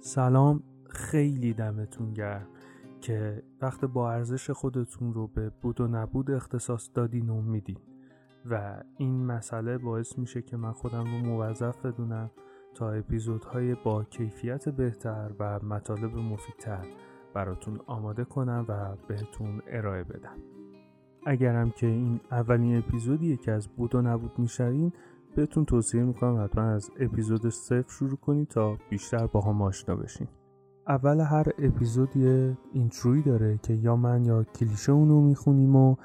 سلام 0.00 0.62
خیلی 0.90 1.52
دمتون 1.52 2.14
گرم 2.14 2.46
که 3.00 3.42
وقت 3.62 3.84
با 3.84 4.12
ارزش 4.12 4.50
خودتون 4.50 5.14
رو 5.14 5.26
به 5.26 5.50
بود 5.50 5.80
و 5.80 5.88
نبود 5.88 6.30
اختصاص 6.30 6.90
دادین 6.94 7.28
و 7.28 7.42
میدین. 7.42 7.78
و 8.50 8.82
این 8.96 9.26
مسئله 9.26 9.78
باعث 9.78 10.18
میشه 10.18 10.42
که 10.42 10.56
من 10.56 10.72
خودم 10.72 11.04
رو 11.04 11.18
موظف 11.18 11.86
بدونم 11.86 12.30
تا 12.74 12.90
اپیزودهای 12.90 13.74
با 13.74 14.04
کیفیت 14.04 14.68
بهتر 14.68 15.30
و 15.38 15.60
مطالب 15.64 16.16
مفیدتر 16.16 16.86
براتون 17.34 17.80
آماده 17.86 18.24
کنم 18.24 18.64
و 18.68 18.96
بهتون 19.08 19.62
ارائه 19.66 20.04
بدم. 20.04 20.36
اگرم 21.26 21.70
که 21.70 21.86
این 21.86 22.20
اولین 22.30 22.78
اپیزودیه 22.78 23.36
که 23.36 23.52
از 23.52 23.68
بود 23.68 23.94
و 23.94 24.02
نبود 24.02 24.38
میشنوین 24.38 24.92
بهتون 25.38 25.64
توصیه 25.64 26.02
می‌کنم 26.02 26.44
حتما 26.44 26.64
از 26.64 26.90
اپیزود 27.00 27.48
صفر 27.48 27.84
شروع 27.88 28.16
کنید 28.16 28.48
تا 28.48 28.78
بیشتر 28.90 29.26
با 29.26 29.40
هم 29.40 29.62
آشنا 29.62 29.96
بشین. 29.96 30.28
اول 30.88 31.20
هر 31.20 31.46
اپیزود 31.58 32.16
یه 32.16 32.58
اینتروی 32.72 33.22
داره 33.22 33.58
که 33.62 33.74
یا 33.74 33.96
من 33.96 34.24
یا 34.24 34.44
کلیشه 34.44 34.92
اونو 34.92 35.20
می‌خونیم 35.20 35.76
و 35.76 35.96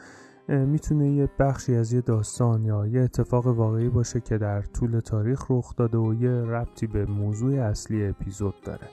می‌تونه 0.47 1.09
یه 1.09 1.29
بخشی 1.39 1.75
از 1.75 1.93
یه 1.93 2.01
داستان 2.01 2.65
یا 2.65 2.87
یه 2.87 3.01
اتفاق 3.01 3.47
واقعی 3.47 3.89
باشه 3.89 4.19
که 4.19 4.37
در 4.37 4.61
طول 4.61 4.99
تاریخ 4.99 5.45
رخ 5.49 5.75
داده 5.75 5.97
و 5.97 6.13
یه 6.13 6.31
ربطی 6.31 6.87
به 6.87 7.05
موضوع 7.05 7.53
اصلی 7.53 8.07
اپیزود 8.07 8.55
داره. 8.63 8.87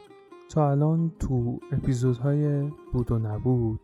تا 0.48 0.70
الان 0.70 1.12
تو 1.19 1.61
اپیزودهای 1.73 2.70
بود 2.93 3.12
و 3.12 3.19
نبود 3.19 3.81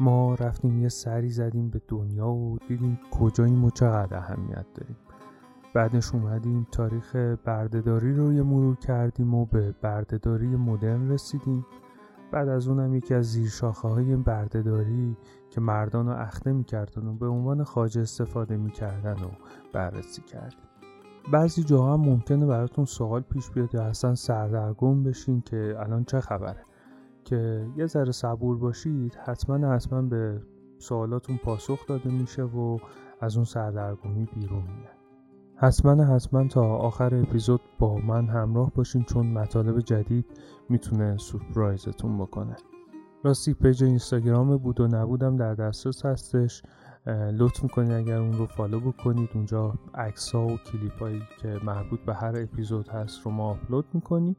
ما 0.00 0.34
رفتیم 0.34 0.82
یه 0.82 0.88
سری 0.88 1.30
زدیم 1.30 1.70
به 1.70 1.80
دنیا 1.88 2.28
و 2.28 2.58
دیدیم 2.68 2.98
کجاییم 3.10 3.64
و 3.64 3.70
چقدر 3.70 4.16
اهمیت 4.16 4.66
داریم. 4.74 4.96
بعدش 5.76 6.14
اومدیم 6.14 6.66
تاریخ 6.72 7.16
بردهداری 7.44 8.14
رو 8.14 8.32
یه 8.32 8.42
مرور 8.42 8.76
کردیم 8.76 9.34
و 9.34 9.46
به 9.46 9.74
بردهداری 9.82 10.46
مدرن 10.46 11.10
رسیدیم. 11.10 11.66
بعد 12.32 12.48
از 12.48 12.68
اونم 12.68 12.94
یکی 12.94 13.14
از 13.14 13.32
زیرشاخه 13.32 13.88
های 13.88 14.16
بردهداری 14.16 15.16
که 15.50 15.60
مردان 15.60 16.06
رو 16.06 16.12
اخته 16.12 16.52
می‌کردن 16.52 17.06
و 17.06 17.14
به 17.14 17.26
عنوان 17.26 17.64
خاجه 17.64 18.00
استفاده 18.00 18.56
می‌کردن 18.56 19.12
و 19.12 19.28
بررسی 19.72 20.22
کردیم. 20.22 20.58
بعضی 21.32 21.64
جاها 21.64 21.94
هم 21.94 22.00
ممکنه 22.00 22.46
براتون 22.46 22.84
سوال 22.84 23.20
پیش 23.20 23.50
بیاد 23.50 23.74
یا 23.74 23.82
اصلا 23.82 24.14
سردرگم 24.14 25.02
بشین 25.02 25.40
که 25.40 25.76
الان 25.78 26.04
چه 26.04 26.20
خبره. 26.20 26.62
که 27.24 27.66
یه 27.76 27.86
ذره 27.86 28.12
صبور 28.12 28.58
باشید 28.58 29.14
حتما 29.14 29.74
حتما 29.74 30.02
به 30.02 30.42
سوالاتون 30.78 31.36
پاسخ 31.36 31.86
داده 31.86 32.10
میشه 32.10 32.42
و 32.42 32.78
از 33.20 33.36
اون 33.36 33.44
سردرگمی 33.44 34.28
بیرون 34.34 34.62
میاد. 34.62 34.95
حتما 35.58 36.04
حتما 36.04 36.48
تا 36.48 36.76
آخر 36.76 37.14
اپیزود 37.14 37.60
با 37.78 37.98
من 37.98 38.26
همراه 38.26 38.72
باشین 38.74 39.02
چون 39.02 39.26
مطالب 39.26 39.80
جدید 39.80 40.26
می‌تونه 40.68 41.16
سورپرایزتون 41.16 42.18
بکنه. 42.18 42.56
راستی 43.24 43.54
page 43.54 43.84
اینستاگرام 43.84 44.56
بود 44.56 44.80
و 44.80 44.86
نبودم 44.86 45.36
در 45.36 45.54
دسترس 45.54 46.04
هستش. 46.04 46.62
لطف 47.32 47.62
می‌کنید 47.62 47.92
اگر 47.92 48.18
اون 48.18 48.32
رو 48.32 48.46
follow 48.46 48.80
بکنید. 48.80 49.30
اونجا 49.34 49.74
عکس 49.94 50.32
ها 50.32 50.46
و 50.46 50.56
کلیپ 50.56 50.98
هایی 50.98 51.22
که 51.38 51.60
مربوط 51.64 52.00
به 52.00 52.14
هر 52.14 52.32
اپیزود 52.36 52.88
هست 52.88 53.22
رو 53.24 53.30
ما 53.30 53.50
آپلود 53.50 53.84
می‌کنیم. 53.92 54.36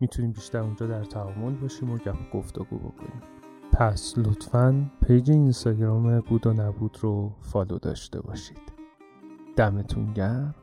می‌تونیم 0.00 0.32
بیشتر 0.32 0.58
اونجا 0.58 0.86
در 0.86 1.04
تعامل 1.04 1.54
باشیم 1.54 1.90
و 1.90 1.96
گپ 1.96 2.30
گفتگو 2.32 2.78
بکنیم. 2.78 3.22
پس 3.72 4.14
لطفا 4.16 4.90
page 5.06 5.30
اینستاگرام 5.30 6.20
بود 6.20 6.46
و 6.46 6.52
نبود 6.52 6.98
رو 7.00 7.32
follow 7.40 7.78
داشته 7.78 8.20
باشید. 8.20 8.69
دمتون 9.56 10.12
گرم. 10.12 10.54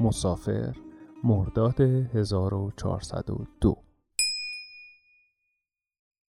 مسافر 0.00 0.76
مرداد 1.24 1.80
1402 1.80 3.76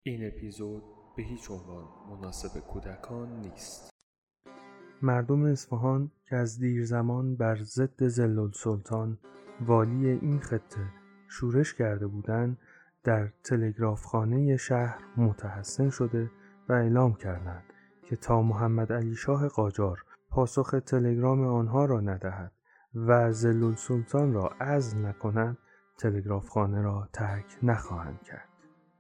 این 0.03 0.27
اپیزود 0.27 0.83
به 1.17 1.23
هیچ 1.23 1.51
عنوان 1.51 1.85
مناسب 2.09 2.59
کودکان 2.59 3.41
نیست. 3.41 3.89
مردم 5.01 5.45
اصفهان 5.45 6.11
که 6.29 6.35
از 6.35 6.59
دیر 6.59 6.85
زمان 6.85 7.35
بر 7.35 7.55
ضد 7.63 8.07
ظل‌السلطان 8.07 9.17
والی 9.65 10.09
این 10.09 10.39
خطه 10.39 10.87
شورش 11.29 11.73
کرده 11.73 12.07
بودند 12.07 12.57
در 13.03 13.27
تلگرافخانه 13.43 14.57
شهر 14.57 14.99
متحسن 15.17 15.89
شده 15.89 16.31
و 16.69 16.73
اعلام 16.73 17.13
کردند 17.13 17.63
که 18.03 18.15
تا 18.15 18.41
محمد 18.41 18.93
علی 18.93 19.15
شاه 19.15 19.47
قاجار 19.47 20.03
پاسخ 20.29 20.75
تلگرام 20.85 21.47
آنها 21.47 21.85
را 21.85 21.99
ندهد 21.99 22.51
و 22.95 23.31
زلول 23.31 23.75
سلطان 23.75 24.33
را 24.33 24.47
عزل 24.61 25.05
نکند 25.05 25.57
تلگرافخانه 25.97 26.81
را 26.81 27.09
ترک 27.13 27.45
نخواهند 27.63 28.21
کرد. 28.21 28.49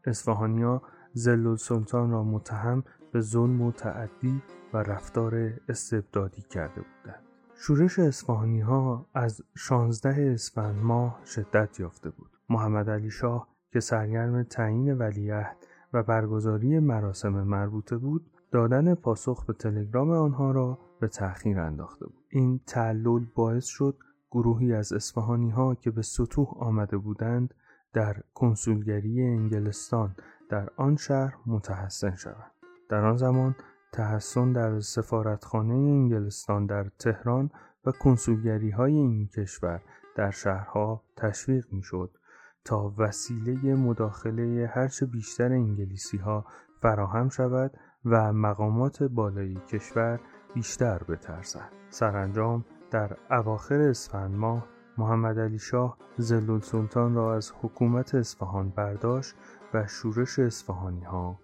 اصفهانیا 0.05 0.81
زلول 1.13 1.55
سلطان 1.55 2.11
را 2.11 2.23
متهم 2.23 2.83
به 3.11 3.21
ظلم 3.21 3.61
و 3.61 3.71
تعدی 3.71 4.41
و 4.73 4.77
رفتار 4.77 5.53
استبدادی 5.69 6.41
کرده 6.41 6.81
بودند. 6.81 7.23
شورش 7.55 7.99
اصفهانی 7.99 8.61
ها 8.61 9.05
از 9.13 9.41
16 9.55 10.31
اسفند 10.33 10.75
ماه 10.75 11.21
شدت 11.25 11.79
یافته 11.79 12.09
بود. 12.09 12.31
محمد 12.49 12.89
علی 12.89 13.09
شاه 13.09 13.47
که 13.71 13.79
سرگرم 13.79 14.43
تعیین 14.43 14.97
ولیعهد 14.97 15.57
و 15.93 16.03
برگزاری 16.03 16.79
مراسم 16.79 17.43
مربوطه 17.43 17.97
بود 17.97 18.31
دادن 18.51 18.95
پاسخ 18.95 19.45
به 19.45 19.53
تلگرام 19.53 20.11
آنها 20.11 20.51
را 20.51 20.79
به 20.99 21.07
تأخیر 21.07 21.59
انداخته 21.59 22.05
بود. 22.05 22.25
این 22.29 22.59
تعلل 22.67 23.25
باعث 23.35 23.65
شد 23.65 23.97
گروهی 24.31 24.73
از 24.73 24.93
اصفهانی 24.93 25.49
ها 25.49 25.75
که 25.75 25.91
به 25.91 26.01
سطوح 26.01 26.47
آمده 26.57 26.97
بودند 26.97 27.53
در 27.93 28.23
کنسولگری 28.33 29.23
انگلستان 29.23 30.15
در 30.49 30.69
آن 30.77 30.95
شهر 30.95 31.37
متحسن 31.45 32.15
شوند. 32.15 32.51
در 32.89 33.05
آن 33.05 33.17
زمان 33.17 33.55
تحسن 33.91 34.51
در 34.51 34.79
سفارتخانه 34.79 35.73
انگلستان 35.73 36.65
در 36.65 36.89
تهران 36.99 37.49
و 37.85 37.91
کنسولگری 37.91 38.69
های 38.69 38.93
این 38.93 39.27
کشور 39.27 39.81
در 40.15 40.31
شهرها 40.31 41.03
تشویق 41.15 41.65
می 41.71 41.83
شد 41.83 42.17
تا 42.65 42.93
وسیله 42.97 43.75
مداخله 43.75 44.71
هرچه 44.73 45.05
بیشتر 45.05 45.51
انگلیسی 45.51 46.17
ها 46.17 46.45
فراهم 46.81 47.29
شود 47.29 47.71
و 48.05 48.33
مقامات 48.33 49.03
بالایی 49.03 49.61
کشور 49.67 50.19
بیشتر 50.53 51.03
بترسد. 51.03 51.71
سرانجام 51.89 52.65
در 52.91 53.17
اواخر 53.31 53.81
اسفند 53.81 54.35
ماه 54.35 54.67
محمد 54.97 55.39
علی 55.39 55.59
شاه 55.59 55.97
زلول 56.17 56.59
سلطان 56.59 57.15
را 57.15 57.35
از 57.35 57.51
حکومت 57.61 58.15
اصفهان 58.15 58.69
برداشت 58.69 59.35
و 59.73 59.87
شورش 59.87 60.39
اصفهانی 60.39 61.03
ها 61.03 61.39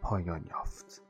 پایان 0.00 0.44
یافت. 0.50 1.02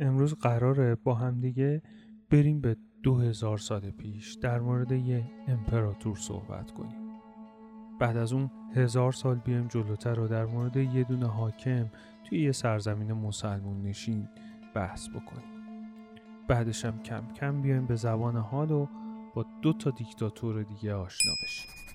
امروز 0.00 0.34
قراره 0.34 0.94
با 0.94 1.14
همدیگه 1.14 1.82
بریم 2.30 2.60
به 2.60 2.76
دو 3.02 3.16
هزار 3.18 3.58
سال 3.58 3.90
پیش 3.90 4.34
در 4.34 4.60
مورد 4.60 4.92
یه 4.92 5.24
امپراتور 5.48 6.16
صحبت 6.16 6.70
کنیم. 6.70 7.06
بعد 8.00 8.16
از 8.16 8.32
اون 8.32 8.50
هزار 8.74 9.12
سال 9.12 9.34
بیایم 9.34 9.68
جلوتر 9.68 10.20
و 10.20 10.28
در 10.28 10.44
مورد 10.46 10.76
یه 10.76 11.04
دونه 11.04 11.26
حاکم 11.26 11.90
توی 12.24 12.42
یه 12.42 12.52
سرزمین 12.52 13.12
مسلمون 13.12 13.82
نشین 13.82 14.28
بحث 14.74 15.08
بکنیم. 15.08 15.56
بعدش 16.48 16.84
هم 16.84 17.02
کم 17.02 17.32
کم 17.32 17.62
بیایم 17.62 17.86
به 17.86 17.94
زبان 17.94 18.36
حال 18.36 18.70
و 18.70 18.86
با 19.34 19.46
دو 19.62 19.72
تا 19.72 19.90
دیکتاتور 19.90 20.62
دیگه 20.62 20.94
آشنا 20.94 21.32
بشیم. 21.44 21.85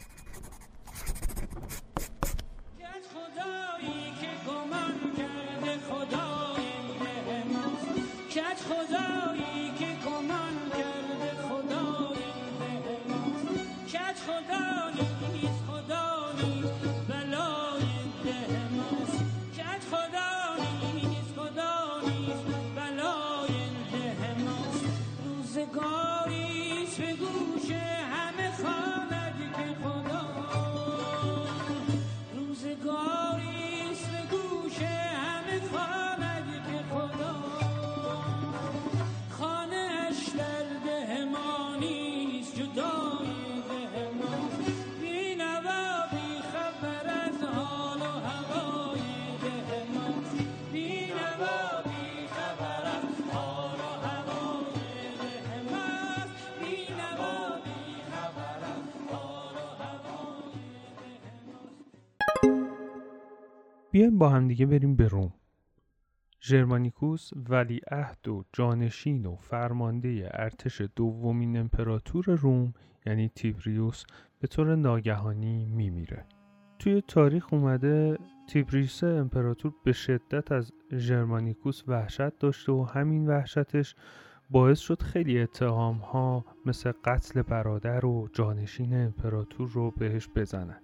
بیایم 63.91 64.17
با 64.17 64.29
هم 64.29 64.47
دیگه 64.47 64.65
بریم 64.65 64.95
به 64.95 65.07
روم. 65.07 65.33
ژرمانیکوس 66.41 67.29
ولی 67.49 67.81
عهد 67.91 68.27
و 68.27 68.43
جانشین 68.53 69.25
و 69.25 69.35
فرمانده 69.35 70.29
ارتش 70.33 70.81
دومین 70.95 71.57
امپراتور 71.57 72.25
روم 72.25 72.73
یعنی 73.05 73.29
تیبریوس 73.29 74.03
به 74.39 74.47
طور 74.47 74.75
ناگهانی 74.75 75.65
میمیره. 75.65 76.25
توی 76.79 77.01
تاریخ 77.07 77.53
اومده 77.53 78.17
تیبریوس 78.47 79.03
امپراتور 79.03 79.73
به 79.83 79.91
شدت 79.91 80.51
از 80.51 80.71
ژرمانیکوس 80.97 81.83
وحشت 81.87 82.39
داشته 82.39 82.71
و 82.71 82.83
همین 82.83 83.27
وحشتش 83.27 83.95
باعث 84.49 84.79
شد 84.79 85.01
خیلی 85.01 85.39
اتهام 85.39 85.97
ها 85.97 86.45
مثل 86.65 86.91
قتل 87.03 87.41
برادر 87.41 88.05
و 88.05 88.29
جانشین 88.33 88.93
امپراتور 88.93 89.69
رو 89.69 89.91
بهش 89.91 90.29
بزنن. 90.35 90.81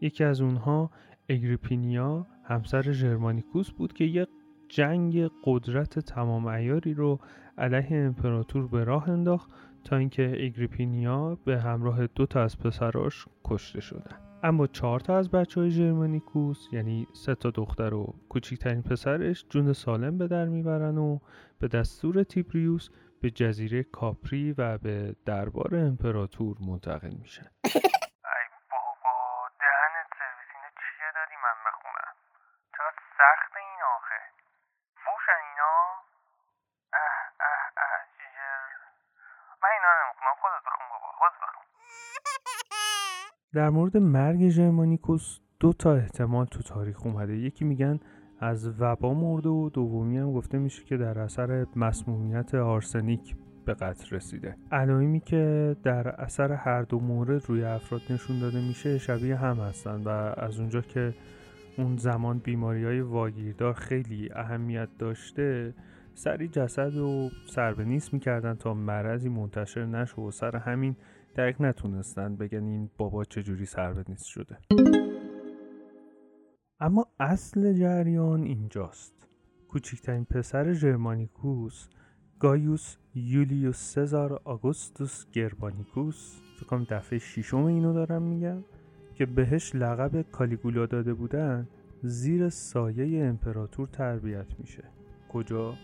یکی 0.00 0.24
از 0.24 0.40
اونها 0.40 0.90
اگریپینیا 1.28 2.26
همسر 2.48 2.92
ژرمانیکوس 2.92 3.70
بود 3.70 3.92
که 3.92 4.04
یه 4.04 4.26
جنگ 4.68 5.30
قدرت 5.44 5.98
تمام 5.98 6.46
ایاری 6.46 6.94
رو 6.94 7.18
علیه 7.58 7.88
امپراتور 7.90 8.66
به 8.68 8.84
راه 8.84 9.08
انداخت 9.08 9.50
تا 9.84 9.96
اینکه 9.96 10.44
اگریپینیا 10.44 11.38
به 11.44 11.60
همراه 11.60 12.06
دو 12.06 12.26
تا 12.26 12.42
از 12.42 12.58
پسراش 12.58 13.26
کشته 13.44 13.80
شدن. 13.80 14.26
اما 14.42 14.66
چهار 14.66 15.00
تا 15.00 15.18
از 15.18 15.30
بچه 15.30 15.60
های 15.60 15.70
ژرمانیکوس 15.70 16.68
یعنی 16.72 17.08
سه 17.12 17.34
تا 17.34 17.50
دختر 17.50 17.94
و 17.94 18.14
کوچکترین 18.28 18.82
پسرش 18.82 19.44
جون 19.50 19.72
سالم 19.72 20.18
به 20.18 20.26
در 20.26 20.44
می‌برن 20.44 20.98
و 20.98 21.18
به 21.60 21.68
دستور 21.68 22.22
تیبریوس 22.22 22.88
به 23.22 23.30
جزیره 23.30 23.82
کاپری 23.82 24.54
و 24.58 24.78
به 24.78 25.16
دربار 25.26 25.74
امپراتور 25.74 26.56
منتقل 26.60 27.14
میشن 27.22 27.46
ای 28.34 28.46
بابا 28.70 29.16
دهنت 29.60 30.08
سرویس 30.18 30.50
اینو 30.54 30.70
چیه 30.80 31.10
دادی 31.16 31.36
من 31.44 31.56
بخونم 31.66 32.14
چرا 32.76 32.90
سخت 33.18 33.52
این 33.56 33.80
آخه 33.96 34.20
فوشن 35.04 35.40
اینا 35.48 35.74
اه 36.92 37.16
اه 37.48 37.62
اه 37.84 38.00
جر 38.18 38.66
من 39.62 39.70
نمی‌خونم 40.26 40.38
خودت 40.40 40.62
بخون 40.66 40.86
بابا 40.92 41.08
خودت 41.18 41.36
بخون 41.42 41.64
در 43.54 43.70
مورد 43.70 43.96
مرگ 43.96 44.48
ژرمانیکوس 44.48 45.38
دو 45.60 45.72
تا 45.72 45.94
احتمال 45.94 46.46
تو 46.46 46.62
تاریخ 46.62 47.06
اومده. 47.06 47.36
یکی 47.36 47.64
میگن 47.64 48.00
از 48.40 48.80
وبا 48.80 49.14
مرده 49.14 49.48
و 49.48 49.70
دومی 49.70 50.18
هم 50.18 50.32
گفته 50.32 50.58
میشه 50.58 50.84
که 50.84 50.96
در 50.96 51.18
اثر 51.18 51.66
مسمومیت 51.76 52.54
آرسنیک 52.54 53.36
به 53.64 53.74
قتل 53.74 54.16
رسیده. 54.16 54.56
علائمی 54.72 55.20
که 55.20 55.76
در 55.82 56.08
اثر 56.08 56.52
هر 56.52 56.82
دو 56.82 57.00
مورد 57.00 57.46
روی 57.46 57.64
افراد 57.64 58.00
نشون 58.10 58.40
داده 58.40 58.60
میشه 58.68 58.98
شبیه 58.98 59.36
هم 59.36 59.56
هستن 59.56 60.02
و 60.04 60.08
از 60.36 60.60
اونجا 60.60 60.80
که 60.80 61.14
اون 61.78 61.96
زمان 61.96 62.38
بیماری 62.38 62.84
های 62.84 63.00
واگیردار 63.00 63.72
خیلی 63.72 64.30
اهمیت 64.34 64.88
داشته 64.98 65.74
سری 66.16 66.48
جسد 66.48 66.96
و 66.96 67.30
سر 67.46 67.74
به 67.74 67.84
نیست 67.84 68.14
می‌کردن 68.14 68.54
تا 68.54 68.74
مرضی 68.74 69.28
منتشر 69.28 69.86
نشه 69.86 70.22
و 70.22 70.30
سر 70.30 70.56
همین 70.56 70.96
درک 71.34 71.56
نتونستن 71.60 72.36
بگن 72.36 72.64
این 72.64 72.90
بابا 72.96 73.24
چجوری 73.24 73.66
سر 73.66 73.92
به 73.92 74.04
نیست 74.08 74.24
شده. 74.24 74.58
اما 76.80 77.06
اصل 77.20 77.72
جریان 77.72 78.42
اینجاست. 78.42 79.28
کوچکترین 79.68 80.24
پسر 80.24 80.72
ژرمانیکوس 80.72 81.88
گایوس 82.40 82.96
یولیوس 83.14 83.94
سزار 83.94 84.40
آگوستوس 84.44 85.24
گربانیکوس 85.32 86.40
فکر 86.60 86.86
دفعه 86.90 87.18
ششم 87.18 87.64
اینو 87.64 87.92
دارم 87.92 88.22
میگم 88.22 88.64
که 89.14 89.26
بهش 89.26 89.74
لقب 89.74 90.22
کالیگولا 90.22 90.86
داده 90.86 91.14
بودن 91.14 91.68
زیر 92.02 92.48
سایه 92.48 93.24
امپراتور 93.24 93.86
تربیت 93.86 94.46
میشه. 94.58 94.84
کجا؟ 95.28 95.74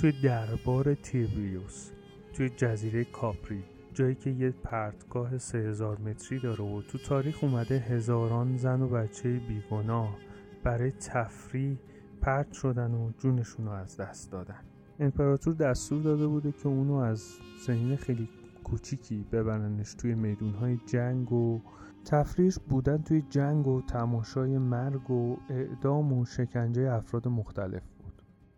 توی 0.00 0.12
دربار 0.22 0.94
تیبریوس 0.94 1.90
توی 2.32 2.48
جزیره 2.48 3.04
کاپری 3.04 3.64
جایی 3.94 4.14
که 4.14 4.30
یه 4.30 4.50
پرتگاه 4.50 5.38
3000 5.38 6.00
متری 6.00 6.38
داره 6.38 6.64
و 6.64 6.82
تو 6.82 6.98
تاریخ 6.98 7.44
اومده 7.44 7.78
هزاران 7.78 8.56
زن 8.56 8.82
و 8.82 8.88
بچه 8.88 9.40
بیگناه 9.48 10.18
برای 10.62 10.90
تفریح 10.90 11.76
پرت 12.20 12.52
شدن 12.52 12.94
و 12.94 13.10
جونشون 13.18 13.66
رو 13.66 13.72
از 13.72 13.96
دست 13.96 14.32
دادن. 14.32 14.60
امپراتور 15.00 15.54
دستور 15.54 16.02
داده 16.02 16.26
بوده 16.26 16.52
که 16.52 16.66
اونو 16.66 16.94
از 16.94 17.22
سنین 17.66 17.96
خیلی 17.96 18.28
کوچیکی 18.64 19.26
ببرنش 19.32 19.94
توی 19.94 20.14
میدونهای 20.14 20.78
جنگ 20.86 21.32
و 21.32 21.60
تفریش 22.04 22.58
بودن 22.58 23.02
توی 23.02 23.22
جنگ 23.30 23.66
و 23.66 23.82
تماشای 23.82 24.58
مرگ 24.58 25.10
و 25.10 25.36
اعدام 25.50 26.12
و 26.12 26.24
شکنجه 26.24 26.82
افراد 26.82 27.28
مختلف. 27.28 27.82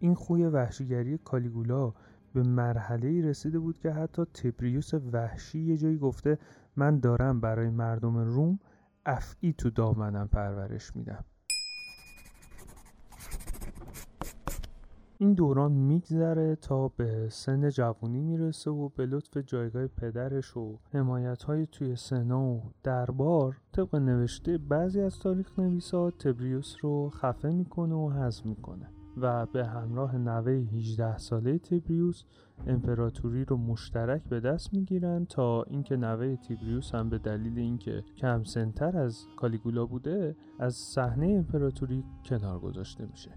این 0.05 0.15
خوی 0.15 0.45
وحشیگری 0.45 1.19
کالیگولا 1.19 1.93
به 2.35 2.43
مرحله 2.43 3.09
ای 3.09 3.23
رسیده 3.23 3.59
بود 3.59 3.79
که 3.79 3.91
حتی 3.91 4.25
تبریوس 4.25 4.95
وحشی 4.95 5.61
یه 5.61 5.77
جایی 5.77 5.99
گفته 5.99 6.39
من 6.77 6.99
دارم 6.99 7.41
برای 7.41 7.71
مردم 7.71 8.19
روم 8.19 8.59
افعی 9.07 9.53
تو 9.53 9.71
دامنم 9.71 10.29
پرورش 10.29 10.97
میدم. 10.97 11.25
این 15.19 15.35
دوران 15.35 15.73
میگذره 15.73 16.57
تا 16.57 16.89
به 16.89 17.29
سن 17.31 17.71
جوانی 17.71 18.21
می‌رسه 18.21 18.71
و 18.71 18.89
به 18.89 19.07
لطف 19.07 19.37
جایگاه 19.37 19.87
پدرش 19.87 20.57
و 20.57 20.79
حمایت 20.93 21.43
های 21.43 21.67
توی 21.67 21.97
سنا 21.97 22.43
و 22.43 22.63
دربار 22.83 23.57
طبق 23.73 23.95
نوشته 23.95 24.59
بعضی 24.59 25.01
از 25.01 25.19
تاریخ 25.19 25.59
نویسا 25.59 26.11
تبریوس 26.11 26.77
رو 26.81 27.11
خفه 27.11 27.51
می‌کنه 27.51 27.95
و 27.95 28.11
حذف 28.11 28.47
می‌کنه. 28.47 28.89
و 29.17 29.47
به 29.47 29.67
همراه 29.67 30.17
نوه 30.17 30.53
18 30.53 31.19
ساله 31.19 31.59
تیبریوس 31.59 32.25
امپراتوری 32.67 33.45
رو 33.45 33.57
مشترک 33.57 34.23
به 34.23 34.41
دست 34.41 34.75
می‌گیرن 34.75 35.25
تا 35.25 35.63
اینکه 35.63 35.97
نوه 35.97 36.37
تیبریوس 36.37 36.95
هم 36.95 37.09
به 37.09 37.19
دلیل 37.19 37.59
اینکه 37.59 38.05
کم 38.17 38.43
سنتر 38.43 38.99
از 38.99 39.27
کالیگولا 39.37 39.87
بوده 39.87 40.37
از 40.59 40.75
صحنه 40.75 41.27
امپراتوری 41.27 42.05
کنار 42.25 42.59
گذاشته 42.59 43.07
میشه. 43.07 43.31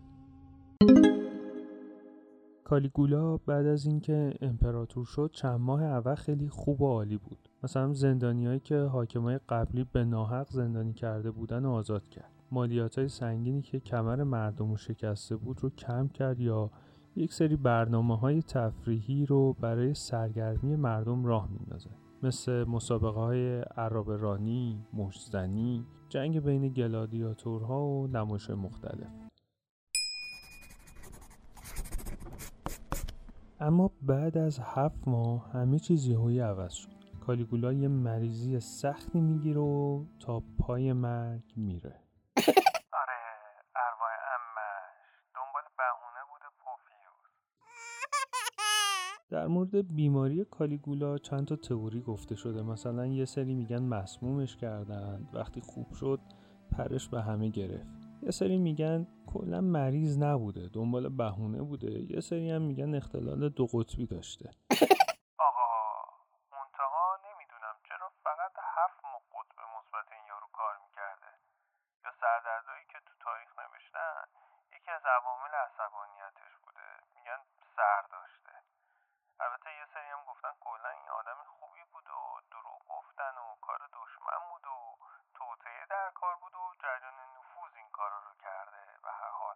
کالیگولا 2.64 3.38
بعد 3.38 3.66
از 3.66 3.86
اینکه 3.86 4.34
امپراتور 4.42 5.06
شد 5.06 5.30
چند 5.34 5.60
ماه 5.60 5.84
اول 5.84 6.16
خیلی 6.16 6.50
خوب 6.50 6.82
و 6.82 6.88
عالی 6.88 7.18
بود. 7.18 7.50
مثلا 7.64 7.94
زندانیایی 7.94 8.60
که 8.60 8.78
حاکمای 8.78 9.40
قبلی 9.50 9.86
به 9.94 10.06
ناحق 10.06 10.48
زندانی 10.50 10.94
کرده 10.94 11.32
بودن 11.32 11.66
و 11.66 11.72
آزاد 11.72 12.10
کرد. 12.10 12.37
مالیات 12.52 12.98
های 12.98 13.08
سنگینی 13.08 13.62
که 13.62 13.80
کمر 13.80 14.24
مردم 14.24 14.72
رو 14.72 14.78
شکسته 14.78 15.36
بود 15.36 15.64
رو 15.64 15.70
کم 15.70 16.08
کرد 16.08 16.40
یا 16.40 16.72
یک 17.16 17.34
سری 17.34 17.56
برنامه 17.56 18.18
های 18.18 18.42
تفریحی 18.42 19.26
رو 19.26 19.54
برای 19.54 19.94
سرگرمی 19.94 20.76
مردم 20.76 21.26
راه 21.26 21.50
میندازه 21.52 21.90
مثل 22.24 22.64
مسابقه 22.64 23.20
های 23.20 23.62
عرب 23.62 24.12
رانی، 24.12 24.86
مشتزنی، 24.94 25.86
جنگ 26.10 26.40
بین 26.40 26.68
گلادیاتورها 26.68 27.86
و 27.86 28.08
نمایش 28.08 28.50
مختلف. 28.50 29.08
اما 33.60 33.92
بعد 34.02 34.38
از 34.38 34.60
هفت 34.60 35.08
ماه 35.08 35.52
همه 35.52 35.80
چیز 35.80 36.08
یهویی 36.08 36.40
عوض 36.40 36.74
شد. 36.74 36.98
کالیگولا 37.28 37.74
یه 37.74 37.88
مریضی 37.88 38.60
سختی 38.60 39.22
می‌گیره 39.22 39.62
و 39.62 40.06
تا 40.20 40.44
پای 40.60 40.94
مرگ 40.94 41.54
میره 41.56 41.96
آره 43.02 43.20
ارواح 43.76 44.12
امش 44.36 44.98
دنبال 45.36 45.64
بهونه 45.78 46.22
بوده 46.30 46.50
پوفیوس 46.64 47.28
در 49.30 49.48
مورد 49.48 49.96
بیماری 49.96 50.46
کالیگولا 50.46 51.18
چند 51.18 51.48
تا 51.48 51.56
تئوری 51.56 52.02
گفته 52.02 52.36
شده. 52.36 52.62
مثلا 52.62 53.06
یه 53.06 53.26
سری 53.26 53.54
میگن 53.54 53.84
مسمومش 53.84 54.58
کردن 54.58 55.30
وقتی 55.34 55.62
خوب 55.62 55.94
شد 55.94 56.20
پرش 56.78 57.10
به 57.10 57.22
همه 57.22 57.50
گرفت. 57.50 57.98
یه 58.22 58.32
سری 58.32 58.58
میگن 58.58 59.08
کلا 59.34 59.62
مریض 59.62 60.18
نبوده 60.18 60.70
دنبال 60.74 61.10
بهونه 61.10 61.62
بوده. 61.62 61.92
یه 62.14 62.22
سری 62.22 62.52
هم 62.52 62.62
میگن 62.62 62.96
اختلال 62.96 63.50
دو 63.50 63.66
قطبی 63.74 64.06
داشته. 64.06 64.50
آقا 65.50 65.70
منتها 66.52 67.08
نمی‌دونم 67.28 67.76
چرا 67.88 68.08
فقط 68.24 68.54
هفت 68.78 69.00
ماه 69.04 69.22
قطب 69.34 69.58
مثبت 69.76 70.08
این 70.12 70.26
یارو 70.32 70.48
کار 70.60 70.74
می‌کرده. 70.84 71.32
یا 72.06 72.12
سردردایی 72.22 72.86
که 72.92 73.00
تو 73.06 73.14
تاریخ 73.26 73.50
نوشتن 73.60 74.24
یکی 74.76 74.92
از 74.92 75.06
عوامل 75.06 75.54
عصبانیتش 75.66 76.54
بوده 76.64 76.88
میگن 77.16 77.40
سر 77.76 78.02
داشته 78.12 78.54
البته 79.40 79.70
یه 79.80 79.86
سری 79.94 80.10
هم 80.16 80.24
گفتن 80.26 80.54
کلا 80.60 80.90
این 80.90 81.10
آدم 81.10 81.44
خوبی 81.44 81.84
بود 81.92 82.10
و 82.10 82.42
دروغ 82.52 82.82
گفتن 82.88 83.36
و 83.38 83.56
کار 83.62 83.80
دشمن 83.94 84.50
بود 84.50 84.68
و 84.68 84.98
توطعه 85.34 85.86
در 85.90 86.12
کار 86.16 86.36
بود 86.36 86.56
و 86.56 86.76
جریان 86.82 87.14
نفوذ 87.38 87.76
این 87.76 87.90
کارا 87.90 88.20
رو 88.20 88.34
کرده 88.44 89.00
به 89.04 89.12
هر 89.12 89.32
حال 89.32 89.56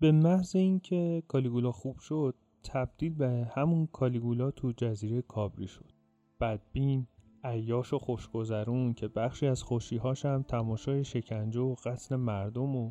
به 0.00 0.12
محض 0.12 0.56
اینکه 0.56 1.22
کالیگولا 1.28 1.72
خوب 1.72 1.98
شد 1.98 2.34
تبدیل 2.64 3.14
به 3.14 3.50
همون 3.54 3.86
کالیگولا 3.86 4.50
تو 4.50 4.72
جزیره 4.72 5.22
کابری 5.22 5.66
شد. 5.66 5.92
بدبین 6.40 7.06
عیاش 7.44 7.92
و 7.92 7.98
خوشگذرون 7.98 8.94
که 8.94 9.08
بخشی 9.08 9.46
از 9.46 9.62
خوشیهاش 9.62 10.26
هم 10.26 10.42
تماشای 10.42 11.04
شکنجه 11.04 11.60
و 11.60 11.74
قتل 11.74 12.16
مردم 12.16 12.76
و 12.76 12.90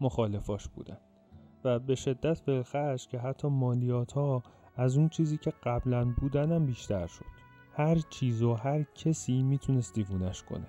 مخالفاش 0.00 0.68
بودن. 0.68 0.98
و 1.64 1.78
به 1.78 1.94
شدت 1.94 2.34
فلخش 2.34 3.06
که 3.06 3.18
حتی 3.18 3.48
مالیات 3.48 4.12
ها 4.12 4.42
از 4.76 4.96
اون 4.96 5.08
چیزی 5.08 5.36
که 5.36 5.52
قبلا 5.62 6.14
بودن 6.20 6.52
هم 6.52 6.66
بیشتر 6.66 7.06
شد. 7.06 7.24
هر 7.72 7.98
چیز 8.10 8.42
و 8.42 8.54
هر 8.54 8.82
کسی 8.82 9.42
می‌تونست 9.42 9.94
دیوونش 9.94 10.42
کنه. 10.42 10.68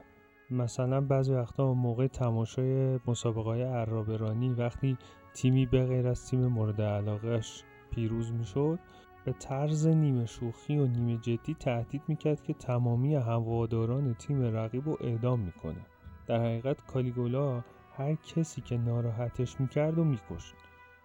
مثلا 0.51 1.01
بعضی 1.01 1.33
وقتا 1.33 1.73
موقع 1.73 2.07
تماشای 2.07 2.99
مسابقه 3.07 3.49
های 3.49 3.63
عرابرانی 3.63 4.49
وقتی 4.49 4.97
تیمی 5.33 5.65
به 5.65 5.85
غیر 5.85 6.07
از 6.07 6.27
تیم 6.29 6.47
مورد 6.47 6.81
علاقهش 6.81 7.63
پیروز 7.91 8.31
می‌شد 8.31 8.79
به 9.25 9.33
طرز 9.33 9.87
نیمه 9.87 10.25
شوخی 10.25 10.77
و 10.77 10.87
نیمه 10.87 11.17
جدی 11.17 11.53
تهدید 11.53 12.01
می‌کرد 12.07 12.43
که 12.43 12.53
تمامی 12.53 13.15
هواداران 13.15 14.13
تیم 14.13 14.41
رقیب 14.41 14.89
رو 14.89 14.97
اعدام 15.01 15.39
می‌کنه. 15.39 15.85
در 16.27 16.39
حقیقت 16.39 16.85
کالیگولا 16.85 17.63
هر 17.97 18.15
کسی 18.15 18.61
که 18.61 18.77
ناراحتش 18.77 19.59
می‌کرد 19.59 19.99
و 19.99 20.03
میکشت. 20.03 20.53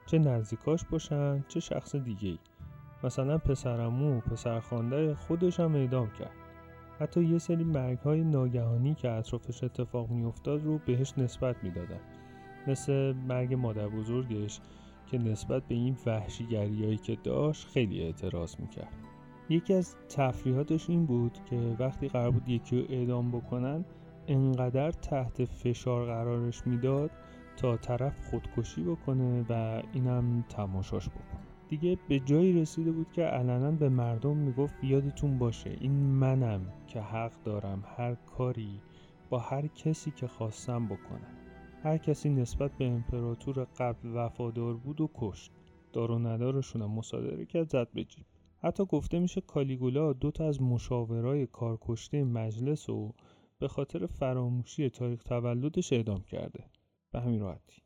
چه 0.06 0.18
نزدیکاش 0.18 0.84
باشن 0.84 1.44
چه 1.48 1.60
شخص 1.60 1.96
دیگه 1.96 2.28
ای 2.28 2.38
مثلا 3.04 3.38
پسرمو 3.38 4.20
پسرخوانده 4.20 5.14
خودش 5.14 5.60
هم 5.60 5.74
اعدام 5.74 6.10
کرد. 6.10 6.36
حتی 7.00 7.24
یه 7.24 7.38
سری 7.38 7.64
مرگ 7.64 7.98
های 7.98 8.24
ناگهانی 8.24 8.94
که 8.94 9.10
اطرافش 9.10 9.64
اتفاق 9.64 10.10
میافتاد 10.10 10.64
رو 10.64 10.78
بهش 10.78 11.18
نسبت 11.18 11.64
می‌دادن. 11.64 12.00
مثل 12.66 13.12
مرگ 13.28 13.54
مادر 13.54 13.88
بزرگش 13.88 14.60
که 15.06 15.18
نسبت 15.18 15.62
به 15.62 15.74
این 15.74 15.96
وحشیگریایی 16.06 16.96
که 16.96 17.16
داشت 17.24 17.66
خیلی 17.66 18.00
اعتراض 18.02 18.60
می‌کرد. 18.60 18.92
یکی 19.48 19.74
از 19.74 19.96
تفریحاتش 20.08 20.90
این 20.90 21.06
بود 21.06 21.38
که 21.50 21.76
وقتی 21.78 22.08
قرار 22.08 22.30
بود 22.30 22.48
یکی 22.48 22.80
رو 22.80 22.86
اعدام 22.88 23.30
بکنن 23.30 23.84
انقدر 24.28 24.90
تحت 24.90 25.44
فشار 25.44 26.06
قرارش 26.06 26.66
می‌داد 26.66 27.10
تا 27.56 27.76
طرف 27.76 28.30
خودکشی 28.30 28.82
بکنه 28.82 29.44
و 29.48 29.82
اینم 29.92 30.44
تماشاش 30.48 31.08
بکنه. 31.08 31.44
دیگه 31.68 31.98
به 32.08 32.20
جایی 32.20 32.52
رسیده 32.52 32.92
بود 32.92 33.12
که 33.12 33.22
علنا 33.22 33.70
به 33.70 33.88
مردم 33.88 34.36
می‌گفت 34.36 34.84
یادتون 34.84 35.38
باشه 35.38 35.76
این 35.80 35.92
منم 35.92 36.60
که 36.86 37.00
حق 37.00 37.32
دارم 37.44 37.84
هر 37.96 38.14
کاری 38.14 38.80
با 39.30 39.38
هر 39.38 39.66
کسی 39.66 40.10
که 40.10 40.26
خواستم 40.26 40.86
بکنم. 40.86 41.43
هر 41.84 41.98
کسی 41.98 42.28
نسبت 42.28 42.72
به 42.72 42.84
امپراتور 42.86 43.64
قبل 43.64 44.08
وفادار 44.14 44.74
بود 44.74 45.00
و 45.00 45.10
کشت. 45.14 45.52
دار 45.92 46.10
و 46.10 46.18
ندارشون 46.18 46.82
هم 46.82 46.90
مصادره 46.90 47.46
کرد 47.46 47.68
زد 47.68 47.88
به 47.94 48.04
جیب. 48.04 48.26
حتی 48.62 48.84
گفته 48.84 49.18
میشه 49.18 49.40
کالیگولا 49.40 50.12
دو 50.12 50.30
تا 50.30 50.48
از 50.48 50.62
مشاورای 50.62 51.46
کارکشته 51.46 52.24
مجلس 52.24 52.88
و 52.88 53.14
به 53.58 53.68
خاطر 53.68 54.06
فراموشی 54.06 54.90
تاریخ 54.90 55.22
تولدش 55.22 55.92
اعدام 55.92 56.22
کرده. 56.22 56.64
به 57.12 57.20
همین 57.20 57.40
راحتی. 57.40 57.82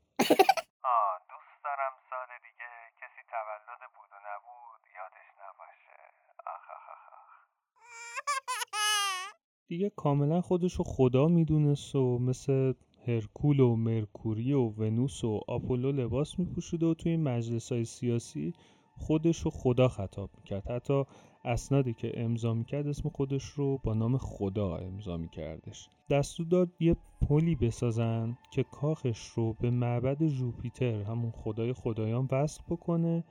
دوست 1.28 1.64
دارم 1.64 1.94
سال 2.10 2.28
دیگه 2.42 2.70
کسی 3.00 3.22
تولد 3.30 3.90
بود 3.94 4.10
و 4.12 4.18
نبود 4.28 4.82
یادش 4.98 5.28
نباشه. 5.42 5.98
آخ 6.46 6.70
آخ 6.70 6.88
آخ. 6.92 7.46
دیگه 9.68 9.90
کاملا 9.96 10.40
خودشو 10.40 10.82
خدا 10.82 11.28
می‌دونست 11.28 11.94
و 11.94 12.18
مثل 12.18 12.72
هرکول 13.08 13.60
و 13.60 13.76
مرکوری 13.76 14.52
و 14.52 14.60
ونوس 14.60 15.24
و 15.24 15.40
آپولو 15.48 15.92
لباس 15.92 16.38
میپوشید 16.38 16.82
و 16.82 16.94
توی 16.94 17.16
مجلس 17.16 17.72
های 17.72 17.84
سیاسی 17.84 18.54
خودش 18.96 19.38
رو 19.38 19.50
خدا 19.50 19.88
خطاب 19.88 20.30
می‌کرد. 20.36 20.70
حتی 20.70 21.04
اسنادی 21.44 21.94
که 21.94 22.12
امضا 22.14 22.54
می‌کرد 22.54 22.86
اسم 22.86 23.08
خودش 23.08 23.44
رو 23.44 23.78
با 23.84 23.94
نام 23.94 24.18
خدا 24.18 24.76
امضا 24.76 25.16
میکردش. 25.16 25.88
دستور 26.10 26.46
داد 26.46 26.68
یه 26.80 26.96
پلی 27.28 27.54
بسازن 27.54 28.36
که 28.50 28.62
کاخش 28.62 29.26
رو 29.26 29.52
به 29.52 29.70
معبد 29.70 30.26
جوپیتر 30.26 31.02
همون 31.02 31.30
خدای 31.30 31.72
خدایان 31.72 32.28
وصل 32.32 32.62
بکنه 32.70 33.24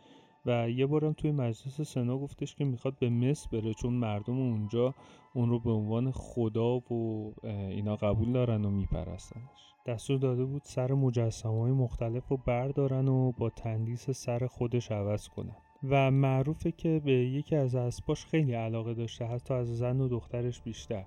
و 0.47 0.69
یه 0.69 0.85
بارم 0.85 1.13
توی 1.13 1.31
مجلس 1.31 1.81
سنا 1.81 2.17
گفتش 2.17 2.55
که 2.55 2.65
می‌خواد 2.65 2.99
به 2.99 3.09
مصر 3.09 3.49
بره 3.51 3.73
چون 3.73 3.93
مردم 3.93 4.39
اونجا 4.39 4.93
اون 5.33 5.49
رو 5.49 5.59
به 5.59 5.71
عنوان 5.71 6.11
خدا 6.11 6.77
و 6.77 7.33
اینا 7.43 7.95
قبول 7.95 8.33
دارن 8.33 8.65
و 8.65 8.69
میپرستنش. 8.69 9.73
دستور 9.85 10.17
داده 10.17 10.45
بود 10.45 10.61
سر 10.65 10.93
مجسمه 10.93 11.61
های 11.61 11.71
مختلف 11.71 12.27
رو 12.27 12.37
بردارن 12.37 13.07
و 13.07 13.31
با 13.31 13.49
تندیس 13.49 14.09
سر 14.09 14.47
خودش 14.47 14.91
عوض 14.91 15.27
کنن. 15.27 15.55
و 15.83 16.11
معروفه 16.11 16.71
که 16.71 17.01
به 17.05 17.11
یکی 17.11 17.55
از 17.55 17.75
اسباش 17.75 18.25
خیلی 18.25 18.53
علاقه 18.53 18.93
داشته 18.93 19.25
حتی 19.25 19.53
از 19.53 19.77
زن 19.77 20.01
و 20.01 20.07
دخترش 20.07 20.61
بیشتر. 20.61 21.05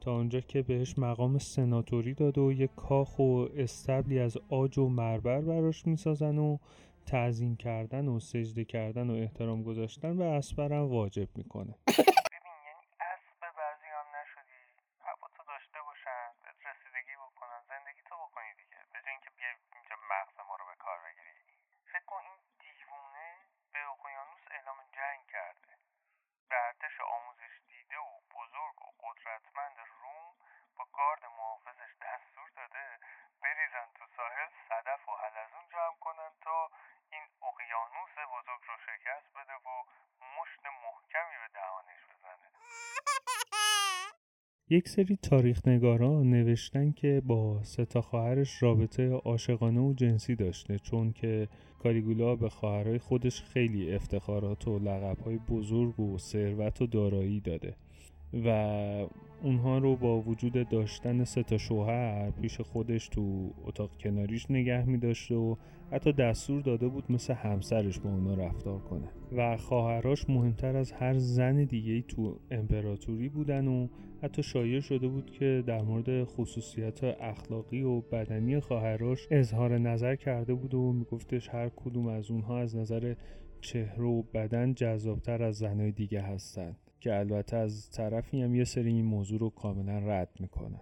تا 0.00 0.16
اونجا 0.16 0.40
که 0.40 0.62
بهش 0.62 0.98
مقام 0.98 1.38
سناتوری 1.38 2.14
داد 2.14 2.38
و 2.38 2.52
یه 2.52 2.66
کاخ 2.66 3.18
و 3.18 3.46
استبلی 3.56 4.18
از 4.18 4.38
آج 4.50 4.78
و 4.78 4.88
مربر 4.88 5.40
براش 5.40 5.86
می‌سازن 5.86 6.38
و 6.38 6.56
تعظیم 7.12 7.56
کردن 7.56 8.08
و 8.08 8.20
سجده 8.20 8.64
کردن 8.64 9.10
و 9.10 9.14
احترام 9.24 9.62
گذاشتن 9.62 10.12
به 10.18 10.24
اسبرم 10.24 10.84
واجب 10.98 11.28
می‌کنه. 11.40 11.74
ببین 12.34 12.58
یعنی 12.68 12.84
اسب 13.12 13.40
بعضی 13.60 13.88
هم 13.96 14.06
نشدی 14.18 14.62
هوا 15.08 15.28
داشته 15.52 15.78
باشن 15.88 16.28
بهت 16.42 16.60
رسیدگی 16.70 17.16
بکنن 17.24 17.60
زندگی 17.72 18.02
تو 18.08 18.14
بکنی 18.24 18.52
دیگه 18.60 18.78
به 18.92 18.98
جای 19.04 19.12
اینکه 19.16 19.30
بیای 19.36 19.56
اینجا 19.74 19.96
مغز 20.12 20.36
ما 20.48 20.54
رو 20.60 20.64
به 20.70 20.76
کار 20.84 20.98
بگیری 21.06 21.34
فکر 21.92 22.06
کن 22.10 22.22
این 22.28 22.38
دیوونه 22.62 23.28
به 23.72 23.80
اقیانوس 23.92 24.44
اعلام 24.56 24.78
جنگ 24.96 25.20
کرده 25.34 25.72
به 26.48 26.56
ارتش 26.66 26.96
آموزش 27.16 27.54
دیده 27.70 27.98
و 28.08 28.12
بزرگ 28.36 28.76
و 28.86 28.88
قدرتمند 29.02 29.76
روم 30.00 30.26
با 30.76 30.84
گارد 30.98 31.24
محافظش 31.38 31.92
دستور 32.06 32.48
داده 32.56 32.84
بریزن 33.42 33.88
تو 33.96 34.04
ساحل 34.16 34.50
صدف 34.68 35.08
و 35.08 35.12
حلزون 35.22 35.68
جمع 35.74 35.96
کنن 36.00 36.32
تا 36.40 36.70
این 37.12 37.24
اقیانوس 37.42 38.14
بزرگ 38.34 38.62
رو 38.68 38.76
شکست 38.86 39.32
بده 39.36 39.54
و 39.54 39.84
مشت 40.36 40.66
محکمی 40.66 41.36
به 41.42 41.48
دهانش 41.54 42.00
بزنه 42.10 42.48
یک 44.70 44.88
سری 44.88 45.18
تاریخ 45.22 45.68
نگاران 45.68 46.30
نوشتن 46.30 46.92
که 46.92 47.22
با 47.26 47.60
ستا 47.62 48.00
خواهرش 48.00 48.62
رابطه 48.62 49.10
عاشقانه 49.10 49.80
و 49.80 49.92
جنسی 49.92 50.34
داشته 50.34 50.78
چون 50.78 51.12
که 51.12 51.48
کالیگولا 51.78 52.36
به 52.36 52.48
خواهرای 52.48 52.98
خودش 52.98 53.42
خیلی 53.42 53.94
افتخارات 53.94 54.68
و 54.68 54.78
لقبهای 54.78 55.38
بزرگ 55.38 56.00
و 56.00 56.18
ثروت 56.18 56.82
و 56.82 56.86
دارایی 56.86 57.40
داده. 57.40 57.74
و 58.32 58.48
اونها 59.42 59.78
رو 59.78 59.96
با 59.96 60.20
وجود 60.20 60.68
داشتن 60.68 61.24
سه 61.24 61.42
تا 61.42 61.58
شوهر 61.58 62.30
پیش 62.30 62.60
خودش 62.60 63.08
تو 63.08 63.54
اتاق 63.64 63.90
کناریش 64.00 64.50
نگه 64.50 64.84
می 64.84 64.98
داشته 64.98 65.34
و 65.34 65.56
حتی 65.92 66.12
دستور 66.12 66.60
داده 66.62 66.88
بود 66.88 67.12
مثل 67.12 67.34
همسرش 67.34 68.00
با 68.00 68.10
اونا 68.10 68.34
رفتار 68.34 68.78
کنه. 68.78 69.08
و 69.32 69.56
خواهراش 69.56 70.30
مهمتر 70.30 70.76
از 70.76 70.92
هر 70.92 71.18
زن 71.18 71.64
دیگه 71.64 72.02
تو 72.02 72.38
امپراتوری 72.50 73.28
بودن 73.28 73.68
و 73.68 73.88
حتی 74.22 74.42
شایع 74.42 74.80
شده 74.80 75.08
بود 75.08 75.30
که 75.30 75.64
در 75.66 75.82
مورد 75.82 76.24
خصوصیت 76.24 77.04
اخلاقی 77.04 77.82
و 77.82 78.00
بدنی 78.00 78.60
خواهراش 78.60 79.28
اظهار 79.30 79.78
نظر 79.78 80.16
کرده 80.16 80.54
بود 80.54 80.74
و 80.74 80.92
میگفتش 80.92 81.48
هر 81.48 81.68
کدوم 81.68 82.06
از 82.06 82.30
اونها 82.30 82.58
از 82.58 82.76
نظر 82.76 83.14
چهره 83.60 84.04
و 84.04 84.22
بدن 84.22 84.74
جذابتر 84.74 85.42
از 85.42 85.56
زنهای 85.56 85.92
دیگه 85.92 86.20
هستند 86.20 86.87
که 87.00 87.18
البته 87.18 87.56
از 87.56 87.90
طرفی 87.90 88.42
هم 88.42 88.54
یه 88.54 88.64
سری 88.64 88.92
این 88.92 89.04
موضوع 89.04 89.38
رو 89.38 89.50
کاملا 89.50 89.98
رد 89.98 90.30
می‌کنن. 90.40 90.80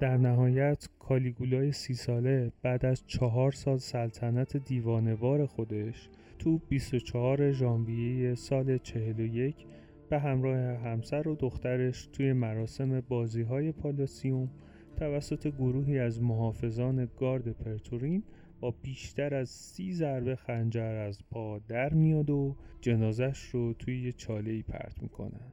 در 0.00 0.16
نهایت 0.16 0.88
کالیگولای 0.98 1.72
سی 1.72 1.94
ساله 1.94 2.52
بعد 2.62 2.86
از 2.86 3.06
چهار 3.06 3.52
سال 3.52 3.78
سلطنت 3.78 4.56
دیوانوار 4.56 5.46
خودش 5.46 6.08
تو 6.38 6.58
24 6.58 7.52
ژانویه 7.52 8.34
سال 8.34 8.78
41 8.78 9.66
به 10.10 10.18
همراه 10.18 10.58
همسر 10.58 11.28
و 11.28 11.34
دخترش 11.34 12.08
توی 12.12 12.32
مراسم 12.32 13.00
بازی 13.00 13.42
های 13.42 13.72
پالاسیوم 13.72 14.50
توسط 14.96 15.46
گروهی 15.46 15.98
از 15.98 16.22
محافظان 16.22 17.08
گارد 17.18 17.48
پرتورین 17.48 18.22
با 18.60 18.70
بیشتر 18.70 19.34
از 19.34 19.48
سی 19.48 19.92
ضربه 19.92 20.36
خنجر 20.36 20.94
از 20.94 21.18
پا 21.30 21.58
در 21.58 21.92
میاد 21.92 22.30
و 22.30 22.56
جنازش 22.80 23.38
رو 23.38 23.72
توی 23.72 24.02
یه 24.02 24.12
چاله 24.12 24.50
ای 24.50 24.62
پرت 24.62 25.02
می‌کنه. 25.02 25.52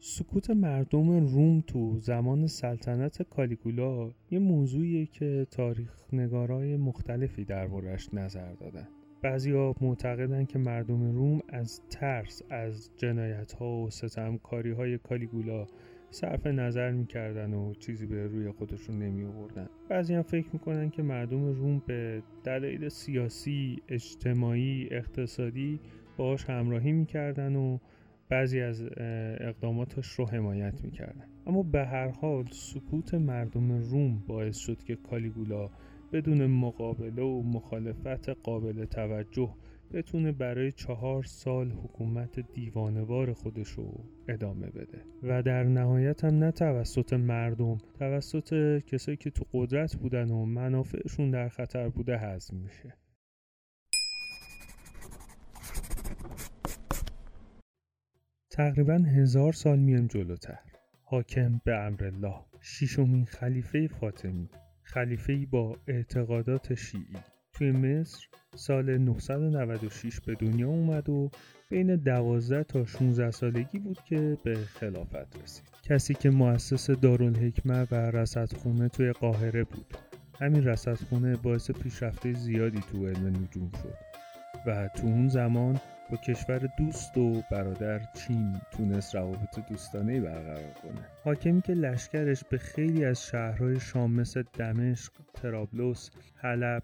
سکوت 0.00 0.50
مردم 0.50 1.26
روم 1.26 1.60
تو 1.60 1.98
زمان 1.98 2.46
سلطنت 2.46 3.22
کالیگولا 3.22 4.10
یه 4.30 4.38
موضوعیه 4.38 5.06
که 5.06 5.46
تاریخ 5.50 6.06
نگارای 6.12 6.76
مختلفی 6.76 7.44
دربارش 7.44 8.14
نظر 8.14 8.52
دادن. 8.52 8.88
ها 9.24 9.74
معتقدن 9.80 10.44
که 10.44 10.58
مردم 10.58 11.12
روم 11.12 11.40
از 11.48 11.82
ترس 11.90 12.42
از 12.50 12.90
جنایت 12.96 13.52
ها 13.52 13.76
و 13.76 13.90
ستمکاری 13.90 14.70
های 14.70 14.98
کالیگولا 14.98 15.66
صرف 16.10 16.46
نظر 16.46 16.90
می‌کردن 16.90 17.54
و 17.54 17.74
چیزی 17.74 18.06
به 18.06 18.26
روی 18.26 18.50
خودشون 18.50 18.98
نمی 18.98 19.24
آوردن 19.24 19.68
بعضی 19.88 20.14
هم 20.14 20.22
فکر 20.22 20.46
می‌کنن 20.52 20.90
که 20.90 21.02
مردم 21.02 21.44
روم 21.44 21.82
به 21.86 22.22
دلایل 22.44 22.88
سیاسی، 22.88 23.82
اجتماعی، 23.88 24.88
اقتصادی 24.90 25.80
باش 26.16 26.44
همراهی 26.44 26.92
می‌کردن 26.92 27.56
و 27.56 27.78
بعضی 28.28 28.60
از 28.60 28.82
اقداماتش 29.40 30.06
رو 30.06 30.26
حمایت 30.26 30.84
می‌کردن. 30.84 31.24
اما 31.46 31.62
به 31.62 31.86
هر 31.86 32.08
حال 32.08 32.44
سکوت 32.50 33.14
مردم 33.14 33.72
روم 33.72 34.22
باعث 34.26 34.56
شد 34.56 34.82
که 34.82 34.96
کالیگولا 34.96 35.70
بدون 36.12 36.46
مقابله 36.46 37.22
و 37.22 37.42
مخالفت 37.42 38.28
قابل 38.28 38.84
توجه 38.84 39.54
بتونه 39.92 40.32
برای 40.32 40.72
چهار 40.72 41.22
سال 41.22 41.70
حکومت 41.70 42.40
دیوانوار 42.40 43.32
خودش 43.32 43.68
رو 43.68 44.04
ادامه 44.28 44.70
بده. 44.70 45.04
و 45.22 45.42
در 45.42 45.64
نهایت 45.64 46.24
هم 46.24 46.38
نه 46.38 46.50
توسط 46.50 47.12
مردم 47.12 47.78
توسط 47.98 48.78
کسایی 48.78 49.16
که 49.16 49.30
تو 49.30 49.44
قدرت 49.52 49.96
بودن 49.96 50.30
و 50.30 50.44
منافعشون 50.44 51.30
در 51.30 51.48
خطر 51.48 51.88
بوده 51.88 52.18
هضم 52.18 52.56
میشه. 52.56 52.94
تقریبا 58.50 58.94
هزار 58.94 59.52
سال 59.52 59.78
میان 59.78 60.08
جلوتر. 60.08 60.58
حاکم 61.02 61.60
به 61.64 61.76
امر 61.76 62.04
الله 62.04 62.44
شیشمین 62.60 63.24
خلیفه 63.24 63.88
فاطمی. 63.88 64.48
خلیفه 64.82 65.46
با 65.46 65.76
اعتقادات 65.86 66.74
شیعی. 66.74 67.37
توی 67.58 67.70
مصر 67.70 68.26
سال 68.54 68.98
996 68.98 70.20
به 70.20 70.34
دنیا 70.34 70.68
اومد 70.68 71.08
و 71.08 71.30
بین 71.70 71.96
12 71.96 72.64
تا 72.64 72.84
16 72.84 73.30
سالگی 73.30 73.78
بود 73.78 73.98
که 74.04 74.38
به 74.44 74.54
خلافت 74.54 75.42
رسید. 75.42 75.64
کسی 75.82 76.14
که 76.14 76.30
مؤسس 76.30 76.90
دارالحکمه 76.90 77.86
و 77.90 77.94
رصدخونه 77.94 78.88
توی 78.88 79.12
قاهره 79.12 79.64
بود. 79.64 79.96
همین 80.40 80.64
رصدخونه 80.64 81.36
باعث 81.36 81.70
پیشرفته 81.70 82.32
زیادی 82.32 82.80
تو 82.92 83.06
علم 83.06 83.26
نجوم 83.26 83.70
شد 83.82 83.94
و 84.66 84.88
تو 84.88 85.06
اون 85.06 85.28
زمان 85.28 85.80
با 86.10 86.16
کشور 86.16 86.68
دوست 86.78 87.16
و 87.16 87.42
برادر 87.50 88.00
چین 88.12 88.60
تونست 88.72 89.14
روابط 89.14 89.68
دوستانه 89.70 90.20
برقرار 90.20 90.72
کنه. 90.82 91.00
حاکمی 91.24 91.62
که 91.62 91.74
لشکرش 91.74 92.44
به 92.44 92.58
خیلی 92.58 93.04
از 93.04 93.26
شهرهای 93.26 93.80
شام 93.80 94.12
مثل 94.12 94.42
دمشق، 94.58 95.12
ترابلوس، 95.34 96.10
حلب، 96.36 96.82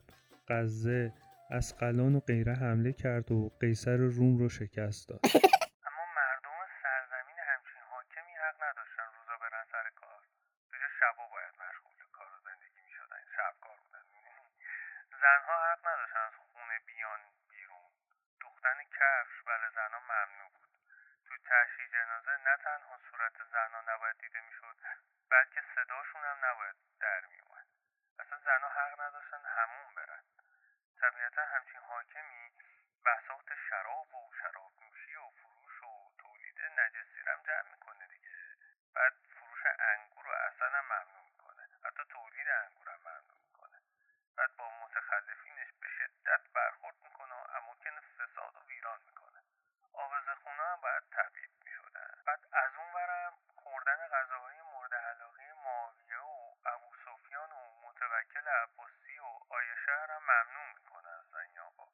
غزه، 0.48 1.12
اسقلان 1.50 2.14
و 2.14 2.20
غیره 2.20 2.54
حمله 2.54 2.92
کرد 2.92 3.32
و 3.32 3.38
قیصر 3.60 3.96
روم 3.96 4.38
رو 4.38 4.48
شکست 4.48 5.08
داد. 5.08 5.20
اما 5.88 6.04
مردم 6.20 6.58
سرزمین 6.82 7.38
همچین 7.50 7.82
حاکمی 7.92 8.34
حق 8.44 8.56
نداشتن 8.68 9.06
روزا 9.16 9.36
برن 9.42 9.64
سر 9.72 9.86
کار. 10.00 10.22
دیگه 10.72 10.88
شبا 11.00 11.24
باید 11.34 11.54
مشغول 11.64 11.98
کار 12.16 12.30
و 12.34 12.38
زندگی 12.48 12.80
می‌شدن. 12.86 13.22
شبکار 13.36 13.76
بودن. 13.82 14.04
زنها 15.22 15.56
حق 15.68 15.80
نداشتن 15.90 16.22
از 16.30 16.36
خونه 16.52 16.76
بیان 16.88 17.20
بیرون. 17.50 17.90
دوختن 18.40 18.78
کفش 18.98 19.36
برای 19.46 19.70
زنها 19.78 20.00
ممنوع 20.12 20.50
بود. 20.56 20.70
تو 21.26 21.34
تشییع 21.50 21.88
جنازه 21.96 22.34
نه 22.46 22.54
تنها 22.64 22.96
صورت 23.10 23.36
زنها 23.54 23.80
نباید 23.90 24.16
دیده 24.22 24.40
می‌شد 24.48 24.76
بلکه 25.32 25.60
صداشون 25.74 26.22
هم 26.30 26.38
نباید 26.48 26.76
در 27.00 27.20
میومد 27.30 27.66
اصلا 28.20 28.38
زنها 28.48 28.70
حق 28.78 29.00
نداشتن 29.00 29.42
همون 29.56 29.94
برن. 29.96 30.22
طبیعتا 31.00 31.44
همچین 31.44 31.80
حاکمی 31.80 32.52
بساط 33.06 33.52
شراب 33.70 34.14
و 34.14 34.32
شراب 34.42 34.72
نوشی 34.82 35.16
و 35.16 35.30
فروش 35.30 35.82
و 35.82 36.12
تولید 36.18 36.60
نجسیرم 36.60 37.42
جمع 37.42 37.70
می‌کنه 37.70 38.06
دیگه. 38.06 38.28
بعد 38.94 39.12
فروش 39.12 39.60
انگور 39.78 40.26
و 40.26 40.30
اصل 40.30 40.74
هم 40.74 40.84
ممنوع 40.84 41.24
می‌کنه. 41.24 41.68
حتی 41.84 42.04
تولید 42.04 42.48
انگور 42.48 42.88
هم 42.88 43.00
ممنوع 43.00 43.38
می‌کنه. 43.46 43.78
بعد 44.36 44.56
با 44.56 44.70
متخلفینش 44.70 45.68
به 45.80 45.88
شدت 45.88 46.40
برخورد 46.54 46.96
می‌کنه 47.02 47.34
و 47.34 47.44
اماکن 47.56 48.00
فساد 48.00 48.56
و 48.56 48.66
ویران 48.66 49.00
می‌کنه. 49.06 49.40
آوز 49.92 50.28
خونه 50.42 50.62
هم 50.62 50.80
باید 50.80 51.02
تبعید 51.12 51.50
می‌شدن 51.64 52.10
بعد 52.26 52.40
از 52.52 52.74
اون 52.76 52.92
برم 52.92 53.32
خوردن 53.56 54.08
غذاهای 54.08 54.62
مورد 54.62 54.94
علاقه 54.94 55.52
معاویه 55.52 56.18
و 56.18 56.54
ابو 56.66 56.94
سفیان 57.04 57.52
و 57.52 57.80
متوکل 57.82 58.48
عباسی 58.48 59.18
و 59.18 59.38
آیشه 59.48 59.92
هم 59.92 60.22
ممنوع 60.22 60.66
می‌کنه 60.74 61.08
از 61.08 61.24
زنی 61.30 61.58
آقا 61.58 61.88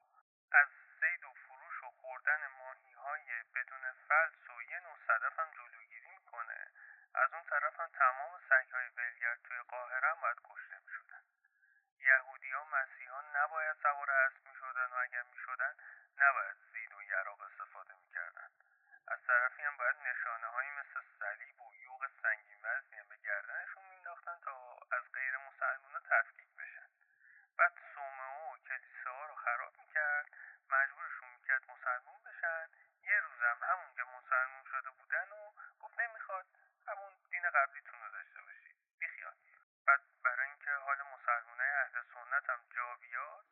از 0.52 0.68
زید 1.00 1.24
و 1.24 1.32
فروش 1.32 1.84
و 1.84 1.90
خوردن 1.90 2.46
ماهی 2.46 2.92
های 2.92 3.42
بدون 3.54 3.92
فلس 3.92 4.50
و 4.50 4.62
یه 4.62 4.80
نوع 4.80 4.98
صدف 5.06 5.38
هم 5.38 5.50
جلوگیری 5.50 6.10
می‌کنه 6.10 6.66
از 7.14 7.34
اون 7.34 7.44
طرف 7.44 7.80
هم 7.80 7.88
تمام 7.88 8.40
سگ 8.48 8.70
های 8.72 8.88
ولگرد 8.88 9.42
توی 9.44 9.62
قاهره 9.62 10.08
هم 10.08 10.20
باید 10.20 10.36
کشته 10.44 10.78
می‌شدن 10.78 11.22
یهودی 11.98 12.52
ها 12.52 12.64
مسیحان 12.64 13.36
نباید 13.36 13.76
سوار 13.82 14.10
اسب 14.10 14.46
می‌شدن 14.46 14.92
و 14.92 14.94
اگر 14.94 15.22
می‌شدن 15.22 15.74
نباید 16.18 16.56
زید 16.72 16.94
و 16.94 17.02
یراق 17.02 17.40
استفاده 17.40 17.94
می‌کردن 17.94 18.50
از 19.08 19.18
طرفی 19.26 19.62
هم 19.62 19.76
باید 19.76 19.96
نشانه 19.96 20.46
هایی 20.46 20.70
مثل 20.70 21.02
صلیب 21.20 21.60
و 21.60 21.74
یوغ 21.74 22.10
سنگین 22.22 22.58
وزنی 22.62 22.98
هم 22.98 23.08
به 23.08 23.16
گردنشون 23.16 23.84
مینداختن 23.84 24.38
تا 24.44 24.78
از 24.92 25.12
غیر 25.12 25.36
مسلمان 25.36 26.02
تفکیک 26.10 26.48
بشن 26.58 26.86
بعد 27.58 27.72
صومعه 27.94 28.52
و 28.52 28.56
کلیساها 28.56 29.26
رو 29.26 29.34
خراب 29.34 29.78
می‌کرد 29.78 30.26
مجبورشون 30.70 31.28
می‌کرد 31.28 31.70
مسلمون 31.70 32.22
بشن 32.22 32.68
یه 33.02 33.20
روزم 33.20 33.58
همون 33.62 33.94
که 33.94 34.02
مسلمون 34.04 34.64
شده 34.64 34.90
بودن 34.90 35.28
و 35.32 35.52
گفت 35.80 36.00
نمی‌خواد 36.00 36.46
همون 36.86 37.12
دین 37.30 37.50
قبلیتون 37.50 38.00
رو 38.02 38.10
داشته 38.10 38.42
باشید 38.42 38.76
بیخیال 38.98 39.34
بعد 39.86 40.00
برای 40.24 40.48
اینکه 40.48 40.70
حال 40.70 41.02
مسلمانای 41.02 41.70
اهل 41.70 42.02
سنت 42.14 42.50
هم 42.50 42.60
جا 42.76 42.96
بیاد 42.96 43.46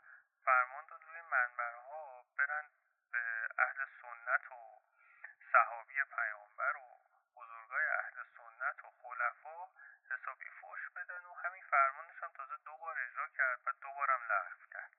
فرمان 0.44 0.86
داد 0.86 1.04
روی 1.04 1.20
منبرها 1.20 2.24
برن 2.38 2.70
به 3.12 3.48
اهل 3.58 3.86
سنت 4.02 4.52
و 4.52 4.82
صحابی 5.52 6.04
پیامبر 6.04 6.76
و 6.76 7.00
بزرگای 7.36 7.86
اهل 7.86 8.24
سنت 8.36 8.84
و 8.84 8.90
خلفا 9.02 9.68
حسابی 10.10 10.50
فوش 10.50 10.90
بدن 10.96 11.24
و 11.24 11.34
همین 11.34 11.62
فرمانش 11.62 12.22
هم 12.22 12.32
تازه 12.32 12.56
دو 12.56 12.76
بار 12.76 12.98
اجرا 12.98 13.28
کرد 13.28 13.60
و 13.66 13.72
دوبارم 13.72 14.22
لغو 14.32 14.66
کرد 14.72 14.92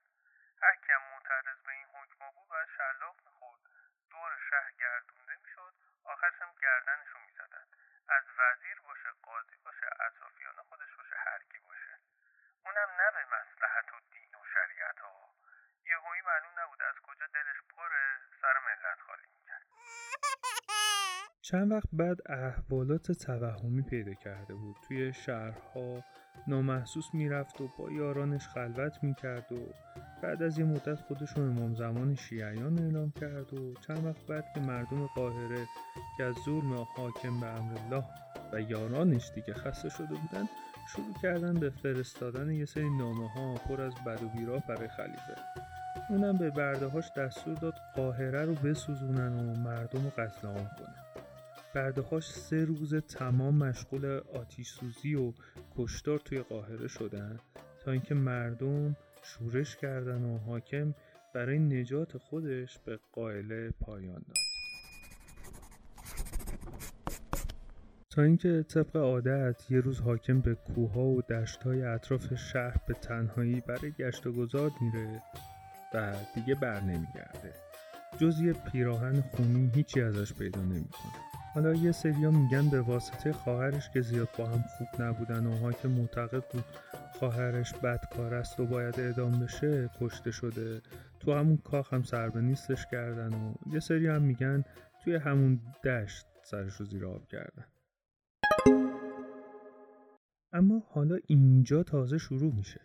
هر 0.62 0.75
کیم 0.75 1.01
معترض 1.12 1.62
به 1.62 1.71
این 1.71 1.88
حکما 1.88 2.31
بود 2.31 2.47
باید 2.47 2.69
شلاق 2.77 3.15
می‌خورد 3.25 3.62
دور 4.09 4.39
شهر 4.49 4.71
گردونده 4.71 5.35
می‌شد 5.35 5.73
آخرش 6.03 6.41
هم 6.41 6.53
گردنشو 6.62 7.19
می‌زدن 7.19 7.65
از 8.07 8.23
وزیر 8.38 8.81
باشه 8.81 9.12
قاضی 9.23 9.57
باشه 9.57 9.89
اطرافیان 9.99 10.55
خودش 10.55 10.95
باشه 10.97 11.15
هر 11.17 11.43
کی 11.51 11.59
باشه 11.59 11.99
اونم 12.65 12.79
نه 12.99 13.08
به 13.15 13.23
مصلحت 13.36 13.88
و 13.93 13.97
دین 14.13 14.34
و 14.39 14.43
شریعت 14.54 14.99
ها 14.99 15.15
یهویی 15.89 16.21
معلوم 16.30 16.54
نبود 16.60 16.82
از 16.89 16.95
کجا 17.04 17.25
دلش 17.36 17.60
پره 17.75 18.06
سر 18.41 18.56
ملت 18.67 18.99
خالی 19.08 19.28
می‌کرد. 19.34 19.65
چند 21.41 21.71
وقت 21.71 21.89
بعد 21.93 22.17
احوالات 22.32 23.12
توهمی 23.12 23.82
پیدا 23.82 24.13
کرده 24.13 24.54
بود. 24.54 24.75
توی 24.88 25.13
شهرها 25.13 26.04
نامحسوس 26.47 27.06
می‌رفت 27.13 27.62
و 27.62 27.67
با 27.78 27.91
یارانش 27.91 28.47
خلوت 28.47 29.04
می‌کرد 29.04 29.52
و 29.52 29.73
بعد 30.23 30.43
از 30.43 30.60
یه 30.60 30.65
مدت 30.65 30.95
خودش 30.95 31.32
رو 31.38 31.43
امام 31.43 31.75
زمان 31.75 32.15
شیعیان 32.15 32.80
اعلام 32.80 33.12
کرد 33.12 33.54
و 33.54 33.73
چند 33.73 34.06
وقت 34.06 34.25
بعد 34.25 34.45
که 34.54 34.60
مردم 34.60 35.08
قاهره 35.08 35.65
که 36.17 36.23
از 36.23 36.36
ظلم 36.36 36.73
حاکم 36.73 37.39
به 37.39 37.47
امرالله 37.47 38.04
و 38.54 38.62
یارانش 38.62 39.32
دیگه 39.36 39.54
خسته 39.54 39.89
شده 39.89 40.15
بودن 40.15 40.49
شروع 40.95 41.13
کردن 41.21 41.54
به 41.54 41.69
فرستادن 41.69 42.52
یه 42.52 42.65
سری 42.65 42.89
نامه 42.97 43.30
ها 43.30 43.54
پر 43.54 43.82
از 43.82 43.93
بد 44.06 44.23
و 44.23 44.28
بیراه 44.28 44.67
برای 44.67 44.88
خلیفه. 44.88 45.36
اونم 46.10 46.38
به 46.38 46.49
بردهاش 46.49 47.12
دستور 47.17 47.54
داد 47.54 47.73
قاهره 47.95 48.45
رو 48.45 48.54
بسوزونن 48.54 49.39
و 49.39 49.56
مردم 49.56 50.04
رو 50.04 50.10
قتل 50.10 50.47
عام 50.47 50.69
کنن. 50.80 50.95
بردهاش 51.75 52.32
سه 52.32 52.65
روز 52.65 52.95
تمام 52.95 53.56
مشغول 53.56 54.21
آتیش 54.34 54.69
سوزی 54.69 55.15
و 55.15 55.34
کشتار 55.78 56.19
توی 56.19 56.39
قاهره 56.39 56.88
شدن 56.88 57.39
تا 57.86 57.91
اینکه 57.91 58.15
مردم 58.15 58.95
شورش 59.23 59.75
کردن 59.75 60.23
و 60.23 60.38
حاکم 60.38 60.93
برای 61.34 61.60
نجات 61.60 62.17
خودش 62.17 62.80
به 62.80 62.99
قائله 63.12 63.69
پایان 63.69 64.23
داد. 64.28 64.38
اینکه 68.21 68.63
طبق 68.63 68.95
عادت 68.95 69.71
یه 69.71 69.79
روز 69.79 69.99
حاکم 69.99 70.41
به 70.41 70.55
کوها 70.55 71.01
و 71.01 71.21
دشتهای 71.21 71.84
اطراف 71.84 72.36
شهر 72.36 72.77
به 72.88 72.93
تنهایی 72.93 73.62
برای 73.62 73.91
گشت 73.91 74.27
و 74.27 74.32
گذار 74.32 74.71
میره 74.82 75.21
و 75.93 76.13
دیگه 76.36 76.55
بر 76.55 76.82
نمیگرده. 76.82 77.53
جز 78.17 78.39
یه 78.39 78.53
پیراهن 78.53 79.21
خونی 79.21 79.71
هیچی 79.75 80.01
ازش 80.01 80.34
پیدا 80.34 80.62
نمی‌کنه. 80.62 81.12
حالا 81.53 81.73
یه 81.73 81.91
سریا 81.91 82.32
میگن 82.32 82.69
به 82.69 82.82
واسطه 82.82 83.34
خواهرش 83.34 83.89
که 83.89 84.01
زیاد 84.01 84.29
با 84.38 84.45
هم 84.45 84.63
خوب 84.77 85.01
نبودن 85.01 85.45
و 85.45 85.58
حاکم 85.58 85.89
معتقد 85.89 86.43
بود 86.51 86.63
خواهرش 87.19 87.73
بدکار 87.73 88.34
است 88.34 88.60
و 88.60 88.65
باید 88.65 88.99
اعدام 88.99 89.39
بشه 89.39 89.89
کشته 89.99 90.32
شده. 90.32 90.82
تو 91.19 91.34
همون 91.34 91.58
کاخ 91.58 91.93
هم 91.93 92.03
سر 92.03 92.29
به 92.29 92.41
نیستش 92.41 92.86
کردن 92.91 93.34
و 93.34 93.53
یه 93.73 93.79
سری 93.79 94.08
هم 94.08 94.21
میگن 94.21 94.63
توی 95.03 95.15
همون 95.15 95.60
دشت 95.84 96.25
سرش 96.43 96.73
رو 96.73 96.86
زیر 96.86 97.05
آب 97.05 97.27
کردن. 97.27 97.65
اما 100.53 100.83
حالا 100.89 101.17
اینجا 101.27 101.83
تازه 101.83 102.17
شروع 102.17 102.53
میشه. 102.55 102.81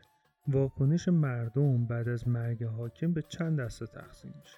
واکنش 0.49 1.09
مردم 1.09 1.87
بعد 1.87 2.09
از 2.09 2.29
مرگ 2.29 2.65
حاکم 2.65 3.13
به 3.13 3.23
چند 3.23 3.61
دسته 3.61 3.87
تقسیم 3.87 4.35
میشه. 4.41 4.57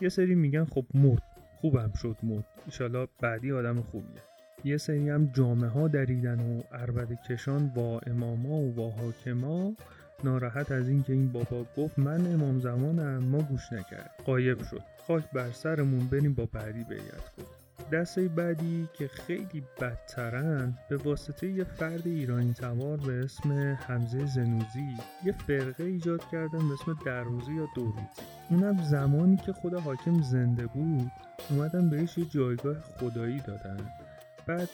یه 0.00 0.08
سری 0.08 0.34
میگن 0.34 0.64
خب 0.64 0.86
مرد 0.94 1.22
خوبم 1.60 1.92
شد 1.92 2.16
مرد. 2.22 2.44
ایشالا 2.66 3.06
بعدی 3.22 3.52
آدم 3.52 3.82
خوبیه. 3.82 4.22
یه 4.64 4.76
سری 4.76 5.08
هم 5.08 5.26
جامعه 5.26 5.70
ها 5.70 5.88
دریدن 5.88 6.40
و 6.40 6.62
عربد 6.72 7.22
کشان 7.28 7.68
با 7.68 8.00
اماما 8.06 8.54
و 8.54 8.72
با 8.72 8.90
حاکما 8.90 9.72
ناراحت 10.24 10.72
از 10.72 10.88
اینکه 10.88 11.12
این 11.12 11.32
بابا 11.32 11.66
گفت 11.76 11.98
من 11.98 12.34
امام 12.34 12.60
زمانم 12.60 13.18
ما 13.18 13.42
گوش 13.42 13.72
نکرد 13.72 14.10
قایب 14.24 14.62
شد. 14.62 14.82
خاک 15.06 15.30
بر 15.30 15.50
سرمون 15.50 16.06
بریم 16.06 16.34
با 16.34 16.46
بعدی 16.46 16.84
بیعت 16.84 17.28
کنیم. 17.36 17.57
دسته 17.92 18.28
بعدی 18.28 18.88
که 18.92 19.08
خیلی 19.08 19.62
بدترن 19.80 20.78
به 20.88 20.96
واسطه 20.96 21.46
یه 21.46 21.64
فرد 21.64 22.06
ایرانی 22.06 22.52
تبار 22.52 22.96
به 22.96 23.24
اسم 23.24 23.52
حمزه 23.86 24.26
زنوزی 24.26 24.96
یه 25.24 25.32
فرقه 25.32 25.84
ایجاد 25.84 26.24
کردن 26.32 26.68
به 26.68 26.74
اسم 26.74 26.96
دروزی 27.06 27.54
یا 27.54 27.66
دوروزی 27.74 28.22
اونم 28.50 28.82
زمانی 28.82 29.36
که 29.36 29.52
خود 29.52 29.74
حاکم 29.74 30.22
زنده 30.22 30.66
بود 30.66 31.10
اومدن 31.50 31.90
بهش 31.90 32.18
یه 32.18 32.24
جایگاه 32.24 32.76
خدایی 32.80 33.40
دادن. 33.40 33.76
بعد 34.46 34.68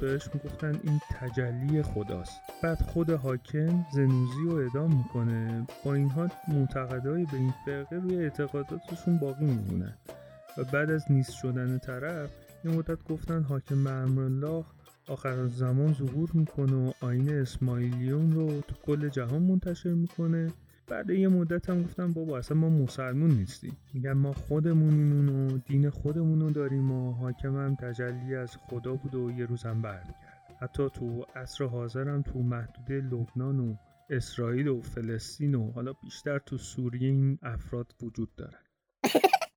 بهش 0.00 0.28
می‌گفتن 0.34 0.80
این 0.82 1.00
تجلی 1.10 1.82
خداست. 1.82 2.40
بعد 2.62 2.82
خود 2.82 3.10
حاکم 3.10 3.84
زنوزی 3.92 4.42
رو 4.44 4.56
اعدام 4.56 4.96
می‌کنه. 4.96 5.66
با 5.84 5.94
این 5.94 6.08
حال 6.08 6.30
معتقدهای 6.48 7.24
به 7.24 7.36
این 7.36 7.54
فرقه 7.66 7.96
روی 7.96 8.16
اعتقاداتشون 8.16 9.18
باقی 9.18 9.44
میمونن. 9.44 9.94
و 10.58 10.64
بعد 10.64 10.90
از 10.90 11.12
نیست 11.12 11.32
شدن 11.32 11.78
طرف 11.78 12.30
یه 12.64 12.70
مدت 12.70 13.04
گفتن 13.04 13.42
حاکم 13.42 13.84
به 14.14 14.20
الله 14.20 14.64
آخر 15.08 15.46
زمان 15.46 15.94
ظهور 15.94 16.30
می‌کنه 16.34 16.76
و 16.76 16.92
آین 17.00 17.30
اسماعیلیون 17.30 18.32
رو 18.32 18.60
تو 18.60 18.74
کل 18.82 19.08
جهان 19.08 19.42
منتشر 19.42 19.92
می‌کنه. 19.92 20.52
بعد 20.86 21.10
یه 21.10 21.28
مدت 21.28 21.70
هم 21.70 21.82
گفتم 21.82 22.12
بابا 22.12 22.38
اصلا 22.38 22.56
ما 22.56 22.68
مسلمون 22.68 23.30
نیستیم. 23.30 23.76
میگن 23.94 24.12
ما 24.12 24.32
خودمونیم 24.32 25.28
و 25.28 25.58
دین 25.58 25.90
خودمون 25.90 26.40
رو 26.40 26.50
داریم 26.50 26.92
و 26.92 27.12
حاکم 27.12 27.56
هم 27.56 27.74
تجلی 27.74 28.34
از 28.34 28.56
خدا 28.56 28.94
بود 28.94 29.14
و 29.14 29.30
یه 29.30 29.46
روزم 29.46 29.82
برمیگرد 29.82 30.56
حتی 30.60 30.90
تو 30.90 31.26
عصر 31.36 31.64
حاضرم 31.64 32.22
تو 32.22 32.38
محدوده 32.38 32.94
لبنان 32.94 33.60
و 33.60 33.74
اسرائیل 34.10 34.68
و 34.68 34.80
فلسطین 34.80 35.54
و 35.54 35.72
حالا 35.72 35.92
بیشتر 35.92 36.38
تو 36.38 36.58
سوریه 36.58 37.08
این 37.08 37.38
افراد 37.42 37.94
وجود 38.02 38.28
دارن. 38.36 38.58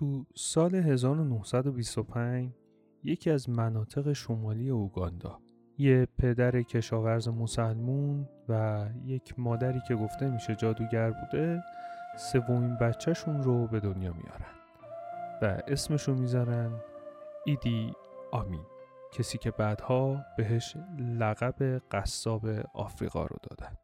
تو 0.00 0.26
سال 0.34 0.74
1925 0.74 2.52
یکی 3.04 3.30
از 3.30 3.50
مناطق 3.50 4.12
شمالی 4.12 4.70
اوگاندا. 4.70 5.40
یه 5.78 6.06
پدر 6.18 6.62
کشاورز 6.62 7.28
مسلمون 7.28 8.28
و 8.48 8.86
یک 9.04 9.38
مادری 9.38 9.80
که 9.88 9.94
گفته 9.94 10.30
میشه 10.30 10.54
جادوگر 10.54 11.10
بوده 11.10 11.62
سومین 12.18 12.76
بچهشون 12.76 13.42
رو 13.42 13.66
به 13.66 13.80
دنیا 13.80 14.12
میارن 14.12 14.54
و 15.42 15.62
اسمشو 15.68 16.14
می‌ذارن 16.14 16.80
ایدی 17.44 17.92
آمین. 18.32 18.64
کسی 19.12 19.38
که 19.38 19.50
بعدها 19.50 20.24
بهش 20.36 20.76
لقب 20.98 21.82
قصاب 21.90 22.46
آفریقا 22.74 23.26
رو 23.26 23.36
دادن. 23.50 23.76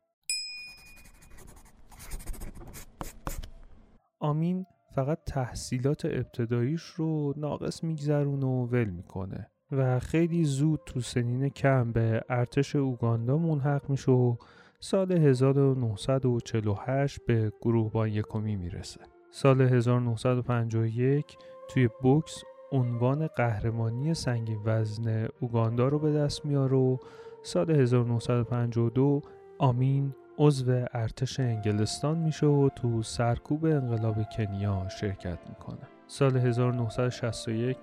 آمین 4.21 4.67
فقط 4.97 5.19
تحصیلات 5.27 6.05
ابتداییش 6.05 6.83
رو 6.83 7.35
ناقص 7.37 7.85
میگذرون 7.85 8.43
و 8.43 8.67
ول 8.67 8.85
می‌کنه. 8.85 9.51
و 9.73 9.99
خیلی 9.99 10.45
زود 10.45 10.81
تو 10.87 11.01
سنین 11.01 11.49
کم 11.49 11.93
به 11.93 12.23
ارتش 12.29 12.77
اوگاندا 12.77 13.39
منحق 13.39 13.91
میشه 13.91 14.13
و 14.13 14.37
سال 14.81 15.13
1948 15.13 17.21
به 17.27 17.53
گروهبان 17.61 18.09
یکمی 18.09 18.57
می‌رسه. 18.57 19.01
سال 19.31 19.61
1951 19.61 21.37
توی 21.69 21.89
بوکس 22.03 22.43
عنوان 22.73 23.27
قهرمانی 23.27 24.15
سنگین 24.15 24.59
وزن 24.65 25.29
اوگاندا 25.41 25.89
رو 25.89 25.99
به 25.99 26.13
دست 26.13 26.45
میاره 26.45 26.77
و 26.77 26.97
سال 27.43 27.71
1952 27.71 29.23
آمین 29.59 30.15
عضو 30.38 30.85
ارتش 30.92 31.40
انگلستان 31.40 32.18
میشه 32.18 32.46
و 32.46 32.68
تو 32.68 33.03
سرکوب 33.03 33.64
انقلاب 33.64 34.16
کنیا 34.37 34.88
شرکت 34.88 35.38
می‌کنه. 35.49 35.79
سال 36.07 36.37
1961 36.37 37.77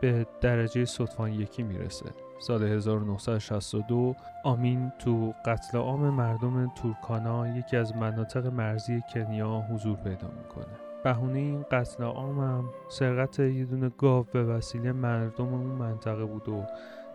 به 0.00 0.26
درجه 0.40 0.84
صدفان 0.84 1.32
یکی 1.32 1.62
می‌رسه. 1.62 2.06
سال 2.38 2.62
1962 2.62 4.14
آمین 4.44 4.92
تو 4.98 5.34
قتل 5.44 5.78
عام 5.78 6.00
مردم 6.00 6.68
تورکانا 6.68 7.58
یکی 7.58 7.76
از 7.76 7.96
مناطق 7.96 8.46
مرزی 8.46 9.02
کنیا 9.14 9.64
حضور 9.70 9.96
پیدا 9.96 10.28
می‌کنه. 10.28 10.74
بهونه 11.04 11.38
این 11.38 11.64
قتل 11.70 12.04
عام 12.04 12.40
هم 12.40 12.64
سرقت 12.88 13.38
یه 13.38 13.64
دونه 13.64 13.88
گاو 13.88 14.26
به 14.32 14.44
وسیله 14.44 14.92
مردم 14.92 15.54
اون 15.54 15.66
منطقه 15.66 16.24
بود 16.24 16.48
و 16.48 16.64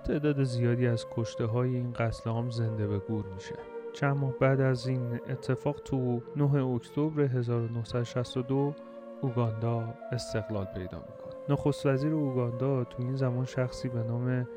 تعداد 0.03 0.43
زیادی 0.43 0.88
از 0.88 1.06
کشته 1.15 1.45
های 1.45 1.75
این 1.75 1.93
قتل 1.93 2.29
عام 2.29 2.49
زنده 2.49 2.88
به 2.88 2.99
گور 2.99 3.25
میشه. 3.36 3.73
چند 3.93 4.17
ماه 4.17 4.32
بعد 4.32 4.62
از 4.62 4.88
این 4.88 5.19
اتفاق 5.29 5.75
تو 5.75 6.21
9 6.36 6.65
اکتبر 6.65 7.21
1962 7.21 8.73
اوگاندا 9.21 9.93
استقلال 10.12 10.65
پیدا 10.65 10.97
می‌کنه. 10.97 11.34
نخست 11.49 11.86
وزیر 11.86 12.13
اوگاندا 12.13 12.84
تو 12.84 13.03
این 13.03 13.15
زمان 13.15 13.45
شخصی 13.45 13.89
به 13.89 14.03
نام 14.03 14.47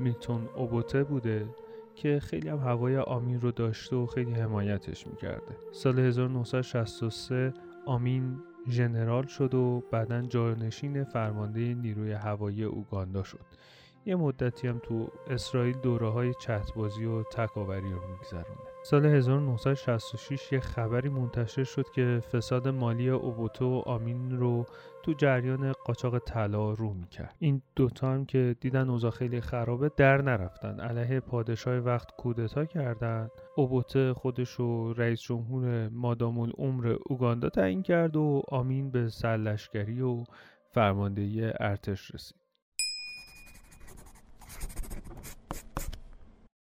میلتون 0.00 0.48
اوبوته 0.56 1.04
بوده 1.04 1.46
که 1.94 2.20
خیلی 2.20 2.48
هم 2.48 2.58
هوای 2.58 2.98
آمین 2.98 3.40
رو 3.40 3.50
داشته 3.50 3.96
و 3.96 4.06
خیلی 4.06 4.32
حمایتش 4.32 5.06
می‌کرده. 5.06 5.56
سال 5.72 5.98
1963 5.98 7.54
آمین 7.86 8.38
ژنرال 8.68 9.26
شد 9.26 9.54
و 9.54 9.82
بعدا 9.90 10.22
جانشین 10.22 11.04
فرمانده 11.04 11.74
نیروی 11.74 12.12
هوایی 12.12 12.64
اوگاندا 12.64 13.22
شد. 13.22 13.46
یه 14.06 14.16
مدتی 14.16 14.68
هم 14.68 14.78
تو 14.78 15.08
اسرائیل 15.30 15.76
دوره 15.78 16.08
های 16.08 16.34
چتبازی 16.34 17.04
و 17.04 17.22
تکاوری 17.22 17.92
رو 17.92 18.00
میگذرونه 18.10 18.75
سال 18.90 19.06
1966 19.06 20.52
یه 20.52 20.60
خبری 20.60 21.08
منتشر 21.08 21.64
شد 21.64 21.90
که 21.94 22.22
فساد 22.32 22.68
مالی 22.68 23.08
اوبوتو 23.08 23.64
و 23.64 23.82
آمین 23.86 24.36
رو 24.36 24.66
تو 25.02 25.12
جریان 25.12 25.72
قاچاق 25.72 26.18
طلا 26.18 26.72
رو 26.72 26.94
می‌کرد. 26.94 27.34
این 27.38 27.62
دوتا 27.76 28.12
هم 28.12 28.24
که 28.24 28.56
دیدن 28.60 28.90
اوضاع 28.90 29.10
خیلی 29.10 29.40
خرابه 29.40 29.90
در 29.96 30.22
نرفتن. 30.22 30.80
علیه 30.80 31.20
پادشاه 31.20 31.78
وقت 31.78 32.10
کودتا 32.16 32.64
کردن. 32.64 33.28
اوبوته 33.56 34.12
خودش 34.14 34.50
رو 34.50 34.92
رئیس 34.92 35.20
جمهور 35.20 35.88
مادام 35.88 36.38
العمر 36.38 36.96
اوگاندا 37.06 37.48
تعیین 37.48 37.82
کرد 37.82 38.16
و 38.16 38.42
آمین 38.48 38.90
به 38.90 39.08
سرلشکری 39.08 40.00
و 40.00 40.24
فرماندهی 40.70 41.52
ارتش 41.60 42.14
رسید. 42.14 42.45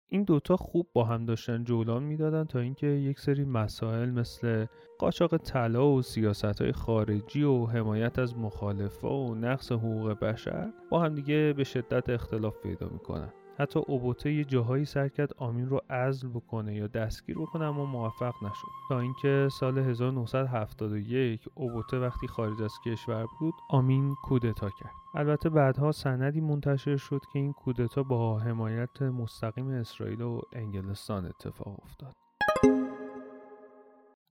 این 0.09 0.23
دوتا 0.23 0.57
خوب 0.57 0.87
با 0.93 1.03
هم 1.03 1.25
داشتن 1.25 1.63
جولان 1.63 2.03
می‌دادن 2.03 2.43
تا 2.43 2.59
اینکه 2.59 2.87
یک 2.87 3.19
سری 3.19 3.45
مسائل 3.45 4.09
مثل 4.09 4.65
قاچاق 4.99 5.37
طلا 5.37 5.87
و 5.87 6.01
سیاست 6.01 6.61
های 6.61 6.71
خارجی 6.71 7.43
و 7.43 7.65
حمایت 7.65 8.19
از 8.19 8.37
مخالفه 8.37 9.07
و 9.07 9.35
نقص 9.35 9.71
حقوق 9.71 10.19
بشر 10.19 10.73
با 10.89 10.99
هم 10.99 11.15
دیگه 11.15 11.53
به 11.57 11.63
شدت 11.63 12.09
اختلاف 12.09 12.57
پیدا 12.57 12.89
می‌کنن. 12.89 13.33
حتی 13.59 13.79
اوبوته 13.87 14.33
یه 14.33 14.43
جاهایی 14.43 14.85
سر 14.85 15.09
آمین 15.37 15.69
رو 15.69 15.81
عزل 15.89 16.27
بکنه 16.27 16.75
یا 16.75 16.87
دستگیر 16.87 17.37
بکنه 17.37 17.65
اما 17.65 17.85
موفق 17.85 18.33
نشد. 18.43 18.67
تا 18.89 18.99
اینکه 18.99 19.47
سال 19.59 19.77
1971 19.77 21.45
اوبوته 21.55 21.99
وقتی 21.99 22.27
خارج 22.27 22.61
از 22.61 22.73
کشور 22.85 23.25
بود 23.39 23.53
آمین 23.69 24.15
کودتا 24.23 24.69
کرد. 24.69 25.04
البته 25.17 25.49
بعدها 25.49 25.91
سندی 25.91 26.41
منتشر 26.41 26.95
شد 26.95 27.21
که 27.33 27.39
این 27.39 27.53
کودتا 27.53 28.03
با 28.03 28.39
حمایت 28.39 29.01
مستقیم 29.01 29.67
اسرائیل 29.67 30.21
و 30.21 30.41
انگلستان 30.53 31.25
اتفاق 31.25 31.79
افتاد. 31.83 32.13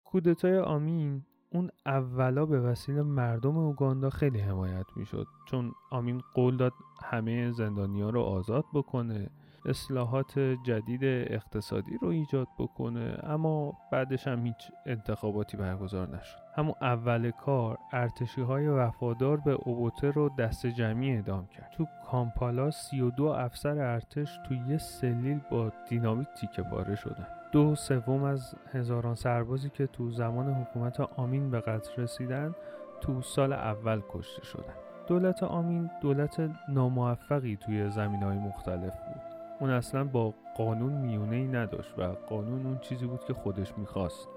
کودتای 0.05 0.57
آمین 0.57 1.23
اون 1.51 1.69
اولا 1.85 2.45
به 2.45 2.59
وسیله 2.61 3.01
مردم 3.01 3.57
اوگاندا 3.57 4.09
خیلی 4.09 4.39
حمایت 4.39 4.85
می‌شد 4.95 5.27
چون 5.47 5.71
آمین 5.91 6.21
قول 6.33 6.57
داد 6.57 6.73
همه 7.03 7.51
زندانیا 7.51 8.09
رو 8.09 8.21
آزاد 8.21 8.65
بکنه. 8.73 9.29
اصلاحات 9.65 10.39
جدید 10.39 11.03
اقتصادی 11.03 11.97
رو 12.01 12.07
ایجاد 12.07 12.47
بکنه 12.59 13.19
اما 13.23 13.73
بعدش 13.91 14.27
هم 14.27 14.45
هیچ 14.45 14.71
انتخاباتی 14.85 15.57
برگزار 15.57 16.17
نشد. 16.17 16.37
همون 16.55 16.75
اول 16.81 17.31
کار 17.31 17.77
ارتشی 17.93 18.41
های 18.41 18.67
وفادار 18.67 19.37
به 19.37 19.51
اوبوته 19.51 20.11
رو 20.11 20.29
دست 20.39 20.67
جمعی 20.67 21.11
اعدام 21.11 21.47
کرد. 21.47 21.71
تو 21.77 21.85
کامپالا 22.11 22.71
32 22.71 23.25
افسر 23.25 23.79
ارتش 23.79 24.39
تو 24.47 24.53
یه 24.53 24.77
سلیل 24.77 25.39
با 25.51 25.71
دینامیت 25.89 26.33
تیکه 26.33 26.61
پاره 26.61 26.95
شدن. 26.95 27.27
دو 27.51 27.75
سوم 27.75 28.23
از 28.23 28.55
هزاران 28.73 29.15
سربازی 29.15 29.69
که 29.69 29.87
تو 29.87 30.09
زمان 30.09 30.53
حکومت 30.53 30.99
آمین 30.99 31.51
به 31.51 31.59
قتل 31.59 32.01
رسیدن 32.01 32.55
تو 33.01 33.21
سال 33.21 33.53
اول 33.53 34.01
کشته 34.09 34.43
شدن. 34.43 34.73
دولت 35.07 35.43
آمین 35.43 35.89
دولت 36.01 36.49
ناموفقی 36.69 37.55
توی 37.55 37.89
زمین 37.89 38.23
های 38.23 38.37
مختلف 38.37 38.93
بود. 39.07 39.26
اون 39.59 39.69
اصلا 39.69 40.03
با 40.03 40.33
قانون 40.57 40.93
میونه 40.93 41.35
ای 41.35 41.47
نداشت 41.47 41.99
و 41.99 42.03
قانون 42.03 42.65
اون 42.65 42.79
چیزی 42.79 43.05
بود 43.05 43.25
که 43.25 43.33
خودش 43.33 43.77
می‌خواست. 43.77 44.27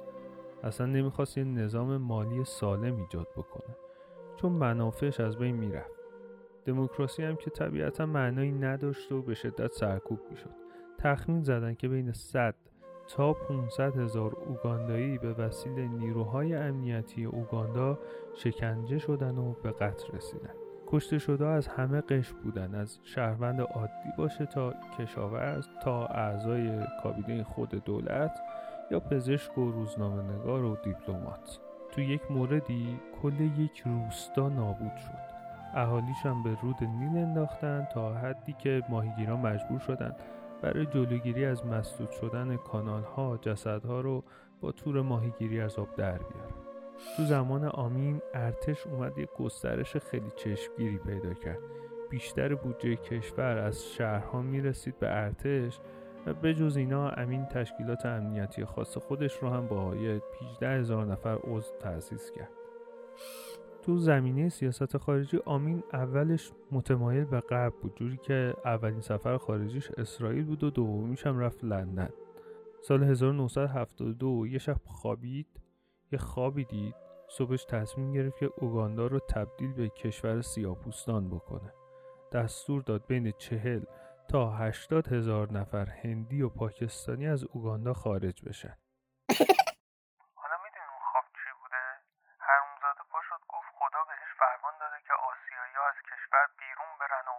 اصلا 0.62 0.86
نمی‌خواست 0.86 1.38
یه 1.38 1.44
نظام 1.44 1.96
مالی 1.96 2.44
سالم 2.44 2.96
ایجاد 2.96 3.28
بکنه. 3.36 3.76
چون 4.36 4.52
منافعش 4.52 5.20
از 5.20 5.36
بین 5.36 5.56
می‌رفت. 5.56 6.00
دموکراسی 6.64 7.22
هم 7.22 7.36
که 7.36 7.50
طبیعتا 7.50 8.06
معنایی 8.06 8.52
نداشت 8.52 9.12
و 9.12 9.22
به 9.22 9.34
شدت 9.34 9.72
سرکوب 9.72 10.20
می‌شد. 10.30 10.54
تخمین 10.98 11.42
زدن 11.42 11.74
که 11.74 11.88
بین 11.88 12.12
100 12.12 12.54
تا 13.08 13.32
500 13.32 13.96
هزار 13.96 14.36
اوگاندایی 14.46 15.18
به 15.18 15.32
وسیله 15.32 15.88
نیروهای 15.88 16.54
امنیتی 16.54 17.24
اوگاندا 17.24 17.98
شکنجه 18.34 18.98
شدن 18.98 19.38
و 19.38 19.52
به 19.52 19.70
قتل 19.70 20.16
رسیدن. 20.16 20.54
کشته 20.92 21.18
شده 21.18 21.46
از 21.46 21.68
همه 21.68 22.00
قش 22.00 22.32
بودن 22.32 22.74
از 22.74 22.98
شهروند 23.04 23.60
عادی 23.60 24.10
باشه 24.18 24.46
تا 24.46 24.74
کشاورز 24.98 25.66
تا 25.82 26.06
اعضای 26.06 26.70
کابینه 27.02 27.42
خود 27.42 27.84
دولت 27.84 28.38
یا 28.90 29.00
پزشک 29.00 29.58
و 29.58 29.70
روزنامه 29.70 30.22
نگار 30.22 30.64
و 30.64 30.76
دیپلمات. 30.84 31.58
تو 31.90 32.00
یک 32.00 32.30
موردی 32.30 33.00
کل 33.22 33.40
یک 33.40 33.82
روستا 33.86 34.48
نابود 34.48 34.96
شد. 34.96 35.30
اهالیش 35.74 36.16
هم 36.26 36.42
به 36.42 36.56
رود 36.62 36.84
نیل 36.84 37.18
انداختن 37.18 37.88
تا 37.92 38.14
حدی 38.14 38.52
که 38.52 38.82
ماهیگیران 38.88 39.40
مجبور 39.40 39.78
شدن 39.78 40.16
برای 40.62 40.86
جلوگیری 40.86 41.44
از 41.44 41.66
مسدود 41.66 42.10
شدن 42.10 42.56
کانال 42.56 43.02
ها 43.02 43.36
جسدها 43.42 44.00
رو 44.00 44.24
با 44.60 44.72
تور 44.72 45.02
ماهیگیری 45.02 45.60
از 45.60 45.78
آب 45.78 45.96
در 45.96 46.18
بیارن. 46.18 46.59
تو 47.16 47.24
زمان 47.24 47.64
آمین 47.64 48.20
ارتش 48.34 48.86
اومد 48.86 49.18
یک 49.18 49.28
گسترش 49.38 49.96
خیلی 49.96 50.30
چشمگیری 50.36 50.98
پیدا 50.98 51.34
کرد. 51.34 51.58
بیشتر 52.10 52.54
بودجه 52.54 52.96
کشور 52.96 53.58
از 53.58 53.84
شهرها 53.84 54.42
می‌رسید 54.42 54.98
به 54.98 55.16
ارتش 55.16 55.78
و 56.26 56.34
به 56.34 56.54
جز 56.54 56.76
اینا 56.76 57.08
امین 57.08 57.44
تشکیلات 57.44 58.06
امنیتی 58.06 58.64
خاص 58.64 58.98
خودش 58.98 59.36
رو 59.36 59.48
هم 59.48 59.66
با 59.66 59.92
18 59.92 60.68
هزار 60.68 61.06
نفر 61.06 61.38
عضو 61.44 61.72
تأسیس 61.80 62.30
کرد. 62.30 62.50
تو 63.82 63.98
زمینه 63.98 64.48
سیاست 64.48 64.96
خارجی 64.96 65.38
آمین 65.44 65.82
اولش 65.92 66.52
متمایل 66.72 67.24
به 67.24 67.40
غرب 67.40 67.72
بود 67.82 67.96
جوری 67.96 68.16
که 68.16 68.54
اولین 68.64 69.00
سفر 69.00 69.36
خارجیش 69.36 69.90
اسرائیل 69.90 70.44
بود 70.44 70.64
و 70.64 70.70
دومیش 70.70 71.26
هم 71.26 71.38
رفت 71.38 71.64
لندن. 71.64 72.10
سال 72.82 73.02
1972 73.02 74.46
یه 74.46 74.58
شب 74.58 74.80
خوابید 74.84 75.59
یه 76.12 76.18
خوابی 76.18 76.64
دید. 76.64 76.94
صبحش 77.28 77.64
تصمیم 77.64 78.12
گرفت 78.12 78.38
که 78.38 78.50
اوگاندا 78.56 79.06
رو 79.06 79.20
تبدیل 79.20 79.72
به 79.74 79.88
کشور 79.88 80.42
سیاپوستان 80.42 81.30
بکنه. 81.30 81.72
دستور 82.32 82.82
داد 82.82 83.06
بین 83.06 83.32
چهل 83.32 83.84
تا 84.30 84.50
هشتاد 84.62 85.12
هزار 85.12 85.46
نفر 85.58 85.86
هندی 86.02 86.42
و 86.42 86.48
پاکستانی 86.48 87.26
از 87.34 87.42
اوگاندا 87.52 87.92
خارج 88.04 88.36
بشن 88.48 88.76
حالا 90.40 90.56
می‌دونی 90.64 90.88
اون 90.92 91.02
خواب 91.10 91.26
چی 91.40 91.50
بوده 91.60 91.82
حرومزاده 92.48 93.02
پا 93.10 93.20
شد 93.28 93.42
گفت 93.52 93.70
خدا 93.78 94.02
بهش 94.08 94.30
فرمان 94.42 94.74
داده 94.82 94.98
که 95.06 95.14
آسیایی 95.30 95.74
ها 95.78 95.84
از 95.92 95.98
کشور 96.10 96.46
بیرون 96.60 96.92
برن 97.00 97.26
و 97.34 97.38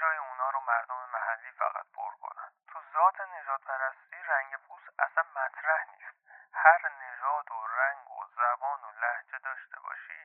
جای 0.00 0.18
اونا 0.26 0.48
رو 0.54 0.60
مردم 0.70 1.00
محلی 1.16 1.52
فقط 1.62 1.86
پر 1.96 2.12
کنن 2.22 2.48
تو 2.68 2.78
ذات 2.94 3.18
نجات 3.34 3.62
پرستی 3.70 4.18
رنگ 4.32 4.50
پوست 4.64 4.88
اصلا 5.04 5.24
مطرح 5.38 5.80
نیست 5.92 6.16
هر 6.62 6.80
نژاد 7.02 7.48
و 7.56 7.58
رنگ 7.80 8.06
و 8.16 8.20
زبان 8.40 8.80
و 8.86 8.90
لحجه 9.02 9.38
داشته 9.48 9.78
باشی 9.86 10.20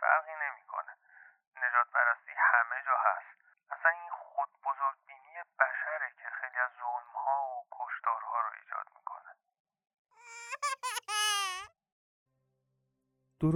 فرقی 0.00 0.36
نمی‌کنه 0.44 0.92
نجات 1.62 1.88
پرستی 1.96 2.34
همه 2.50 2.78
جا 2.86 2.96
هست 3.08 3.36
اصلا 3.74 3.90
این 3.90 4.10
خود 4.10 4.48
بزرگبینی 4.64 5.34
بشره 5.60 6.08
که 6.18 6.28
خیلی 6.40 6.58
از 6.66 6.70
ظلمها 6.82 7.38
و 7.50 7.66
کشتارها 7.78 8.40
رو 8.40 8.50
ایجاد 8.60 8.86
می‌کنه 8.96 9.30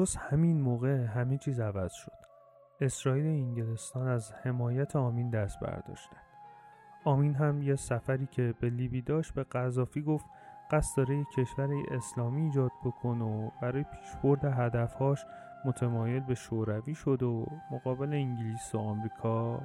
درست 0.00 0.16
همین 0.16 0.60
موقع 0.60 1.04
همه 1.04 1.38
چیز 1.38 1.60
عوض 1.60 1.92
شد. 1.92 2.12
اسرائیل 2.80 3.26
و 3.26 3.28
انگلستان 3.28 4.08
از 4.08 4.32
حمایت 4.32 4.96
آمین 4.96 5.30
دست 5.30 5.60
برداشتن 5.60 6.16
آمین 7.04 7.34
هم 7.34 7.62
یه 7.62 7.76
سفری 7.76 8.26
که 8.26 8.54
به 8.60 8.70
لیبی 8.70 9.02
داشت 9.02 9.34
به 9.34 9.44
قذافی 9.44 10.02
گفت 10.02 10.26
قصد 10.70 10.96
داره 10.96 11.16
یک 11.16 11.26
کشور 11.36 11.70
اسلامی 11.90 12.42
ایجاد 12.42 12.70
بکن 12.84 13.20
و 13.20 13.50
برای 13.62 13.84
پیشبرد 13.84 14.44
هدفهاش 14.44 15.26
متمایل 15.64 16.20
به 16.20 16.34
شوروی 16.34 16.94
شد 16.94 17.22
و 17.22 17.46
مقابل 17.70 18.12
انگلیس 18.12 18.74
و 18.74 18.78
آمریکا 18.78 19.60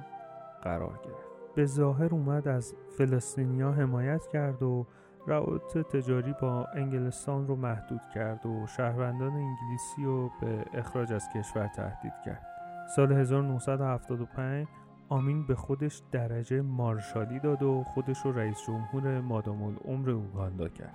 قرار 0.62 1.00
گرفت. 1.04 1.54
به 1.54 1.66
ظاهر 1.66 2.14
اومد 2.14 2.48
از 2.48 2.74
فلسطینیا 2.98 3.72
حمایت 3.72 4.26
کرد 4.26 4.62
و 4.62 4.86
روابط 5.26 5.78
تجاری 5.78 6.34
با 6.42 6.66
انگلستان 6.74 7.46
رو 7.46 7.56
محدود 7.56 8.00
کرد 8.14 8.46
و 8.46 8.66
شهروندان 8.66 9.32
انگلیسی 9.32 10.04
رو 10.04 10.30
به 10.40 10.64
اخراج 10.74 11.12
از 11.12 11.28
کشور 11.34 11.66
تهدید 11.68 12.14
کرد. 12.24 12.46
سال 12.96 13.12
1975 13.12 14.66
آمین 15.10 15.46
به 15.46 15.54
خودش 15.54 15.94
درجه 16.12 16.62
مارشالی 16.62 17.40
داد 17.40 17.62
و 17.62 17.84
خودش 17.94 18.18
رو 18.24 18.38
رئیس 18.40 18.58
جمهور 18.66 19.20
مادام 19.20 19.62
العمر 19.62 20.10
اوگاندا 20.10 20.68
کرد 20.68 20.94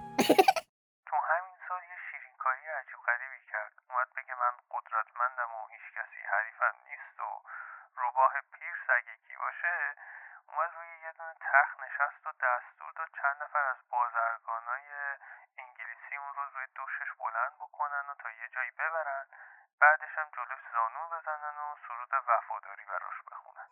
تو 1.10 1.16
همین 1.32 1.56
سال 1.68 1.82
یه 1.92 1.98
شیرینکاری 2.08 2.66
عجیب 2.80 3.00
غریبی 3.08 3.42
کرد 3.52 3.74
اومد 3.90 4.10
بگه 4.18 4.36
من 4.44 4.56
قدرتمندم 4.74 5.52
و 5.58 5.62
هیچ 5.74 5.86
کسی 5.98 6.22
حریفم 6.34 6.76
نیست 6.90 7.18
و 7.26 7.30
روباه 8.02 8.34
پیر 8.54 8.76
سگکی 8.88 9.36
باشه 9.44 9.76
اومد 10.48 10.72
روی 10.78 10.92
یه 11.06 11.12
دونه 11.18 11.34
تخت 11.52 11.76
نشست 11.86 12.28
و 12.28 12.32
دستور 12.46 12.92
داد 12.98 13.10
چند 13.20 13.38
نفر 13.44 13.64
از 13.74 13.80
بازرگانای 13.94 14.88
انگلیسی 15.58 16.16
اون 16.16 16.21
رو 16.38 16.44
روی 16.54 16.68
دوشش 16.76 17.10
بلند 17.20 17.54
بکنن 17.64 18.04
و 18.10 18.14
تا 18.24 18.30
یه 18.32 18.48
جایی 18.56 18.72
ببرن 18.72 19.26
بعدش 19.82 20.14
هم 20.18 20.28
جلوش 20.38 20.62
زانو 20.76 21.04
بزنن 21.14 21.56
و 21.64 21.68
سرود 21.88 22.14
وفاداری 22.30 22.86
براش 22.86 23.18
بخونن. 23.32 23.68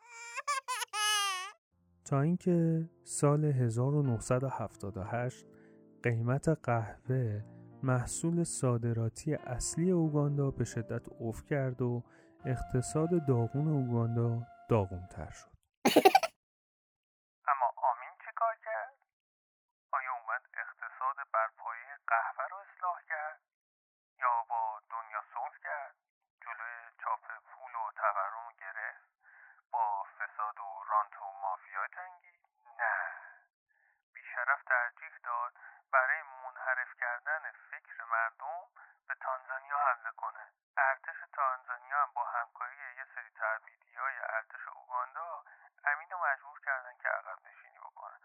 تا 2.09 2.21
اینکه 2.21 2.89
سال 3.03 3.45
1978 3.45 5.45
قیمت 6.03 6.49
قهوه 6.63 7.41
محصول 7.83 8.43
صادراتی 8.43 9.35
اصلی 9.35 9.91
اوگاندا 9.91 10.51
به 10.51 10.63
شدت 10.63 11.05
افت 11.21 11.47
کرد 11.47 11.81
و 11.81 12.03
اقتصاد 12.45 13.09
داغون 13.27 13.67
اوگاندا 13.67 14.29
داغونتر 14.69 15.31
شد 15.31 15.49
اما 17.51 17.67
آمین 17.91 18.13
چه 18.25 18.31
کار 18.35 18.55
کرد؟ 18.65 18.93
آیا 19.91 20.11
اومد 20.13 20.41
اقتصاد 20.63 21.15
برپایه 21.33 21.97
قهوه 22.07 22.45
رو 22.51 22.57
اصلاح 22.57 22.97
کرد؟ 23.09 23.39
یا 24.19 24.45
با 24.49 24.81
دنیا 24.91 25.21
صلح 25.33 25.57
کرد؟ 25.63 25.95
جلوی 26.41 26.77
چاپ 27.03 27.21
پول 27.49 27.75
و 27.75 27.91
تورم 27.99 28.31
رو 28.33 28.53
گرفت؟ 28.59 29.09
با 29.71 30.03
فساد 30.17 30.59
و 30.59 30.83
رانت 30.89 31.21
و 31.21 31.25
مافیا 31.41 31.87
جنگید؟ 31.95 32.41
نه 32.79 32.93
بیشرف 34.13 34.63
ترجیح 34.63 35.13
داد 35.23 35.53
برای 35.91 36.21
منحرف 36.21 36.93
کردن 36.99 37.51
فکر 37.71 38.03
مردم 38.03 38.63
به 39.07 39.15
تانزانیا 39.15 39.77
حمله 39.77 40.11
کنه 40.11 40.39
ارتش 40.77 41.17
تانزانیا 41.33 42.01
هم 42.01 42.13
با 42.13 42.25
همکاری 42.25 42.95
یه 42.97 43.05
سری 43.15 43.29
تربیتی 43.29 43.95
های 43.95 44.19
ارتش 44.19 44.67
اوگاندا 44.67 45.43
امین 45.85 46.09
رو 46.09 46.17
مجبور 46.25 46.59
کردن 46.59 46.97
که 46.97 47.09
عقب 47.09 47.39
نشینی 47.47 47.79
بکنه 47.79 48.15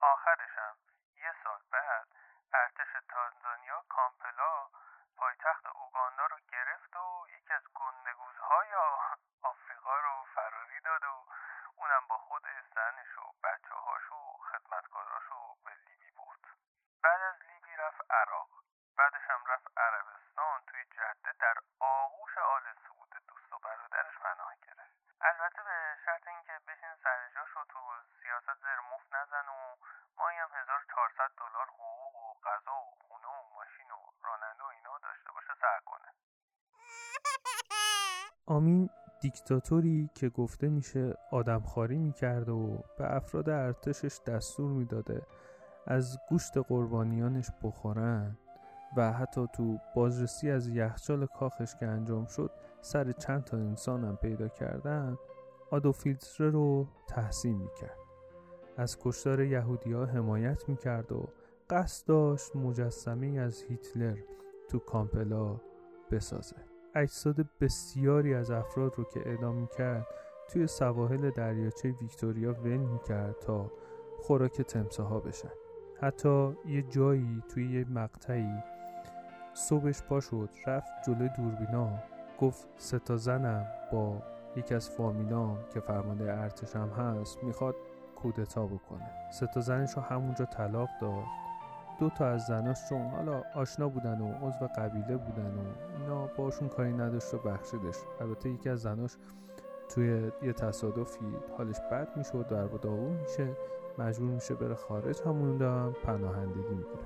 آخرش 0.00 0.58
هم 0.58 0.76
یه 1.16 1.34
سال 1.44 1.62
بعد 1.70 2.08
ارتش 2.52 2.88
تانزانیا 3.08 3.84
کامپلا 3.88 4.68
پایتخت 5.16 5.66
اوگاندا 5.66 6.26
رو 6.26 6.38
گرفت 6.48 6.96
و 6.96 7.26
یکی 7.28 7.54
از 7.54 7.62
گندگوزهای 7.74 8.74
آفریقا 9.42 10.00
رو 10.00 10.24
فراری 10.34 10.80
داد 10.80 11.04
و 11.04 11.26
اونم 11.76 12.08
با 12.08 12.18
خود 12.18 12.42
زنش 12.74 13.18
و 13.18 13.32
بچه 13.44 13.74
هاش 13.74 14.12
و 14.12 14.38
خدمتکاراش 14.38 15.24
رو 15.24 15.56
به 15.64 15.74
لیبی 15.74 16.10
برد 16.10 16.40
بعد 17.02 17.20
از 17.20 17.42
لیبی 17.42 17.76
رفت 17.76 18.00
عراق 18.10 18.48
بعدش 18.96 19.30
هم 19.30 19.44
رفت 19.46 19.78
عربستان 19.78 20.62
توی 20.66 20.84
جده 20.84 21.32
در 21.40 21.54
آغوش 21.80 22.38
آل 22.38 22.74
سعود 22.86 23.14
دوست 23.28 23.52
و 23.52 23.58
برادرش 23.58 24.18
پناه 24.18 24.54
گرفت 24.66 24.94
البته 25.20 25.62
به 25.62 25.98
شرط 26.04 26.28
اینکه 26.28 26.60
بشین 26.68 26.96
سر 27.04 27.28
جاش 27.34 27.56
و 27.56 27.64
تو 27.64 28.02
سیاست 28.22 28.54
زیر 28.54 28.80
مفت 28.80 29.14
نزن 29.14 29.48
و 29.48 29.76
ماهی 30.18 30.38
هم 30.38 30.50
1400 30.54 31.30
دلار 31.36 31.66
حقوق 31.66 32.16
و 32.16 32.34
غذا 32.44 32.76
و 32.76 32.94
خونه 33.08 33.26
و 33.26 33.42
ماشین 33.54 33.90
و 33.90 34.12
راننده 34.22 34.62
و 34.62 34.66
اینا 34.66 34.98
داشته 34.98 35.32
باشه 35.32 35.54
سر 35.60 35.80
کنه 35.84 36.08
آمین 38.46 38.90
دیکتاتوری 39.44 40.10
که 40.14 40.28
گفته 40.28 40.68
میشه 40.68 41.14
آدمخواری 41.30 41.98
می‌کرده 41.98 42.52
و 42.52 42.78
به 42.98 43.16
افراد 43.16 43.48
ارتشش 43.48 44.20
دستور 44.26 44.70
می‌داده 44.70 45.22
از 45.86 46.18
گوشت 46.30 46.58
قربانیانش 46.58 47.50
بخورن 47.62 48.36
و 48.96 49.12
حتی 49.12 49.46
تو 49.52 49.78
بازرسی 49.94 50.50
از 50.50 50.68
یخچال 50.68 51.26
کاخش 51.26 51.74
که 51.80 51.86
انجام 51.86 52.26
شد 52.26 52.50
سر 52.80 53.12
چند 53.12 53.44
تا 53.44 53.56
انسان 53.56 54.04
هم 54.04 54.16
پیدا 54.16 54.48
کردن 54.48 55.18
آدوفیلتره 55.70 56.50
رو 56.50 56.88
تحسین 57.08 57.56
می‌کرد. 57.56 57.98
از 58.76 58.98
کشتار 58.98 59.40
یهودی 59.42 59.92
ها 59.92 60.06
حمایت 60.06 60.68
می‌کرد 60.68 61.12
و 61.12 61.28
قصد 61.70 62.06
داشت 62.06 62.56
مجسمه 62.56 63.38
از 63.38 63.62
هیتلر 63.62 64.16
تو 64.68 64.78
کامپلا 64.78 65.60
بسازه. 66.10 66.73
اجساد 66.94 67.36
بسیاری 67.60 68.34
از 68.34 68.50
افراد 68.50 68.94
رو 68.96 69.04
که 69.04 69.20
اعدام 69.28 69.54
می‌کرد 69.54 70.06
توی 70.48 70.66
سواحل 70.66 71.30
دریاچه 71.30 71.88
ویکتوریا 71.88 72.52
ول 72.52 72.76
می‌کرد 72.76 73.38
تا 73.38 73.70
خوراک 74.22 74.62
تمسه 74.62 75.02
ها 75.02 75.20
بشن. 75.20 75.50
حتی 76.00 76.56
یه 76.66 76.82
جایی 76.82 77.42
توی 77.48 77.72
یه 77.72 77.84
مقطعی 77.90 78.62
صبحش 79.54 80.02
پا 80.02 80.20
شد 80.20 80.48
رفت 80.66 80.92
جلوی 81.06 81.28
دوربینا 81.36 81.98
گفت 82.40 82.68
سه 82.76 83.16
زنم 83.16 83.66
با 83.92 84.22
یکی 84.56 84.74
از 84.74 84.90
فامیلام 84.90 85.58
که 85.74 85.80
فرمانده 85.80 86.38
ارتشم 86.38 86.88
هست 86.88 87.44
می‌خواد 87.44 87.74
کودتا 88.16 88.66
بکنه. 88.66 89.10
سه 89.32 89.60
زنش 89.60 89.92
رو 89.96 90.02
همونجا 90.02 90.44
طلاق 90.44 90.88
داد. 91.00 91.24
دو 92.00 92.10
تا 92.10 92.26
از 92.26 92.46
زناش 92.46 92.88
چون 92.88 93.06
حالا 93.06 93.42
آشنا 93.54 93.88
بودن 93.88 94.20
و 94.20 94.46
عضو 94.46 94.66
قبیله 94.76 95.16
بودن 95.16 95.54
و 95.54 96.00
اینا 96.00 96.26
باشون 96.26 96.68
کاری 96.68 96.92
نداشت 96.92 97.34
و 97.34 97.38
بخشیدش. 97.38 97.96
البته 98.20 98.50
یکی 98.50 98.68
از 98.68 98.82
زناش 98.82 99.16
توی 99.88 100.30
یه 100.42 100.52
تصادفی 100.52 101.24
حالش 101.58 101.80
بد 101.80 102.16
میشه 102.16 102.38
و 102.38 102.42
در 102.42 102.66
میشه 103.22 103.56
مجبور 103.98 104.30
میشه 104.30 104.54
بره 104.54 104.74
خارج 104.74 105.20
همون 105.26 105.62
هم 105.62 105.94
پناهندگی 106.04 106.74
می‌گیره 106.74 107.04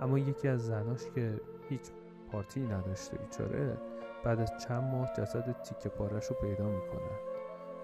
اما 0.00 0.18
یکی 0.18 0.48
از 0.48 0.66
زناش 0.66 1.10
که 1.14 1.40
هیچ 1.68 1.90
پارتی 2.32 2.60
نداشته 2.60 3.18
بیچاره 3.18 3.76
بعد 4.24 4.40
از 4.40 4.52
چند 4.68 4.82
ماه 4.82 5.12
جسد 5.16 5.62
تیکه 5.62 5.88
پارش 5.88 6.26
رو 6.26 6.36
پیدا 6.40 6.64
می‌کنه. 6.64 7.10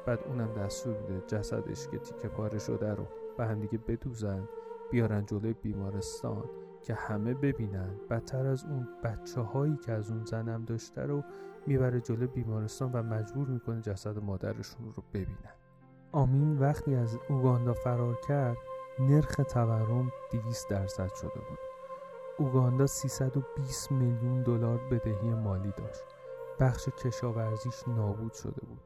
بعد 0.07 0.19
اونم 0.27 0.53
دستور 0.53 0.97
میده 0.97 1.23
جسدش 1.27 1.89
که 1.89 1.99
تیکه 1.99 2.29
پاره 2.29 2.59
شده 2.59 2.95
رو 2.95 3.07
به 3.37 3.47
همدیگه 3.47 3.79
بدوزن 3.79 4.49
بیارن 4.91 5.27
جلوی 5.27 5.53
بیمارستان 5.53 6.45
که 6.83 6.95
همه 6.95 7.35
ببینن. 7.35 7.91
بدتر 8.11 8.47
از 8.47 8.65
اون 8.65 8.89
بچه 9.05 9.41
هایی 9.41 9.77
که 9.77 9.93
از 9.93 10.11
اون 10.11 10.25
زنم 10.25 10.65
داشته 10.65 11.03
رو 11.03 11.25
می‌بره 11.67 12.01
جلوی 12.01 12.27
بیمارستان 12.27 12.93
و 12.93 13.03
مجبور 13.03 13.49
می‌کنه 13.49 13.81
جسد 13.81 14.19
مادرشون 14.19 14.93
رو 14.97 15.03
ببینن. 15.15 15.55
آمین. 16.13 16.59
وقتی 16.59 16.95
از 16.95 17.19
اوگاندا 17.29 17.73
فرار 17.73 18.19
کرد 18.29 18.57
نرخ 18.99 19.35
تورم 19.35 20.13
200 20.33 20.69
درصد 20.69 21.15
شده 21.15 21.31
بود. 21.31 21.59
اوگاندا 22.39 22.87
320 22.87 23.93
میلیون 23.93 24.43
دلار 24.43 24.79
بدهی 24.91 25.35
مالی 25.35 25.73
داشت. 25.77 26.05
بخش 26.61 26.89
کشاورزیش 26.89 27.89
نابود 27.89 28.33
شده 28.33 28.67
بود. 28.67 28.81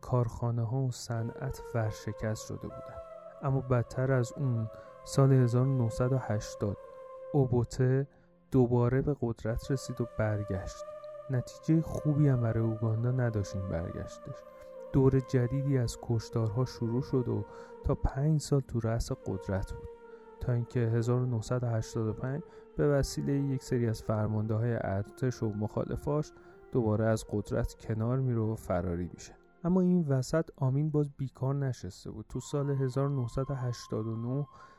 کارخانه 0.00 0.62
ها 0.62 0.76
و 0.76 0.90
صنعت 0.90 1.62
ورشکست 1.74 2.46
شده 2.46 2.62
بودند. 2.62 3.02
اما 3.42 3.60
بدتر 3.60 4.12
از 4.12 4.32
اون 4.36 4.70
سال 5.04 5.32
1980 5.32 6.76
اوبوته 7.32 8.06
دوباره 8.50 9.02
به 9.02 9.16
قدرت 9.20 9.70
رسید 9.70 10.00
و 10.00 10.06
برگشت. 10.18 10.84
نتیجه 11.30 11.82
خوبی 11.82 12.28
هم 12.28 12.40
برای 12.40 12.64
اوگاندا 12.64 13.10
نداشت 13.10 13.56
این 13.56 13.68
برگشتش. 13.68 14.42
دور 14.92 15.20
جدیدی 15.20 15.78
از 15.78 15.98
کشتارها 16.02 16.64
شروع 16.64 17.02
شد 17.02 17.28
و 17.28 17.44
تا 17.84 17.94
پنج 17.94 18.40
سال 18.40 18.60
تو 18.60 18.80
رأس 18.80 19.12
قدرت 19.26 19.72
بود. 19.72 19.88
تا 20.40 20.52
اینکه 20.52 20.80
1985 20.80 22.42
به 22.76 22.88
وسیله 22.88 23.32
یک 23.32 23.62
سری 23.62 23.88
از 23.88 24.02
فرمانده 24.02 24.54
های 24.54 24.76
ارتش 24.80 25.42
و 25.42 25.48
مخالفاش 25.48 26.32
دوباره 26.72 27.04
از 27.04 27.24
قدرت 27.30 27.74
کنار 27.74 28.18
میره 28.18 28.40
و 28.40 28.54
فراری 28.54 29.10
میشه. 29.14 29.32
اما 29.64 29.80
این 29.80 30.04
وسط 30.08 30.50
آمین 30.56 30.90
باز 30.90 31.10
بیکار 31.16 31.54
نشسته 31.54 32.10
بود. 32.10 32.26
تو 32.28 32.40
سال 32.40 32.70
1989 32.70 34.46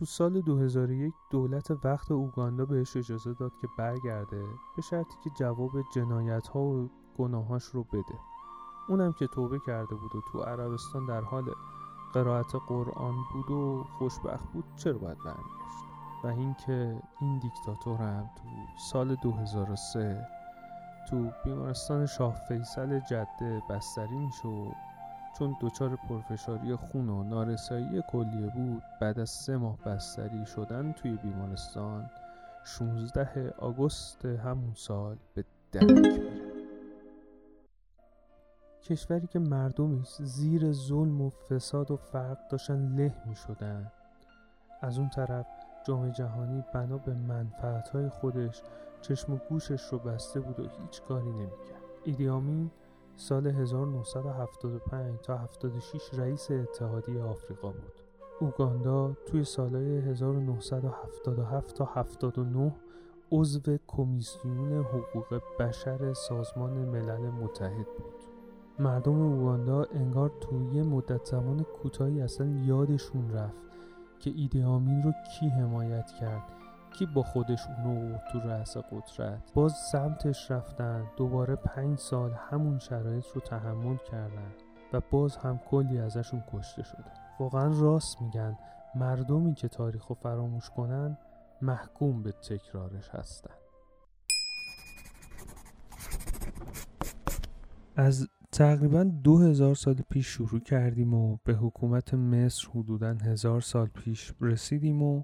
تو 0.00 0.06
سال 0.06 0.40
2001 0.40 1.14
دولت 1.30 1.84
وقت 1.84 2.10
اوگاندا 2.10 2.64
بهش 2.64 2.96
اجازه 2.96 3.34
داد 3.34 3.52
که 3.60 3.68
برگرده 3.78 4.44
به 4.76 4.82
شرطی 4.82 5.14
که 5.24 5.30
جواب 5.30 5.70
جنایت 5.94 6.46
ها 6.46 6.60
و 6.60 6.90
گناهاش 7.18 7.64
رو 7.64 7.84
بده. 7.84 8.18
اونم 8.88 9.12
که 9.12 9.26
توبه 9.26 9.58
کرده 9.66 9.94
بود 9.94 10.16
و 10.16 10.20
تو 10.32 10.42
عربستان 10.42 11.06
در 11.06 11.20
حال 11.20 11.44
قرائت 12.12 12.54
قرآن 12.68 13.14
بود 13.32 13.50
و 13.50 13.84
خوشبخت 13.98 14.52
بود 14.52 14.64
چرا 14.76 14.98
باید 14.98 15.18
برمیگشت؟ 15.18 15.84
و 16.24 16.26
اینکه 16.26 17.02
این 17.20 17.38
دیکتاتور 17.38 17.96
هم 17.96 18.30
تو 18.36 18.42
سال 18.90 19.14
2003 19.14 20.26
تو 21.10 21.30
بیمارستان 21.44 22.06
شاه 22.06 22.34
فیصل 22.48 23.00
جده 23.00 23.62
بستری 23.70 24.18
میشه 24.18 24.48
و 24.48 24.72
چون 25.38 25.56
دچار 25.60 25.96
پرفشاری 26.08 26.74
خون 26.74 27.08
و 27.08 27.22
نارسایی 27.22 28.02
کلیه 28.08 28.52
بود 28.54 28.82
بعد 29.00 29.18
از 29.18 29.30
سه 29.30 29.56
ماه 29.56 29.78
بستری 29.78 30.46
شدن 30.46 30.92
توی 30.92 31.16
بیمارستان 31.16 32.10
16 32.64 33.54
آگوست 33.58 34.24
همون 34.24 34.72
سال 34.74 35.16
به 35.34 35.44
درک 35.72 35.90
میره 35.90 36.40
کشوری 38.82 39.26
که 39.26 39.38
مردمش 39.38 40.16
زیر 40.22 40.72
ظلم 40.72 41.20
و 41.20 41.30
فساد 41.30 41.90
و 41.90 41.96
فرق 41.96 42.48
داشتن 42.48 42.96
له 42.96 43.14
می 43.26 43.34
شدن. 43.34 43.92
از 44.80 44.98
اون 44.98 45.08
طرف 45.08 45.46
جامعه 45.84 46.10
جهانی 46.10 46.64
بنا 46.74 46.98
به 46.98 47.14
منفعتهای 47.14 48.08
خودش 48.08 48.62
چشم 49.00 49.32
و 49.32 49.36
گوشش 49.48 49.82
رو 49.82 49.98
بسته 49.98 50.40
بود 50.40 50.60
و 50.60 50.62
هیچ 50.62 51.02
کاری 51.02 51.30
نمی‌کرد. 51.30 51.82
ایدیامین 52.04 52.70
سال 53.20 53.46
1975 53.46 55.20
تا 55.22 55.36
76 55.36 56.14
رئیس 56.14 56.50
اتحادیه 56.50 57.22
آفریقا 57.22 57.68
بود. 57.68 58.00
اوگاندا 58.40 59.12
توی 59.26 59.44
سالهای 59.44 59.98
1977 59.98 61.76
تا 61.76 61.84
79 61.84 62.72
عضو 63.32 63.76
کمیسیون 63.86 64.84
حقوق 64.84 65.40
بشر 65.58 66.12
سازمان 66.12 66.72
ملل 66.72 67.30
متحد 67.30 67.86
بود. 67.86 68.24
مردم 68.78 69.22
اوگاندا 69.22 69.84
انگار 69.84 70.32
توی 70.40 70.74
یه 70.74 70.82
مدت 70.82 71.24
زمان 71.24 71.62
کوتاهی 71.62 72.22
اصلا 72.22 72.46
یادشون 72.46 73.30
رفت 73.30 73.60
که 74.20 74.30
ایدئامین 74.36 75.02
رو 75.02 75.12
کی 75.12 75.48
حمایت 75.48 76.10
کرد 76.20 76.59
کی 76.90 77.06
با 77.06 77.22
خودش 77.22 77.66
اونو 77.66 78.18
تو 78.32 78.40
رأس 78.40 78.76
قدرت؟ 78.76 79.52
باز 79.54 79.72
سمتش 79.92 80.50
رفتن 80.50 81.06
دوباره 81.16 81.56
پنج 81.56 81.98
سال 81.98 82.32
همون 82.50 82.78
شرایط 82.78 83.26
رو 83.34 83.40
تحمل 83.40 83.96
کردن 83.96 84.52
و 84.92 85.00
باز 85.10 85.36
هم 85.36 85.58
کلی 85.58 85.98
ازشون 85.98 86.42
کشته 86.52 86.82
شده 86.82 87.12
واقعا 87.40 87.80
راست 87.80 88.22
میگن 88.22 88.58
مردمی 88.94 89.54
که 89.54 89.68
تاریخ 89.68 90.06
رو 90.06 90.14
فراموش 90.14 90.70
کنن 90.70 91.18
محکوم 91.62 92.22
به 92.22 92.32
تکرارش 92.32 93.08
هستن. 93.08 93.54
از 97.96 98.28
تقریبا 98.52 99.04
دو 99.04 99.38
هزار 99.38 99.74
سال 99.74 99.94
پیش 99.94 100.26
شروع 100.26 100.60
کردیم 100.60 101.14
و 101.14 101.36
به 101.44 101.54
حکومت 101.54 102.14
مصر 102.14 102.68
حدودا 102.74 103.14
هزار 103.24 103.60
سال 103.60 103.86
پیش 103.86 104.32
رسیدیم 104.40 105.02
و 105.02 105.22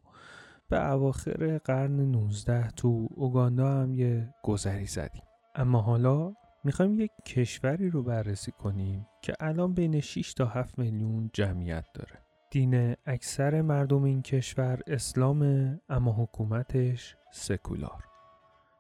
به 0.69 0.91
اواخر 0.91 1.59
قرن 1.59 2.01
19 2.01 2.71
تو 2.71 3.09
اوگاندا 3.11 3.83
هم 3.83 3.95
یه 3.95 4.35
گذری 4.43 4.87
زدیم. 4.87 5.23
اما 5.55 5.81
حالا 5.81 6.35
می‌خوایم 6.65 7.01
یک 7.01 7.11
کشوری 7.27 7.91
رو 7.91 8.03
بررسی 8.03 8.53
کنیم 8.53 9.07
که 9.23 9.35
الان 9.41 9.75
بین 9.75 10.01
6 10.01 10.35
تا 10.35 10.47
7 10.47 10.79
میلیون 10.79 11.31
جمعیت 11.33 11.85
داره. 11.95 12.19
دین 12.51 12.95
اکثر 13.07 13.63
مردم 13.63 14.03
این 14.03 14.23
کشور 14.23 14.81
اسلام 14.87 15.43
اما 15.89 16.13
حکومتش 16.13 17.17
سکولار. 17.33 18.05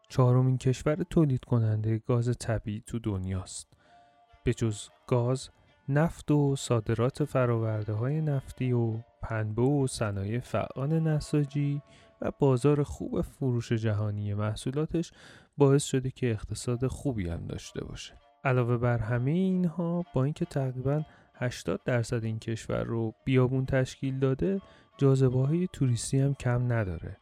چهارمین 0.09 0.59
کشور 0.59 0.97
تولید 1.11 1.45
کننده 1.45 1.99
گاز 1.99 2.39
طبیعی 2.39 2.83
تو 2.87 2.99
دنیاست. 2.99 3.67
به 4.45 4.55
جز 4.55 4.89
گاز 5.07 5.51
نفت 5.89 6.31
و 6.31 6.57
صادرات 6.57 7.25
فراورده 7.25 7.93
های 7.93 8.21
نفتی 8.21 8.73
و 8.73 8.99
پنبه 9.23 9.63
و 9.63 9.87
صنایع 9.87 10.41
فعال 10.41 11.01
نساجی 11.01 11.83
و 12.21 12.33
بازار 12.39 12.83
خوب 12.83 13.21
فروش 13.21 13.73
جهانی 13.73 14.35
محصولاتش 14.35 15.13
باعث 15.57 15.85
شده 15.85 16.11
که 16.11 16.31
اقتصاد 16.31 16.87
خوبی 16.87 17.29
هم 17.29 17.47
داشته 17.47 17.85
باشه. 17.85 18.15
علاوه 18.45 18.77
بر 18.77 18.99
همه 18.99 19.31
اینها 19.31 20.05
با 20.15 20.25
اینکه 20.25 20.45
تقریبا 20.45 21.03
80 21.35 21.81
درصد 21.85 22.25
این 22.25 22.39
کشور 22.39 22.83
رو 22.83 23.15
بیابون 23.25 23.67
تشکیل 23.67 24.19
داده 24.19 24.61
جاذبه 24.99 25.47
های 25.47 25.69
توریستی 25.73 26.21
هم 26.21 26.35
کم 26.35 26.73
نداره 26.73 27.17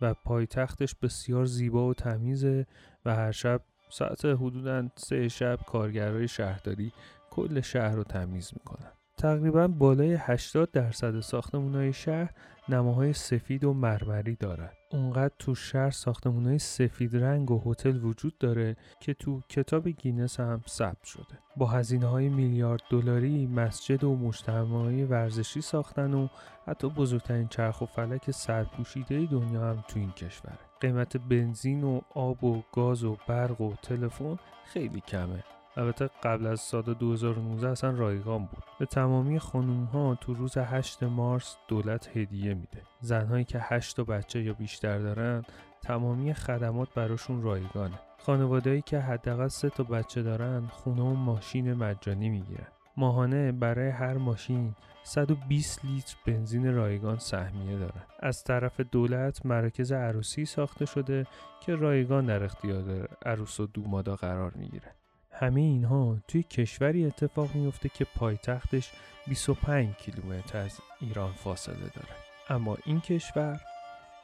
و 0.00 0.14
پایتختش 0.14 0.94
بسیار 0.94 1.44
زیبا 1.44 1.88
و 1.88 1.94
تمیزه 1.94 2.66
و 3.04 3.14
هر 3.14 3.32
شب 3.32 3.60
ساعت 3.90 4.24
حدودا 4.24 4.88
سه 4.96 5.28
شب 5.28 5.58
کارگرای 5.66 6.28
شهرداری 6.28 6.92
کل 7.30 7.60
شهر 7.60 7.94
رو 7.94 8.04
تمیز 8.04 8.50
می‌کنن. 8.52 8.92
تقریبا 9.20 9.68
بالای 9.68 10.14
80 10.14 10.70
درصد 10.70 11.20
ساختمون 11.20 11.92
شهر 11.92 12.30
نماهای 12.68 13.12
سفید 13.12 13.64
و 13.64 13.72
مرمری 13.72 14.36
دارد 14.36 14.76
اونقدر 14.92 15.34
تو 15.38 15.54
شهر 15.54 15.90
ساختمون 15.90 16.46
های 16.46 16.58
سفید 16.58 17.16
رنگ 17.16 17.50
و 17.50 17.62
هتل 17.66 18.04
وجود 18.04 18.38
داره 18.38 18.76
که 19.00 19.14
تو 19.14 19.40
کتاب 19.48 19.88
گینس 19.88 20.40
هم 20.40 20.62
ثبت 20.68 21.04
شده. 21.04 21.38
با 21.56 21.66
هزینه 21.66 22.06
های 22.06 22.28
میلیارد 22.28 22.80
دلاری 22.90 23.46
مسجد 23.46 24.04
و 24.04 24.16
مجتمعهای 24.16 25.04
ورزشی 25.04 25.60
ساختن 25.60 26.14
و 26.14 26.28
حتی 26.66 26.88
بزرگترین 26.88 27.48
چرخ 27.48 27.80
و 27.80 27.86
فلک 27.86 28.30
سرپوشیده 28.30 29.26
دنیا 29.26 29.70
هم 29.70 29.84
تو 29.88 29.98
این 29.98 30.10
کشوره 30.10 30.58
قیمت 30.80 31.16
بنزین 31.16 31.84
و 31.84 32.00
آب 32.14 32.44
و 32.44 32.62
گاز 32.72 33.04
و 33.04 33.16
برق 33.28 33.60
و 33.60 33.74
تلفن 33.82 34.38
خیلی 34.64 35.00
کمه. 35.00 35.44
البته 35.76 36.10
قبل 36.22 36.46
از 36.46 36.60
سال 36.60 36.82
2019 36.82 37.68
اصلا 37.68 37.90
رایگان 37.90 38.38
بود. 38.38 38.64
به 38.78 38.86
تمامی 38.86 39.38
خانوم 39.38 39.84
ها 39.84 40.14
تو 40.14 40.34
روز 40.34 40.58
8 40.58 41.02
مارس 41.02 41.56
دولت 41.68 42.16
هدیه 42.16 42.54
میده. 42.54 42.82
زنهایی 43.00 43.44
که 43.44 43.58
8 43.60 43.96
تا 43.96 44.04
بچه 44.04 44.42
یا 44.42 44.52
بیشتر 44.52 44.98
دارن 44.98 45.44
تمامی 45.82 46.34
خدمات 46.34 46.94
براشون 46.94 47.42
رایگانه. 47.42 47.98
خانوادهایی 48.18 48.82
که 48.82 48.98
حداقل 48.98 49.48
3 49.48 49.70
تا 49.70 49.82
بچه 49.82 50.22
دارن 50.22 50.66
خونه 50.66 51.02
و 51.02 51.14
ماشین 51.14 51.74
مجانی 51.74 52.28
می‌گیرن. 52.28 52.68
ماهانه 52.96 53.52
برای 53.52 53.88
هر 53.88 54.14
ماشین 54.14 54.74
120 55.02 55.84
لیتر 55.84 56.16
بنزین 56.26 56.74
رایگان 56.74 57.18
سهمیه 57.18 57.78
دارن. 57.78 58.02
از 58.20 58.44
طرف 58.44 58.80
دولت 58.80 59.46
مراکز 59.46 59.92
عروسی 59.92 60.44
ساخته 60.44 60.86
شده 60.86 61.26
که 61.60 61.74
رایگان 61.74 62.26
در 62.26 62.44
اختیار 62.44 63.08
عروس 63.26 63.60
و 63.60 63.66
دومادا 63.66 64.16
قرار 64.16 64.52
می‌گیره. 64.54 64.94
همه 65.40 65.60
اینها 65.60 66.16
توی 66.28 66.42
کشوری 66.42 67.06
اتفاق 67.06 67.54
میفته 67.54 67.88
که 67.88 68.04
پایتختش 68.04 68.90
25 69.26 69.94
کیلومتر 69.94 70.58
از 70.58 70.80
ایران 71.00 71.32
فاصله 71.32 71.74
داره. 71.74 72.16
اما 72.48 72.76
این 72.84 73.00
کشور 73.00 73.60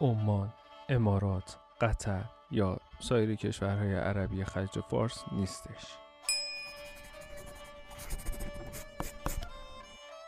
عمان، 0.01 0.53
امارات، 0.89 1.57
قطر 1.81 2.25
یا 2.51 2.79
سایر 3.01 3.35
کشورهای 3.35 3.95
عربی 3.95 4.45
خلیج 4.45 4.81
فارس 4.91 5.25
نیستش. 5.33 5.85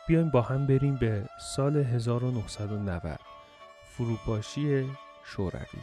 بیایم 0.07 0.29
با 0.29 0.41
هم 0.41 0.67
بریم 0.67 0.95
به 0.95 1.29
سال 1.55 1.77
1990 1.77 3.19
فروپاشی 3.83 4.89
شوروی. 5.23 5.81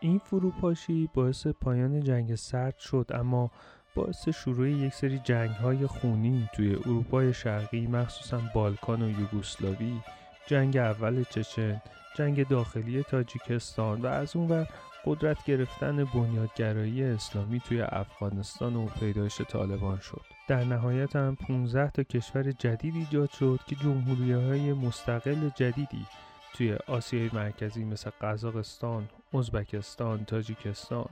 این 0.00 0.18
فروپاشی 0.18 1.10
باعث 1.14 1.46
پایان 1.46 2.00
جنگ 2.00 2.34
سرد 2.34 2.78
شد 2.78 3.10
اما 3.14 3.50
باعث 3.94 4.28
شروع 4.28 4.70
یک 4.70 4.94
سری 4.94 5.18
جنگ 5.18 5.50
های 5.50 5.86
خونی 5.86 6.48
توی 6.54 6.74
اروپای 6.74 7.34
شرقی 7.34 7.86
مخصوصا 7.86 8.40
بالکان 8.54 9.02
و 9.02 9.20
یوگوسلاوی 9.20 10.00
جنگ 10.46 10.76
اول 10.76 11.24
چچن 11.30 11.82
جنگ 12.16 12.48
داخلی 12.48 13.02
تاجیکستان 13.02 14.00
و 14.00 14.06
از 14.06 14.36
اون 14.36 14.48
ور 14.48 14.68
قدرت 15.04 15.44
گرفتن 15.44 16.04
بنیادگرایی 16.04 17.02
اسلامی 17.02 17.60
توی 17.60 17.82
افغانستان 17.82 18.76
و 18.76 18.86
پیدایش 18.86 19.40
طالبان 19.40 19.98
شد. 19.98 20.22
در 20.48 20.64
نهایت 20.64 21.16
هم 21.16 21.36
15 21.36 21.90
تا 21.90 22.02
کشور 22.02 22.52
جدید 22.52 22.94
ایجاد 22.94 23.30
شد 23.30 23.60
که 23.66 23.76
جمهوری 23.76 24.32
های 24.32 24.72
مستقل 24.72 25.48
جدیدی 25.56 26.06
توی 26.54 26.76
آسیای 26.86 27.30
مرکزی 27.32 27.84
مثل 27.84 28.10
قزاقستان، 28.20 29.08
ازبکستان، 29.34 30.24
تاجیکستان 30.24 31.08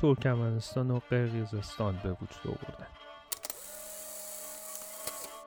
ترکمنستان 0.00 0.90
و 0.90 1.00
قرقیزستان 1.10 2.00
به 2.02 2.10
وجود 2.10 2.46
آوردن 2.46 2.86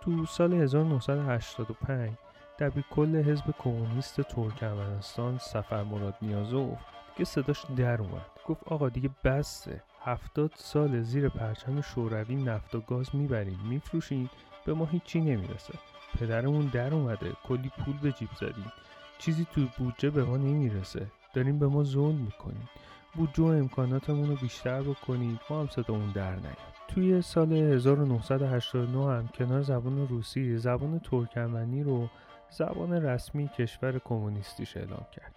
تو 0.01 0.25
سال 0.25 0.53
1985 0.53 2.11
دبیر 2.59 2.83
کل 2.91 3.15
حزب 3.15 3.53
کمونیست 3.59 4.21
ترکمنستان 4.21 5.37
سفر 5.37 5.83
مراد 5.83 6.15
نیازوف 6.21 6.77
که 7.17 7.25
صداش 7.25 7.65
در 7.77 8.01
اومد. 8.01 8.25
گفت 8.47 8.67
آقا 8.67 8.89
دیگه 8.89 9.09
بسته 9.23 9.83
هفتاد 10.03 10.51
سال 10.55 11.01
زیر 11.01 11.29
پرچم 11.29 11.81
شوروی 11.81 12.35
نفت 12.35 12.75
و 12.75 12.79
گاز 12.79 13.15
می‌بریم 13.15 13.59
میفروشیم 13.69 14.29
به 14.65 14.73
ما 14.73 14.85
هیچی 14.85 15.21
نمی‌رسه. 15.21 15.73
پدرمون 16.19 16.65
در 16.65 16.93
اومده 16.93 17.31
کلی 17.47 17.71
پول 17.85 17.97
به 17.97 18.11
جیب 18.11 18.29
زدیم 18.39 18.71
چیزی 19.17 19.47
تو 19.51 19.67
بودجه 19.77 20.09
به 20.09 20.23
ما 20.23 20.37
نمی‌رسه. 20.37 21.07
داریم 21.33 21.59
به 21.59 21.67
ما 21.67 21.83
ظلم 21.83 22.15
می‌کنیم 22.15 22.69
بودجه 23.15 23.43
و 23.43 23.47
امکاناتمون 23.47 24.29
رو 24.29 24.35
بیشتر 24.35 24.81
بکنید. 24.81 25.39
ما 25.49 25.59
هم 25.59 25.67
صدامون 25.67 26.11
در 26.11 26.35
نیاد. 26.35 26.57
توی 26.87 27.21
سال 27.21 27.53
1989 27.53 29.05
هم 29.05 29.27
کنار 29.27 29.61
زبان 29.61 30.07
روسی 30.07 30.57
زبان 30.57 30.99
ترکمنی 30.99 31.83
رو 31.83 32.09
زبان 32.49 32.93
رسمی 32.93 33.47
کشور 33.47 33.99
کمونیستیش 33.99 34.77
اعلام 34.77 35.05
کرد. 35.11 35.35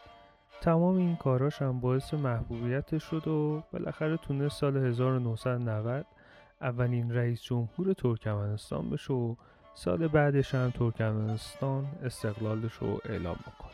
تمام 0.61 0.97
این 0.97 1.17
کاراش 1.17 1.63
هم 1.63 1.81
باعث 1.81 2.15
محبوبیت 2.15 2.99
شد 2.99 3.29
و 3.29 3.63
بالاخره 3.73 4.17
تونست 4.17 4.61
سال 4.61 4.77
1990 4.77 6.07
اولین 6.61 7.15
رئیس 7.15 7.43
جمهور 7.43 7.93
ترکمنستان 7.93 8.91
بشه 8.91 9.13
و 9.13 9.35
سال 9.75 10.09
بعدش 10.09 10.55
هم 10.55 10.71
ترکمنستان 10.71 11.87
استقلالش 12.05 12.73
رو 12.73 13.01
اعلام 13.05 13.37
بکنه. 13.37 13.66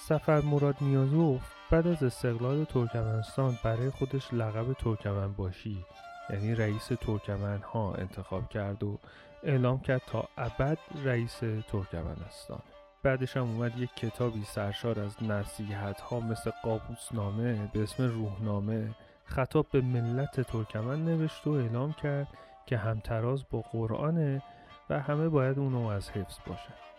سفر 0.00 0.40
مراد 0.40 0.76
نیازوف 0.80 1.42
بعد 1.70 1.86
از 1.86 2.02
استقلال 2.02 2.64
ترکمنستان 2.64 3.58
برای 3.64 3.90
خودش 3.90 4.34
لقب 4.34 4.72
ترکمن 4.72 5.32
باشی 5.32 5.84
یعنی 6.30 6.54
رئیس 6.54 6.86
ترکمن 6.86 7.58
ها 7.58 7.94
انتخاب 7.94 8.48
کرد 8.48 8.82
و 8.82 8.98
اعلام 9.42 9.80
کرد 9.80 10.02
تا 10.06 10.28
ابد 10.38 10.78
رئیس 11.04 11.38
ترکمنستان. 11.68 12.62
بعدش 13.02 13.36
هم 13.36 13.42
اومد 13.42 13.78
یک 13.78 13.90
کتابی 13.96 14.44
سرشار 14.44 15.00
از 15.00 15.22
نصیحت 15.22 16.00
ها 16.00 16.20
مثل 16.20 16.50
قابوس 16.62 17.08
نامه 17.12 17.70
به 17.72 17.82
اسم 17.82 18.08
روحنامه 18.08 18.94
خطاب 19.24 19.66
به 19.72 19.80
ملت 19.80 20.40
ترکمن 20.40 21.04
نوشت 21.04 21.46
و 21.46 21.50
اعلام 21.50 21.92
کرد 21.92 22.28
که 22.66 22.76
همتراز 22.76 23.44
با 23.50 23.60
قرآنه 23.60 24.42
و 24.90 25.00
همه 25.00 25.28
باید 25.28 25.58
اونو 25.58 25.86
از 25.86 26.10
حفظ 26.10 26.38
باشن. 26.46 26.89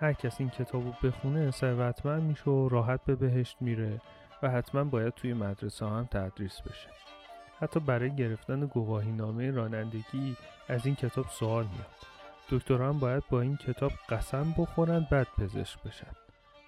هر 0.00 0.12
کس 0.12 0.40
این 0.40 0.50
کتاب 0.50 0.84
رو 0.84 0.92
بخونه 1.02 1.50
ثروتمند 1.50 2.22
میشه 2.22 2.50
و 2.50 2.68
راحت 2.68 3.04
به 3.04 3.14
بهشت 3.14 3.56
میره 3.60 4.00
و 4.42 4.50
حتما 4.50 4.84
باید 4.84 5.14
توی 5.14 5.34
مدرسه 5.34 5.86
هم 5.86 6.08
تدریس 6.10 6.60
بشه. 6.60 6.88
حتی 7.60 7.80
برای 7.80 8.16
گرفتن 8.16 8.60
گواهی 8.66 9.12
نامه 9.12 9.50
رانندگی 9.50 10.36
از 10.68 10.86
این 10.86 10.94
کتاب 10.94 11.26
سوال 11.26 11.64
میاد. 11.64 11.94
دکتران 12.50 12.98
باید 12.98 13.22
با 13.30 13.40
این 13.40 13.56
کتاب 13.56 13.92
قسم 14.08 14.54
بخورن 14.58 15.06
بعد 15.10 15.26
پزشک 15.38 15.82
بشن. 15.82 16.12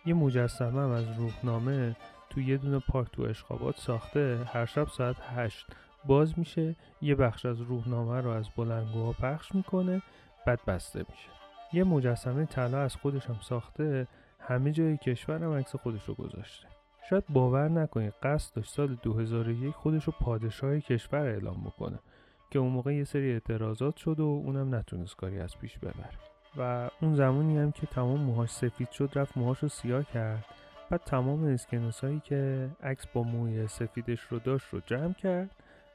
یه 0.07 0.15
مجسمه 0.15 0.81
هم 0.81 0.91
از 0.91 1.19
روحنامه 1.19 1.97
تو 2.31 2.41
یه 2.41 2.57
دونه 2.57 2.79
پارک 2.79 3.11
تو 3.13 3.23
اشخابات 3.23 3.77
ساخته 3.77 4.41
هر 4.53 4.67
شب 4.67 4.89
ساعت 4.89 5.17
هشت 5.37 5.67
باز 6.05 6.39
میشه 6.39 6.77
یه 7.03 7.15
بخش 7.15 7.47
از 7.47 7.61
روحنامه 7.61 8.21
رو 8.21 8.31
از 8.31 8.49
بلنگوها 8.57 9.13
پخش 9.13 9.55
می‌کنه 9.55 10.03
بعد 10.47 10.65
بسته 10.67 10.99
میشه. 10.99 11.36
یه 11.77 11.85
مجسمه 11.85 12.45
طلا 12.45 12.83
از 12.83 12.97
خودش 12.97 13.27
هم 13.27 13.37
ساخته 13.41 14.07
همه 14.41 14.73
جای 14.73 14.97
کشورم 14.97 15.53
عکس 15.53 15.77
خودش 15.77 16.05
رو 16.05 16.15
گذاشته. 16.15 16.67
شاید 17.11 17.25
باور 17.29 17.69
نکنید 17.69 18.15
قصد 18.23 18.55
داشت 18.55 18.75
سال 18.75 18.95
2001 19.03 19.75
خودش 19.75 20.05
رو 20.05 20.13
پادشاه 20.21 20.81
کشور 20.81 21.27
اعلام 21.27 21.65
بکنه 21.65 21.99
که 22.51 22.59
اون 22.59 22.73
موقع 22.73 22.95
یه 22.95 23.05
سری 23.05 23.33
اعتراضات 23.33 23.97
شد 23.97 24.21
و 24.21 24.25
اونم 24.25 24.75
نتونست 24.75 25.17
کاری 25.17 25.39
از 25.39 25.59
پیش 25.59 25.79
ببره. 25.79 26.19
و 26.57 26.91
اون 27.03 27.15
زمانی 27.15 27.59
هم 27.59 27.73
که 27.73 27.87
تمام 27.87 28.21
موهاش 28.21 28.51
سفید 28.51 28.91
شد 28.91 29.11
رفت 29.15 29.37
موهاش 29.37 29.59
رو 29.59 29.69
سیاه 29.69 30.05
کرد. 30.05 30.45
بعد 30.91 31.01
تمام 31.01 31.45
اسکناس 31.45 32.05
هایی 32.05 32.21
که 32.21 32.71
عکس 32.83 33.07
با 33.07 33.23
موی 33.23 33.67
سفیدش 33.67 34.21
رو 34.21 34.39
داشت 34.39 34.67
رو 34.73 34.81
جمع 34.87 35.13
کرد. 35.13 35.51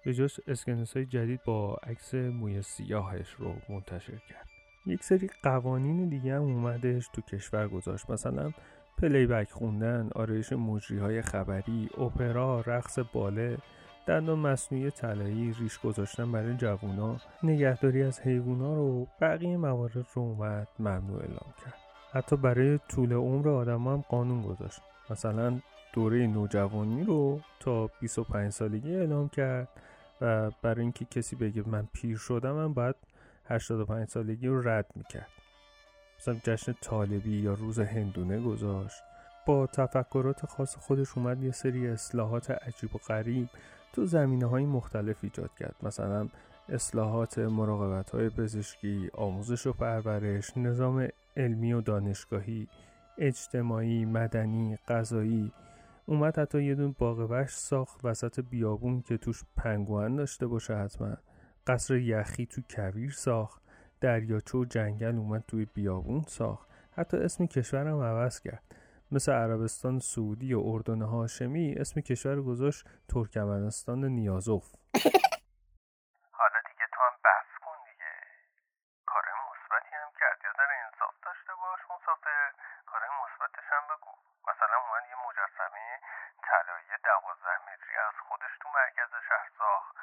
به 0.05 0.13
جاش 0.13 0.39
اسکناس 0.47 0.97
های 0.97 1.05
جدید 1.05 1.43
با 1.43 1.75
عکس 1.83 2.13
موی 2.13 2.61
سیاهش 2.61 3.29
رو 3.33 3.55
منتشر 3.69 4.17
کرد. 4.29 4.50
یک 4.85 5.03
سری 5.03 5.29
قوانین 5.43 6.09
دیگه 6.09 6.35
هم 6.35 6.41
اومدش 6.41 7.07
تو 7.13 7.21
کشور 7.21 7.67
گذاشت 7.67 8.09
مثلا 8.09 8.51
پلی 8.97 9.27
بک 9.27 9.51
خوندن، 9.51 10.09
آرایش 10.15 10.53
مجری 10.53 10.97
های 10.97 11.21
خبری، 11.21 11.89
اپرا، 11.97 12.61
رقص 12.61 12.99
باله، 13.13 13.57
دندان 14.07 14.39
مصنوعی 14.39 14.91
طلایی، 14.91 15.53
ریش 15.59 15.79
گذاشتن 15.79 16.31
برای 16.31 16.53
جوونا، 16.57 17.17
نگهداری 17.43 18.03
از 18.03 18.19
حیوونا 18.19 18.73
رو 18.73 19.07
بقیه 19.21 19.57
موارد 19.57 20.07
رو 20.13 20.21
اومد 20.21 20.67
ممنوع 20.79 21.19
اعلام 21.19 21.53
کرد. 21.65 21.73
حتی 22.13 22.35
برای 22.35 22.79
طول 22.89 23.13
عمر 23.13 23.49
آدم 23.49 23.87
هم 23.87 24.03
قانون 24.09 24.41
گذاشت. 24.41 24.81
مثلا 25.09 25.59
دوره 25.93 26.27
نوجوانی 26.27 27.03
رو 27.03 27.39
تا 27.59 27.89
25 27.99 28.51
سالگی 28.51 28.95
اعلام 28.95 29.29
کرد 29.29 29.67
و 30.21 30.51
برای 30.61 30.81
اینکه 30.81 31.05
کسی 31.05 31.35
بگه 31.35 31.63
من 31.69 31.87
پیر 31.93 32.17
شدم 32.17 32.51
من 32.51 32.73
باید 32.73 32.95
85 33.51 34.07
سالگی 34.07 34.47
رو 34.47 34.69
رد 34.69 34.91
می‌کرد. 34.95 35.29
مثلا 36.19 36.39
جشن 36.43 36.73
طالبی 36.81 37.37
یا 37.41 37.53
روز 37.53 37.79
هندونه 37.79 38.41
گذاشت. 38.41 39.03
با 39.45 39.67
تفکرات 39.67 40.45
خاص 40.45 40.75
خودش 40.75 41.17
اومد 41.17 41.43
یه 41.43 41.51
سری 41.51 41.87
اصلاحات 41.87 42.51
عجیب 42.51 42.95
و 42.95 42.99
غریب 43.07 43.49
تو 43.93 44.05
زمینه 44.05 44.45
های 44.45 44.65
مختلف 44.65 45.17
ایجاد 45.21 45.49
کرد. 45.59 45.75
مثلا 45.83 46.27
اصلاحات 46.69 47.39
مراقبت 47.39 48.09
های 48.09 48.29
پزشکی، 48.29 49.09
آموزش 49.13 49.67
و 49.67 49.73
پرورش، 49.73 50.57
نظام 50.57 51.07
علمی 51.37 51.73
و 51.73 51.81
دانشگاهی، 51.81 52.67
اجتماعی، 53.17 54.05
مدنی، 54.05 54.77
غذایی. 54.87 55.51
اومد 56.05 56.39
حتی 56.39 56.63
یه 56.63 56.75
دون 56.75 56.95
باغ 56.99 57.45
ساخت 57.47 58.05
وسط 58.05 58.39
بیابون 58.39 59.01
که 59.01 59.17
توش 59.17 59.43
پنگوان 59.57 60.15
داشته 60.15 60.47
باشه 60.47 60.75
حتما. 60.75 61.17
قصر 61.67 61.95
یخی 61.95 62.45
تو 62.45 62.61
کویر 62.69 63.11
ساخت. 63.11 63.61
دریاچه 64.01 64.57
و 64.57 64.65
جنگل 64.65 65.15
اومد 65.17 65.43
توی 65.47 65.65
بیابون 65.65 66.21
ساخت. 66.21 66.69
حتی 66.91 67.17
اسم 67.17 67.45
کشورم 67.45 68.01
عوض 68.01 68.39
کرد. 68.39 68.63
مثل 69.15 69.31
عربستان 69.31 69.99
سعودی 69.99 70.53
و 70.53 70.61
اردن 70.65 71.01
هاشمی 71.01 71.75
اسم 71.81 72.01
کشور 72.01 72.41
گذاشت 72.49 72.81
ترکمنستان 73.13 74.01
نیازوف 74.05 74.65
حالا 76.39 76.59
دیگه 76.69 76.85
تو 76.93 76.99
هم 77.07 77.15
بس 77.25 77.49
کن 77.63 77.77
دیگه 77.89 78.13
کار 79.11 79.25
مثبتی 79.47 79.93
هم 80.01 80.11
کرد 80.19 80.39
یا 80.45 80.51
در 80.59 80.71
انصاف 80.85 81.15
داشته 81.25 81.53
باش 81.61 81.81
مسافر 81.93 82.51
کار 82.85 83.01
مثبتش 83.19 83.67
هم 83.75 83.83
بگو 83.91 84.13
مثلا 84.49 84.77
اومد 84.83 85.03
یه 85.11 85.17
مجسمه 85.27 85.85
طلایی 86.47 86.91
دوازده 87.07 87.55
متری 87.67 87.97
از 88.07 88.17
خودش 88.27 88.53
تو 88.61 88.67
مرکز 88.79 89.11
شهر 89.29 89.49
ساخت 89.57 89.95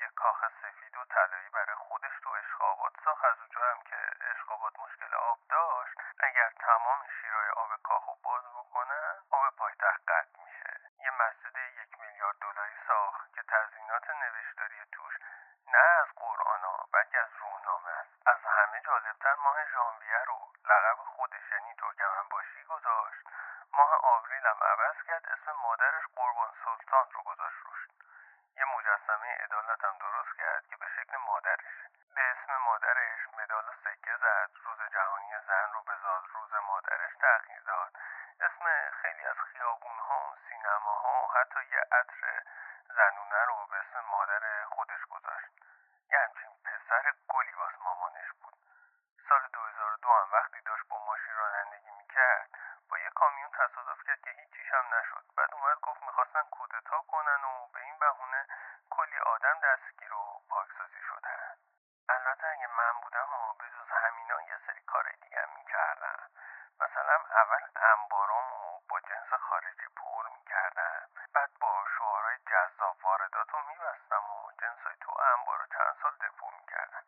یه 0.00 0.08
کاخ 0.20 0.40
سفید 0.62 0.96
و 0.96 1.04
طلایی 1.14 1.48
برای 1.48 1.76
خودش 1.88 2.14
تو 2.22 2.30
اشخابات 2.30 2.92
ساخت 3.04 3.24
از 3.24 3.38
اونجا 3.40 3.60
هم 3.70 3.80
که 3.90 3.98
اشخابات 4.32 4.74
مشکل 4.84 5.14
آب 5.14 5.38
داشت 5.50 5.96
اگر 6.18 6.50
تمام 6.60 7.00
شیرای 7.20 7.48
آب 7.48 7.82
کاخو 7.82 8.14
باز 8.22 8.44
بکنن 8.44 9.14
آب 9.30 9.56
پایتخت 9.56 10.02
قطع 10.08 10.40
میشه 10.44 10.80
یه 11.04 11.10
مسجد 11.10 11.56
یک 11.56 12.00
میلیارد 12.00 12.36
دلاری 12.40 12.76
ساخت 12.88 13.34
که 13.34 13.42
تزیینات 13.42 14.10
نوشتاری 14.10 14.84
توش 14.92 15.14
نه 15.66 15.78
از 16.02 16.08
قرآن 16.16 16.60
ها 16.60 16.88
بلکه 16.92 17.18
از 17.20 17.30
روحنامه 17.40 17.90
است 17.90 18.12
از 18.26 18.38
همه 18.44 18.80
جالبتر 18.86 19.34
ماه 19.34 19.66
ژانویه 19.72 20.24
رو 20.26 20.38
لقب 20.64 20.98
خودش 21.04 21.52
یعنی 21.52 21.74
ترکمن 21.74 22.28
باشی 22.30 22.64
گذاشت 22.64 23.26
ماه 23.72 23.92
آوریل 24.02 24.46
هم 24.46 24.58
عوض 24.62 24.96
کرد 25.06 25.28
اسم 25.28 25.52
مادرش 25.52 26.04
قربان 26.16 26.50
سلطان 26.64 27.06
رو 27.12 27.22
گذاشت 27.22 27.56
روش 27.64 27.80
یه 28.56 28.64
مجسمه 28.64 29.28
عدالت 29.44 29.84
هم 29.84 29.98
درست 29.98 30.36
کرد 30.38 30.66
که 30.66 30.76
به 30.76 30.86
شکل 30.96 31.16
مادرشه 31.16 31.90
به 32.14 32.22
اسم 32.30 32.52
مدال 33.38 33.74
سکه 33.84 34.16
زد. 34.16 34.50
روز 34.64 34.78
جهانی 34.92 35.32
زن 35.46 35.72
رو 35.72 35.82
به 35.82 35.92
زاد 36.02 36.24
روز 36.34 36.52
مادرش 36.54 37.12
تغییر 37.20 37.62
داد 37.62 37.92
اسم 38.40 38.90
خیلی 39.02 39.24
از 39.26 39.36
خیابون 39.36 39.98
ها 39.98 40.30
و 40.30 40.36
سینما 40.48 40.94
ها 41.04 41.28
حتی 41.34 41.60
یه 41.64 41.80
عطر 41.92 42.42
زنونه 42.96 43.44
رو 43.44 43.66
به 43.66 43.76
اسم 43.78 44.00
مادر 44.10 44.64
خودش 44.64 45.04
گذاشت 45.10 45.52
یه 46.10 46.18
همچین 46.18 46.50
پسر 46.64 47.14
گلی 47.28 47.52
واس 47.52 47.72
مامانش 47.84 48.32
بود 48.40 48.54
سال 49.28 49.48
2002 49.52 50.08
هم 50.08 50.28
وقتی 50.32 50.60
داشت 50.60 50.88
با 50.88 50.98
ماشین 51.06 51.34
رانندگی 51.34 51.90
می‌کرد 51.90 52.50
با 52.90 52.98
یه 52.98 53.10
کامیون 53.10 53.50
تصادف 53.50 54.02
کرد 54.06 54.20
که 54.20 54.30
هیچیش 54.30 54.74
هم 54.74 54.94
نشد 54.94 55.24
بعد 55.36 55.54
اومد 55.54 55.80
گفت 55.82 56.02
می‌خواستن 56.02 56.42
کودتا 56.50 57.02
کنن 57.02 57.44
و 57.44 57.68
به 57.72 57.80
این 57.80 57.98
بهونه 57.98 58.46
کلی 58.90 59.18
آدم 59.18 59.60
دستگیر 59.60 60.12
و 60.14 60.42
پاکسازی 60.48 61.02
شدن 61.08 61.56
البته 62.08 62.46
اگه 62.46 62.66
من 62.66 63.00
بودم 63.02 63.28
و 63.34 63.54
به 63.58 63.64
جز 63.70 63.90
همینا 63.90 64.42
یه 64.42 64.58
سری 64.66 64.82
کار 64.82 65.12
دیگه 65.22 65.40
هم 65.42 65.48
می‌کردم 65.56 66.30
مثلا 66.80 67.16
اول 67.42 67.62
انبارام 67.76 68.52
و 68.52 68.80
با 68.88 69.00
جنس 69.00 69.34
خارجی 69.40 69.88
پر 69.96 70.28
می‌کردم 70.28 71.08
بعد 71.34 71.50
با 71.60 71.84
شعارهای 71.98 72.38
جذاب 72.38 72.96
واردات 73.04 73.50
رو 73.50 73.60
میبستم 73.68 74.30
و 74.30 74.52
جنسای 74.60 74.96
تو 75.00 75.12
انبار 75.20 75.58
رو 75.58 75.66
چند 75.66 75.96
سال 76.02 76.12
دپو 76.16 76.50
می‌کردن 76.50 77.02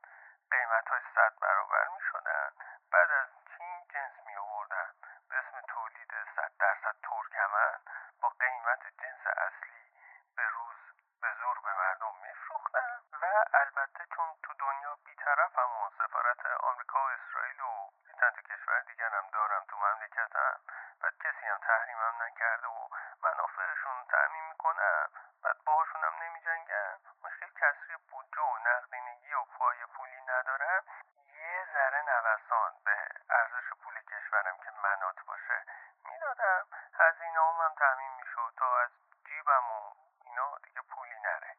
قیمتاش 0.51 1.03
صد 1.15 1.33
برابر 1.41 1.89
می‌شدن 1.89 2.51
بعد 2.93 3.11
از 3.11 3.29
چین 3.57 3.87
جنس 3.95 4.27
می 4.27 4.37
آوردن 4.37 4.91
به 5.29 5.39
اسم 5.39 5.61
تولید 5.69 6.13
صد 6.37 6.53
درصد 6.59 6.97
ترکمن 7.03 7.81
با 8.21 8.29
قیمت 8.29 8.83
جنس 9.03 9.27
اصلی 9.27 9.93
به 10.37 10.49
روز 10.49 10.77
به 11.23 11.33
زور 11.41 11.61
به 11.61 11.73
مردم 11.73 12.15
میفروختن 12.23 13.03
و 13.23 13.45
البته 13.55 14.07
چون 14.17 14.37
تو 14.43 14.55
دنیا 14.55 14.97
بیطرفم 15.05 15.71
و 15.83 15.91
سفارت 15.99 16.47
آمریکا 16.47 17.05
و 17.05 17.09
اسرائیل 17.09 17.61
و 17.61 17.91
چند 18.21 18.33
تا 18.33 18.43
کشور 18.43 18.81
دیگر 18.81 19.09
هم 19.09 19.31
دارم 19.33 19.65
تو 19.69 19.77
مملکتم 19.77 20.61
بعد 21.01 21.15
کسی 21.19 21.47
هم 21.47 21.59
تحریمم 21.59 22.23
نکرده 22.23 22.67
و 22.67 22.89
منافعشون 23.23 24.05
تعمین 24.11 24.45
می‌کنم 24.45 25.09
بعد 25.43 25.57
باهاشون 25.67 26.05
هم 26.05 26.23
نمی 26.23 26.41
جنگم 26.41 26.99
مشکل 27.25 27.51
کسری 27.61 27.97
بودجه 28.11 28.43
و 28.43 28.59
نقدینگی 28.59 29.35
و 29.35 29.45
پای 29.45 29.87
پولی 29.87 30.23
ندارم 30.23 30.85
یه 31.27 31.67
ذره 31.75 32.03
نوسان 32.03 32.73
به 32.85 33.09
ارزش 33.31 33.69
پول 33.83 34.03
کشورم 34.03 34.59
که 34.59 34.71
منات 34.83 35.25
باشه 35.27 35.65
می‌دادم 36.05 36.67
هزینه 36.95 37.41
هم, 37.41 37.65
هم 37.65 37.75
تعمین 37.89 38.13
می‌شد 38.21 38.53
تا 38.59 38.67
از 38.85 38.91
جیبم 39.27 39.67
و 39.73 39.81
اینا 40.27 40.49
دیگه 40.65 40.81
پولی 40.91 41.17
نره 41.25 41.53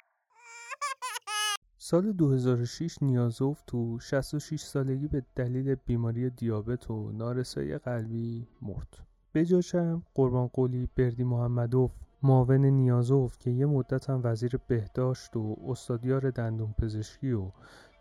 سال 1.78 2.12
2006 2.12 3.04
نیازوف 3.04 3.62
تو 3.68 4.00
66 4.00 4.62
سالگی 4.62 5.08
به 5.08 5.24
دلیل 5.36 5.76
بیماری 5.76 6.30
دیابت 6.30 6.92
و 6.92 7.12
نارسایی 7.12 7.78
قلبی 7.78 8.48
مرد. 8.62 8.98
به 9.32 9.46
جاشم 9.46 10.04
قربان 10.16 10.48
قولی 10.48 10.90
بردی 10.98 11.24
محمدوف 11.24 11.92
معاون 12.24 12.66
نیازوف 12.66 13.38
که 13.38 13.50
یه 13.50 13.66
مدت 13.66 14.10
هم 14.10 14.22
وزیر 14.24 14.60
بهداشت 14.68 15.36
و 15.36 15.56
استادیار 15.68 16.30
دندون 16.30 16.74
پزشکی 16.82 17.32
و 17.32 17.52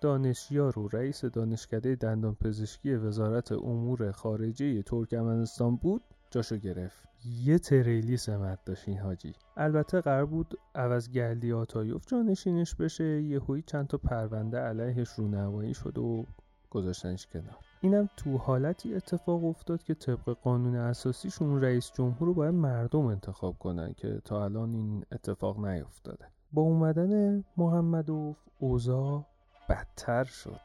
دانشیار 0.00 0.78
و 0.78 0.88
رئیس 0.88 1.24
دانشکده 1.24 1.94
دندان 1.94 2.34
پزشکی 2.34 2.94
وزارت 2.94 3.52
امور 3.52 4.12
خارجه 4.12 4.82
ترکمنستان 4.82 5.76
بود 5.76 6.02
جاشو 6.30 6.56
گرفت 6.56 7.07
یه 7.44 7.58
تریلی 7.58 8.16
سمت 8.16 8.64
داشت 8.64 8.88
این 8.88 8.98
حاجی. 8.98 9.32
البته 9.56 10.00
قرار 10.00 10.26
بود 10.26 10.58
عوض 10.74 11.08
گردی 11.08 11.52
آتایوف 11.52 12.06
جانشینش 12.06 12.74
بشه 12.74 13.22
یهویی 13.22 13.62
چند 13.62 13.86
تا 13.86 13.98
پرونده 13.98 14.58
علیهش 14.58 15.08
رونمایی 15.08 15.74
شد 15.74 15.98
و 15.98 16.24
گذاشتنش 16.70 17.26
کنار. 17.26 17.56
اینم 17.80 18.08
تو 18.16 18.36
حالتی 18.36 18.94
اتفاق 18.94 19.44
افتاد 19.44 19.82
که 19.82 19.94
طبق 19.94 20.30
قانون 20.42 20.76
اساسیشون 20.76 21.60
رئیس 21.60 21.92
جمهور 21.94 22.28
رو 22.28 22.34
باید 22.34 22.54
مردم 22.54 23.06
انتخاب 23.06 23.58
کنن 23.58 23.92
که 23.92 24.20
تا 24.24 24.44
الان 24.44 24.74
این 24.74 25.04
اتفاق 25.12 25.66
نیفتاده. 25.66 26.24
با 26.52 26.62
اومدن 26.62 27.44
محمدوف 27.56 28.36
اوضاع 28.58 29.24
بدتر 29.68 30.24
شد. 30.24 30.60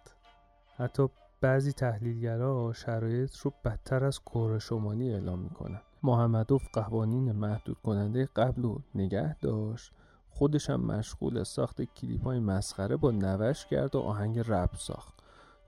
حتی 0.78 1.08
بعضی 1.42 1.74
تحلیلگرا 1.74 2.74
شرایط 2.74 3.38
رو 3.38 3.54
بدتر 3.66 4.06
از 4.06 4.20
کره 4.20 4.60
شمالی 4.60 5.14
اعلام 5.14 5.40
می‌کنن. 5.40 5.82
محمدوف 6.04 6.68
قوانین 6.74 7.32
محدود 7.32 7.78
کننده 7.84 8.30
قبل 8.36 8.62
رو 8.62 8.82
نگه 8.96 9.36
داشت. 9.40 9.92
خودش 10.30 10.70
هم 10.70 10.82
مشغول 10.82 11.44
ساخت 11.44 11.82
کلیپ 11.82 12.24
های 12.24 12.40
مسخره 12.40 12.96
با 12.96 13.12
نوش 13.12 13.66
کرد 13.66 13.96
و 13.96 14.00
آهنگ 14.00 14.40
رپ 14.40 14.76
ساخت. 14.76 15.14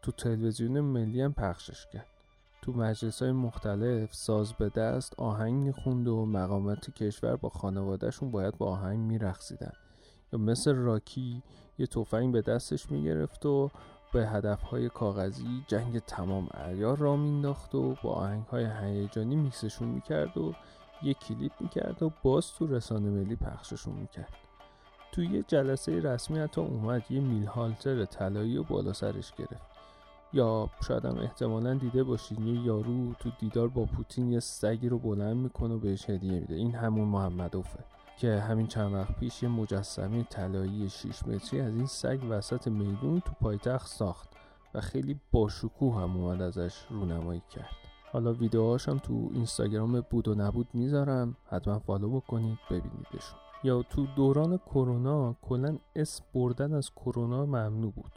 تو 0.01 0.11
تلویزیون 0.11 0.79
ملی 0.79 1.21
هم 1.21 1.33
پخشش 1.33 1.87
کرد. 1.93 2.07
تو 2.61 2.71
مجلس 2.71 3.21
های 3.21 3.31
مختلف 3.31 4.13
ساز 4.13 4.53
به 4.53 4.69
دست 4.69 5.19
آهنگ 5.19 5.53
می‌خوند 5.53 6.07
و 6.07 6.25
مقامات 6.25 6.89
کشور 6.89 7.35
با 7.35 7.49
خانوادهشون 7.49 8.31
باید 8.31 8.57
با 8.57 8.65
آهنگ 8.67 8.99
میرقصیدن. 8.99 9.73
یا 10.33 10.39
مثل 10.39 10.75
راکی 10.75 11.43
یه 11.77 11.87
تفنگ 11.87 12.33
به 12.33 12.41
دستش 12.41 12.91
می‌گرفت 12.91 13.45
و 13.45 13.71
به 14.15 14.27
هدفهای 14.27 14.89
کاغذی 14.89 15.63
جنگ 15.67 15.99
تمام 15.99 16.47
عیار 16.53 16.97
را 16.97 17.15
مینداخت 17.15 17.75
و 17.75 17.95
با 18.03 18.13
آهنگهای 18.13 18.65
هیجانی 18.81 19.35
میکسشون 19.35 19.87
می‌کرد 19.87 20.37
و 20.37 20.53
یه 21.03 21.13
کلیپ 21.13 21.51
می‌کرد 21.59 22.03
و 22.03 22.11
باز 22.23 22.51
تو 22.53 22.67
رسانه 22.67 23.09
ملی 23.09 23.35
پخششون 23.35 23.93
می‌کرد. 23.93 24.33
توی 25.11 25.27
یه 25.27 25.43
جلسه 25.47 25.99
رسمی 25.99 26.39
حتی 26.39 26.61
اومد 26.61 27.03
یه 27.09 27.19
میل 27.19 27.45
هالتر 27.45 28.05
طلایی 28.05 28.57
و 28.57 28.63
بالا 28.63 28.93
سرش 28.93 29.33
گرفت. 29.33 29.75
یا 30.33 30.69
شاید 30.87 31.05
هم 31.05 31.17
احتمالا 31.17 31.73
دیده 31.73 32.03
باشین 32.03 32.47
یه 32.47 32.65
یارو 32.65 33.13
تو 33.13 33.29
دیدار 33.39 33.67
با 33.67 33.85
پوتین 33.85 34.31
یه 34.31 34.39
سگی 34.39 34.89
رو 34.89 34.99
بلند 34.99 35.37
می‌کنه 35.37 35.73
و 35.73 35.79
بهش 35.79 36.09
هدیه 36.09 36.39
میده. 36.39 36.55
این 36.55 36.75
همون 36.75 37.07
محمدوفه 37.07 37.79
که 38.17 38.39
همین 38.39 38.67
چند 38.67 38.93
وقت 38.93 39.19
پیش 39.19 39.43
یه 39.43 39.49
مجسمه 39.49 40.23
طلایی 40.23 40.89
6 40.89 41.27
متری 41.27 41.61
از 41.61 41.73
این 41.73 41.85
سگ 41.85 42.19
وسط 42.29 42.67
میدون 42.67 43.19
تو 43.19 43.31
پایتخت 43.41 43.87
ساخت 43.87 44.29
و 44.73 44.81
خیلی 44.81 45.19
باشکوه 45.31 45.95
هم 45.95 46.17
اومد 46.17 46.41
ازش 46.41 46.85
رونمایی 46.89 47.41
کرد. 47.49 47.75
حالا 48.11 48.33
ویدیوهاش 48.33 48.89
هم 48.89 48.97
تو 48.97 49.29
اینستاگرام 49.33 50.01
بود 50.01 50.27
و 50.27 50.35
نبود 50.35 50.67
می‌ذارم. 50.73 51.37
حتما 51.45 51.79
فالو 51.79 52.09
بکنید 52.09 52.57
ببینیدشون. 52.69 53.39
یا 53.63 53.83
تو 53.83 54.07
دوران 54.15 54.57
کرونا 54.57 55.35
کلا 55.41 55.77
اسم 55.95 56.23
بردن 56.33 56.73
از 56.73 56.91
کرونا 56.91 57.45
ممنوع 57.45 57.91
بود. 57.91 58.11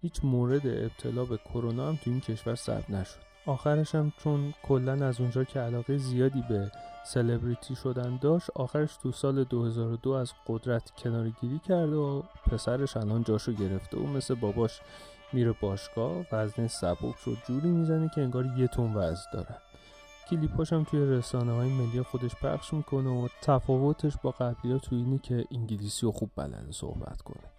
هیچ 0.00 0.24
مورد 0.24 0.66
ابتلا 0.66 1.24
به 1.24 1.36
کرونا 1.36 1.88
هم 1.88 1.96
تو 1.96 2.10
این 2.10 2.20
کشور 2.20 2.54
ثبت 2.54 2.90
نشد. 2.90 3.33
آخرش 3.46 3.94
هم 3.94 4.12
چون 4.18 4.54
کلا 4.62 5.06
از 5.06 5.20
اونجا 5.20 5.44
که 5.44 5.60
علاقه 5.60 5.98
زیادی 5.98 6.44
به 6.48 6.70
سلبریتی 7.04 7.74
شدن 7.74 8.18
داشت 8.22 8.50
آخرش 8.54 8.96
تو 8.96 9.12
سال 9.12 9.44
2002 9.44 10.10
از 10.10 10.32
قدرت 10.46 10.90
کنارگیری 10.90 11.58
کرده 11.58 11.96
و 11.96 12.22
پسرش 12.50 12.96
الان 12.96 13.24
جاشو 13.24 13.52
گرفته 13.52 13.96
و 13.96 14.06
مثل 14.06 14.34
باباش 14.34 14.80
میره 15.32 15.54
باشگاه 15.60 16.26
وزن 16.32 16.66
سبک 16.66 17.16
رو 17.24 17.36
جوری 17.46 17.68
می‌زنه 17.68 18.10
که 18.14 18.20
انگار 18.20 18.46
یه 18.56 18.66
تون 18.66 18.94
وزن 18.94 19.30
دارن 19.32 19.56
کلیپاش 20.30 20.72
هم 20.72 20.84
توی 20.84 21.00
رسانه 21.06 21.52
های 21.52 21.68
ملی 21.68 22.02
خودش 22.02 22.34
پخش 22.34 22.72
می‌کنه 22.72 23.10
و 23.10 23.28
تفاوتش 23.42 24.16
با 24.22 24.30
قبلی 24.30 24.72
ها 24.72 24.78
تو 24.78 24.96
اینی 24.96 25.18
که 25.18 25.44
انگلیسی 25.50 26.06
رو 26.06 26.12
خوب 26.12 26.30
بلده 26.36 26.72
صحبت 26.72 27.22
کنه. 27.22 27.53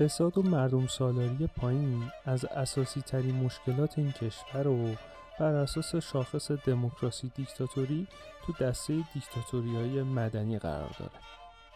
فساد 0.00 0.38
و 0.38 0.42
مردم 0.42 0.86
سالاری 0.86 1.46
پایین 1.46 2.02
از 2.24 2.44
اساسی 2.44 3.00
ترین 3.00 3.34
مشکلات 3.34 3.98
این 3.98 4.12
کشور 4.12 4.68
و 4.68 4.94
بر 5.40 5.54
اساس 5.54 5.96
شاخص 5.96 6.50
دموکراسی 6.50 7.32
دیکتاتوری 7.36 8.06
تو 8.46 8.52
دسته 8.52 9.04
دیکتاتوری 9.14 9.76
های 9.76 10.02
مدنی 10.02 10.58
قرار 10.58 10.96
داره. 10.98 11.12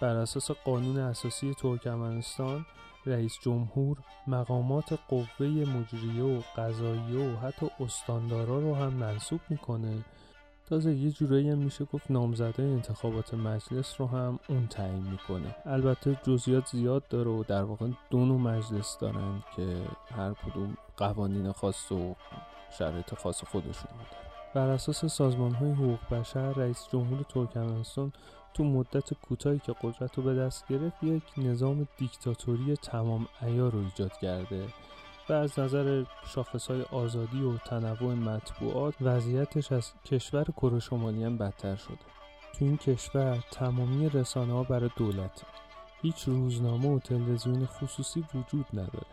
بر 0.01 0.17
اساس 0.17 0.51
قانون 0.51 0.99
اساسی 0.99 1.55
ترکمنستان 1.55 2.67
رئیس 3.07 3.39
جمهور 3.43 3.97
مقامات 4.27 4.99
قوه 5.09 5.47
مجریه 5.47 6.23
و 6.23 6.43
قضاییه 6.57 7.19
و 7.19 7.37
حتی 7.37 7.71
استاندارا 7.81 8.59
رو 8.59 8.75
هم 8.75 8.93
منصوب 8.93 9.41
می‌کنه 9.49 10.05
تازه 10.67 10.95
یه 10.95 11.11
جورایی 11.11 11.51
هم 11.51 11.59
میشه 11.59 11.85
گفت 11.85 12.11
نامزده 12.11 12.63
انتخابات 12.63 13.35
مجلس 13.35 14.01
رو 14.01 14.07
هم 14.07 14.39
اون 14.49 14.67
تعیین 14.67 15.03
می‌کنه. 15.11 15.57
البته 15.65 16.19
جزئیات 16.23 16.67
زیاد 16.67 17.09
داره 17.09 17.31
و 17.31 17.45
در 17.49 17.63
واقع 17.63 17.89
دو 18.11 18.25
نوع 18.25 18.41
مجلس 18.41 18.99
دارن 18.99 19.43
که 19.57 19.77
هر 20.17 20.33
کدوم 20.33 20.77
قوانین 20.97 21.53
خاص 21.53 21.93
و 21.93 22.15
شرایط 22.79 23.15
خاص 23.15 23.45
خودشون 23.45 23.91
داره 23.99 24.25
بر 24.55 24.69
اساس 24.69 25.05
سازمان 25.05 25.55
های 25.55 25.71
حقوق 25.71 25.99
بشر 26.11 26.53
رئیس 26.53 26.89
جمهور 26.93 27.23
ترکمنستان 27.29 28.13
تو 28.55 28.65
مدت 28.65 29.15
کوتاهی 29.15 29.59
که 29.59 29.75
قدرت 29.83 30.19
رو 30.19 30.23
به 30.23 30.35
دست 30.35 30.69
گرفت 30.69 31.03
یک 31.03 31.23
نظام 31.37 31.89
دیکتاتوری 31.99 32.77
تمام 32.77 33.27
ایار 33.43 33.73
رو 33.73 33.79
ایجاد 33.79 34.13
کرده. 34.13 34.65
و 35.29 35.33
از 35.33 35.59
نظر 35.59 36.05
شاخص 36.27 36.67
های 36.67 36.83
آزادی 36.83 37.43
و 37.43 37.57
تنوع 37.57 38.15
مطبوعات 38.15 38.95
وضعیتش 39.01 39.73
از 39.73 39.93
کشور 40.05 40.45
کره 40.45 40.79
شمالی 40.79 41.25
هم 41.25 41.39
بدتر 41.39 41.77
شده. 41.77 41.99
تو 42.59 42.65
این 42.65 42.77
کشور 42.77 43.45
تمامی 43.51 44.09
رسانه 44.09 44.53
ها 44.53 44.63
برای 44.63 44.91
دولت. 44.97 45.43
هیچ 46.03 46.23
روزنامه 46.25 46.89
و 46.89 46.99
تلویزیون 46.99 47.67
خصوصی 47.67 48.25
وجود 48.35 48.67
نداره. 48.73 49.07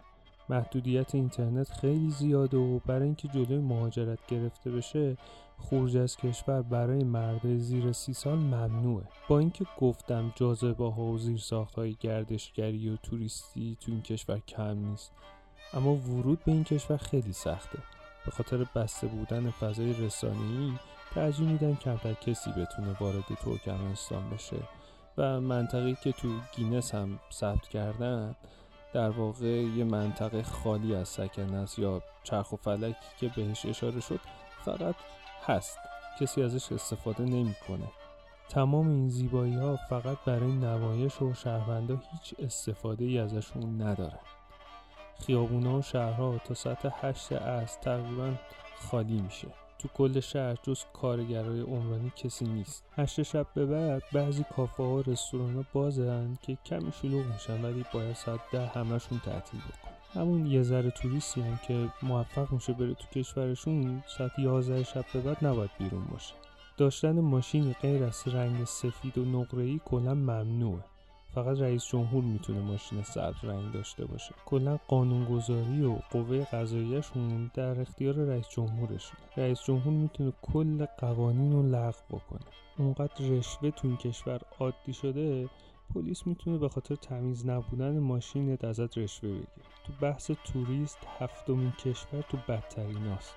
محدودیت 0.49 1.15
اینترنت 1.15 1.71
خیلی 1.71 2.09
زیاده 2.09 2.57
و 2.57 2.79
برای 2.79 3.03
اینکه 3.03 3.27
جلوی 3.27 3.57
مهاجرت 3.57 4.19
گرفته 4.27 4.71
بشه 4.71 5.17
خروج 5.59 5.97
از 5.97 6.17
کشور 6.17 6.61
برای 6.61 7.03
مرد 7.03 7.57
زیر 7.57 7.91
سی 7.91 8.13
سال 8.13 8.37
ممنوعه. 8.37 9.03
با 9.27 9.39
اینکه 9.39 9.65
گفتم 9.79 10.33
جاذبه 10.35 10.91
ها 10.91 11.03
و 11.03 11.17
زیر 11.17 11.37
ساخت 11.37 11.75
های 11.75 11.95
گردشگری 11.99 12.89
و 12.89 12.95
توریستی 12.95 13.77
تو 13.81 13.91
این 13.91 14.01
کشور 14.01 14.39
کم 14.39 14.77
نیست 14.77 15.11
اما 15.73 15.95
ورود 15.95 16.43
به 16.45 16.51
این 16.51 16.63
کشور 16.63 16.97
خیلی 16.97 17.33
سخته. 17.33 17.79
به 18.25 18.31
خاطر 18.31 18.65
بسته 18.75 19.07
بودن 19.07 19.49
فضای 19.49 19.93
رسانه‌ای 19.93 20.73
ترجیح 21.15 21.47
میدن 21.47 21.75
کمتر 21.75 22.13
کسی 22.13 22.51
بتونه 22.51 22.95
وارد 22.99 23.23
ترکمنستان 23.45 24.29
بشه. 24.29 24.57
و 25.17 25.41
منطقه‌ای 25.41 25.97
که 26.03 26.11
تو 26.11 26.29
گینس 26.55 26.95
هم 26.95 27.19
ثبت 27.31 27.67
کردن 27.67 28.35
در 28.93 29.09
واقع 29.09 29.47
یه 29.47 29.83
منطقه 29.83 30.43
خالی 30.43 30.95
از 30.95 31.09
سکنه 31.09 31.57
است 31.57 31.79
یا 31.79 32.01
چرخ 32.23 32.51
و 32.53 32.55
فلکی 32.55 32.95
که 33.19 33.31
بهش 33.35 33.65
اشاره 33.65 33.99
شد 33.99 34.19
فقط 34.65 34.95
هست. 35.45 35.77
کسی 36.19 36.43
ازش 36.43 36.71
استفاده 36.71 37.23
نمی‌کنه. 37.23 37.91
تمام 38.49 38.87
این 38.87 39.09
زیبایی 39.09 39.55
ها 39.55 39.75
فقط 39.89 40.17
برای 40.25 40.51
نمایش 40.51 41.21
و 41.21 41.33
شهروندا 41.33 41.95
هیچ 42.11 42.35
استفاده 42.39 43.05
ای 43.05 43.19
ازشون 43.19 43.81
ندارن. 43.81 44.19
خیابونا 45.19 45.77
و 45.77 45.81
شهرها 45.81 46.37
تا 46.37 46.53
ساعت 46.53 46.93
هشت 47.01 47.31
از 47.31 47.79
تقریبا 47.79 48.33
خالی 48.79 49.21
میشه. 49.21 49.47
تو 49.79 49.87
کل 49.87 50.19
شهر 50.19 50.57
جز 50.63 50.83
کارگرای 50.93 51.61
عمرانی 51.61 52.11
کسی 52.15 52.45
نیست. 52.45 52.83
هشت 52.95 53.23
شب 53.23 53.47
به 53.53 53.65
بعد 53.65 54.03
بعضی 54.13 54.45
کافه 54.55 54.83
ها 54.83 54.89
و 54.89 55.01
رستوران 55.01 55.55
ها 55.55 55.65
بازن 55.73 56.37
که 56.41 56.57
کمی 56.65 56.91
شلوغ 57.01 57.25
میشن 57.25 57.65
ولی 57.65 57.85
باید 57.93 58.15
ساعت 58.15 58.39
ده 58.51 58.65
همشون 58.65 59.19
تعطیل 59.25 59.59
بکن 59.59 59.91
همون 60.19 60.45
یه 60.45 60.63
ذره 60.63 60.91
توریستی 60.91 61.41
هم 61.41 61.59
که 61.67 61.89
موفق 62.03 62.51
میشه 62.51 62.73
بره 62.73 62.93
تو 62.93 63.19
کشورشون 63.19 64.03
ساعت 64.17 64.39
11 64.39 64.83
شب 64.83 65.05
به 65.13 65.19
بعد 65.19 65.45
نباید 65.45 65.71
بیرون 65.79 66.03
باشه. 66.11 66.33
داشتن 66.77 67.19
ماشینی 67.19 67.75
غیر 67.81 68.03
از 68.03 68.27
رنگ 68.27 68.63
سفید 68.63 69.17
و 69.17 69.25
نقره‌ای 69.25 69.81
کلا 69.85 70.13
ممنوعه. 70.13 70.83
فقط 71.35 71.59
رئیس 71.59 71.85
جمهور 71.85 72.23
می‌تونه 72.23 72.59
ماشین 72.59 73.03
سبز 73.03 73.43
رنگ 73.43 73.71
داشته 73.71 74.05
باشه. 74.05 74.35
کلا 74.45 74.77
قانونگذاری 74.87 75.83
و 75.85 75.95
قوه 76.11 76.45
قضاییشون 76.45 77.51
در 77.53 77.81
اختیار 77.81 78.13
رئیس 78.13 78.49
جمهورشون 78.49 79.17
رئیس 79.37 79.63
جمهور 79.63 79.93
می‌تونه 79.93 80.33
کل 80.41 80.85
قوانین 80.85 81.51
رو 81.51 81.63
لغو 81.63 82.17
بکنه. 82.17 82.41
اونقدر 82.77 83.25
رشوه 83.25 83.71
تو 83.71 83.87
این 83.87 83.97
کشور 83.97 84.41
عادی 84.59 84.93
شده 84.93 85.49
پلیس 85.93 86.27
می‌تونه 86.27 86.57
به 86.57 86.69
خاطر 86.69 86.95
تمیز 86.95 87.45
نبودن 87.45 87.99
ماشینت 87.99 88.63
ازت 88.63 88.97
رشوه 88.97 89.29
بگیره. 89.29 89.47
تو 89.83 89.93
بحث 90.01 90.31
توریست 90.31 90.97
هفتمین 91.19 91.71
کشور 91.71 92.21
تو 92.21 92.37
بدتریناست 92.47 93.35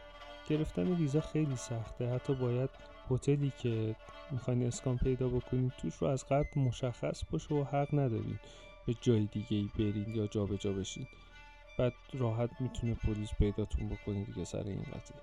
گرفتن 0.49 0.93
ویزا 0.93 1.21
خیلی 1.21 1.57
سخته. 1.57 2.15
حتی 2.15 2.35
باید 2.35 2.71
هتلی 3.11 3.53
که 3.59 3.97
می‌خواین 4.31 4.67
اسکان 4.67 4.99
پیدا 4.99 5.29
بکنید 5.29 5.73
توش 5.79 5.95
رو 5.95 6.07
از 6.07 6.25
قبل 6.27 6.61
مشخص 6.61 7.23
باشه 7.31 7.55
و 7.55 7.65
حق 7.65 7.95
ندارید 7.95 8.41
به 8.87 8.95
جای 9.01 9.29
دیگه 9.33 9.57
ای 9.57 9.71
برید 9.79 10.09
یا 10.09 10.27
جابجا 10.27 10.57
جا 10.57 10.73
بشید 10.73 11.09
بعد 11.79 11.93
راحت 12.13 12.51
می‌تونه 12.61 12.95
پلیس 12.95 13.35
پیداتون 13.39 13.89
بکنه 13.89 14.25
دیگه 14.25 14.45
سر 14.45 14.63
این 14.63 14.83
قضیه. 14.83 15.17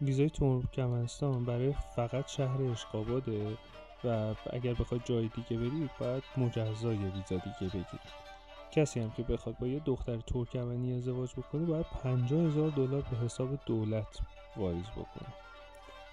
ویزای 0.00 0.30
ترکمنستان 0.30 1.44
برای 1.44 1.74
فقط 1.96 2.28
شهر 2.28 2.62
اشقاباده 2.62 3.56
و 4.04 4.34
اگر 4.50 4.74
بخواد 4.74 5.00
جای 5.04 5.28
دیگه 5.28 5.56
برید 5.56 5.90
باید 6.00 6.22
مجزای 6.36 6.96
ویزا 6.96 7.36
دیگه 7.36 7.72
بگیرید. 7.72 8.26
کسی 8.70 9.00
هم 9.00 9.10
که 9.10 9.22
بخواد 9.22 9.58
با 9.58 9.66
یه 9.66 9.78
دختر 9.78 10.16
ترکمنی 10.16 10.92
ازدواج 10.92 11.32
بکنه 11.32 11.64
باید 11.64 11.86
50 11.86 12.46
هزار 12.46 12.70
دلار 12.70 13.02
به 13.02 13.16
حساب 13.16 13.48
دولت 13.66 14.18
واریز 14.56 14.86
بکنه. 14.86 15.45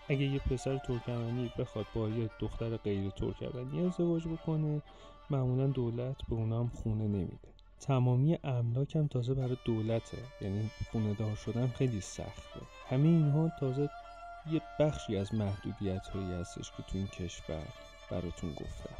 اگه 0.09 0.25
یه 0.25 0.39
پسر 0.39 0.77
ترکمنی 0.77 1.51
بخواد 1.57 1.85
با 1.95 2.09
یه 2.09 2.29
دختر 2.39 2.77
غیر 2.77 3.09
ترکمنی 3.09 3.85
ازدواج 3.85 4.27
بکنه 4.27 4.81
معمولا 5.29 5.67
دولت 5.67 6.15
به 6.29 6.35
اونا 6.35 6.67
خونه 6.73 7.07
نمیده. 7.07 7.53
تمامی 7.79 8.37
املاک 8.43 8.95
هم 8.95 9.07
تازه 9.07 9.33
برای 9.33 9.57
دولته 9.65 10.17
یعنی 10.41 10.69
خونه 10.91 11.13
دار 11.13 11.35
شدن 11.35 11.67
خیلی 11.67 12.01
سخته. 12.01 12.59
همه 12.89 13.07
اینها 13.07 13.51
تازه 13.59 13.89
یه 14.51 14.61
بخشی 14.79 15.17
از 15.17 15.33
محدودیت 15.33 16.07
هایی 16.07 16.31
هستش 16.31 16.71
که 16.71 16.83
تو 16.83 16.97
این 16.97 17.07
کشور 17.07 17.67
براتون 18.11 18.49
گفتم. 18.49 18.95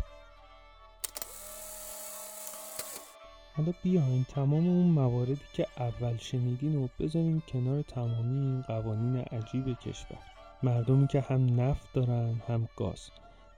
حالا 3.55 3.73
بیاین 3.83 4.23
تمام 4.23 4.67
اون 4.67 4.87
مواردی 4.87 5.41
که 5.53 5.67
اول 5.77 6.17
شنیدین 6.17 6.75
و 6.75 6.87
بذارین 6.99 7.41
کنار 7.47 7.81
تمامی 7.81 8.39
این 8.39 8.61
قوانین 8.61 9.15
عجیب 9.15 9.79
کشور. 9.79 10.32
مردمی 10.64 11.07
که 11.07 11.22
هم 11.22 11.61
نفت 11.61 11.93
دارن 11.93 12.41
هم 12.47 12.68
گاز. 12.78 13.09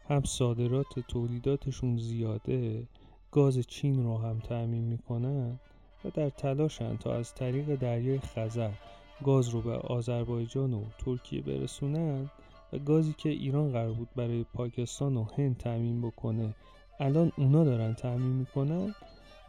هم 0.09 0.23
صادرات 0.23 0.99
تولیداتشون 1.07 1.97
زیاده 1.97 2.87
گاز 3.31 3.59
چین 3.59 4.03
رو 4.03 4.17
هم 4.17 4.39
تعمین 4.39 4.83
می‌کنن 4.83 5.59
و 6.05 6.09
در 6.13 6.29
تلاشن 6.29 6.97
تا 6.97 7.13
از 7.13 7.33
طریق 7.33 7.75
دریای 7.75 8.19
خزر 8.19 8.71
گاز 9.23 9.49
رو 9.49 9.61
به 9.61 9.71
آذربایجان 9.71 10.73
و 10.73 10.83
ترکیه 10.97 11.41
برسونن 11.41 12.29
و 12.73 12.79
گازی 12.79 13.15
که 13.17 13.29
ایران 13.29 13.71
قرار 13.71 13.93
بود 13.93 14.09
برای 14.15 14.45
پاکستان 14.53 15.17
و 15.17 15.25
هند 15.37 15.57
تعمین 15.57 16.01
بکنه 16.01 16.55
الان 16.99 17.31
اونا 17.37 17.63
دارن 17.63 17.93
تعمین 17.93 18.33
می‌کنن. 18.33 18.95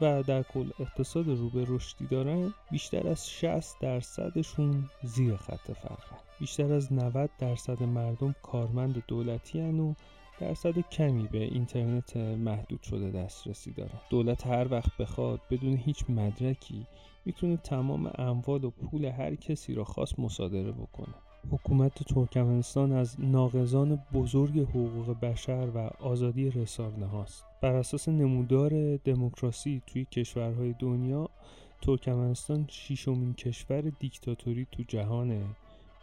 و 0.01 0.23
در 0.23 0.43
کل 0.43 0.71
اقتصاد 0.81 1.29
رو 1.29 1.51
به 1.51 1.65
رشدی 1.69 2.07
دارن 2.07 2.55
بیشتر 2.71 3.09
از 3.09 3.31
60 3.31 3.81
درصدشون 3.81 4.91
زیر 5.03 5.37
خط 5.37 5.73
فقر 5.73 6.17
بیشتر 6.41 6.73
از 6.73 6.93
90 6.93 7.31
درصد 7.39 7.83
مردم 7.83 8.35
کارمند 8.43 9.05
دولتی 9.09 9.61
هن 9.61 9.81
و 9.81 9.95
درصد 10.41 10.79
کمی 10.79 11.29
به 11.33 11.39
اینترنت 11.45 12.17
محدود 12.17 12.83
شده 12.83 13.11
دسترسی 13.11 13.73
دارن. 13.73 14.01
دولت 14.11 14.47
هر 14.47 14.73
وقت 14.73 14.97
بخواد 14.97 15.41
بدون 15.51 15.77
هیچ 15.77 16.05
مدرکی 16.09 16.87
می‌تونه 17.25 17.57
تمام 17.57 18.11
اموال 18.19 18.65
و 18.65 18.71
پول 18.71 19.05
هر 19.05 19.35
کسی 19.35 19.75
را 19.75 19.85
خواست 19.85 20.19
مصادره 20.19 20.73
بکنه. 20.73 21.15
حکومت 21.51 22.03
ترکمنستان 22.03 22.93
از 22.93 23.21
ناقضان 23.21 24.03
بزرگ 24.15 24.59
حقوق 24.59 25.21
بشر 25.21 25.69
و 25.75 25.79
آزادی 26.01 26.51
رسانه 26.51 27.07
هاست 27.07 27.45
بر 27.63 27.75
اساس 27.75 28.09
نمودار 28.09 28.97
دموکراسی 28.97 29.83
توی 29.87 30.05
کشورهای 30.05 30.75
دنیا 30.79 31.29
ترکمنستان 31.83 32.67
ششمین 32.71 33.35
کشور 33.35 33.81
دیکتاتوری 33.81 34.67
تو 34.73 34.83
جهانه 34.89 35.45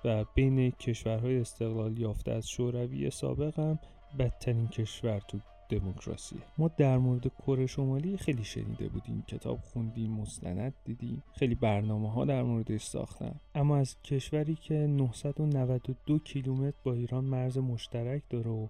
و 0.05 0.25
بین 0.35 0.71
کشورهای 0.71 1.39
استقلال 1.39 1.97
یافته 1.97 2.31
از 2.31 2.49
شوروی 2.49 3.09
سابق 3.09 3.59
هم 3.59 3.79
بدترین 4.19 4.67
کشور 4.67 5.19
تو 5.19 5.39
دموکراسی. 5.80 6.41
ما 6.57 6.67
در 6.67 6.97
مورد 6.97 7.28
کره 7.28 7.67
شمالی 7.67 8.17
خیلی 8.17 8.43
شنیده 8.43 8.88
بودیم 8.89 9.24
کتاب 9.28 9.57
خوندیم 9.57 10.11
مستند 10.11 10.74
دیدیم 10.86 11.24
خیلی 11.39 11.55
برنامه 11.55 12.11
ها 12.11 12.26
در 12.26 12.43
موردش 12.43 12.84
ساختن. 12.84 13.39
اما 13.55 13.78
از 13.78 14.01
کشوری 14.01 14.55
که 14.55 14.74
992 14.74 16.19
کیلومتر 16.19 16.78
با 16.84 16.93
ایران 16.93 17.24
مرز 17.26 17.57
مشترک 17.57 18.24
داره 18.30 18.51
و 18.51 18.67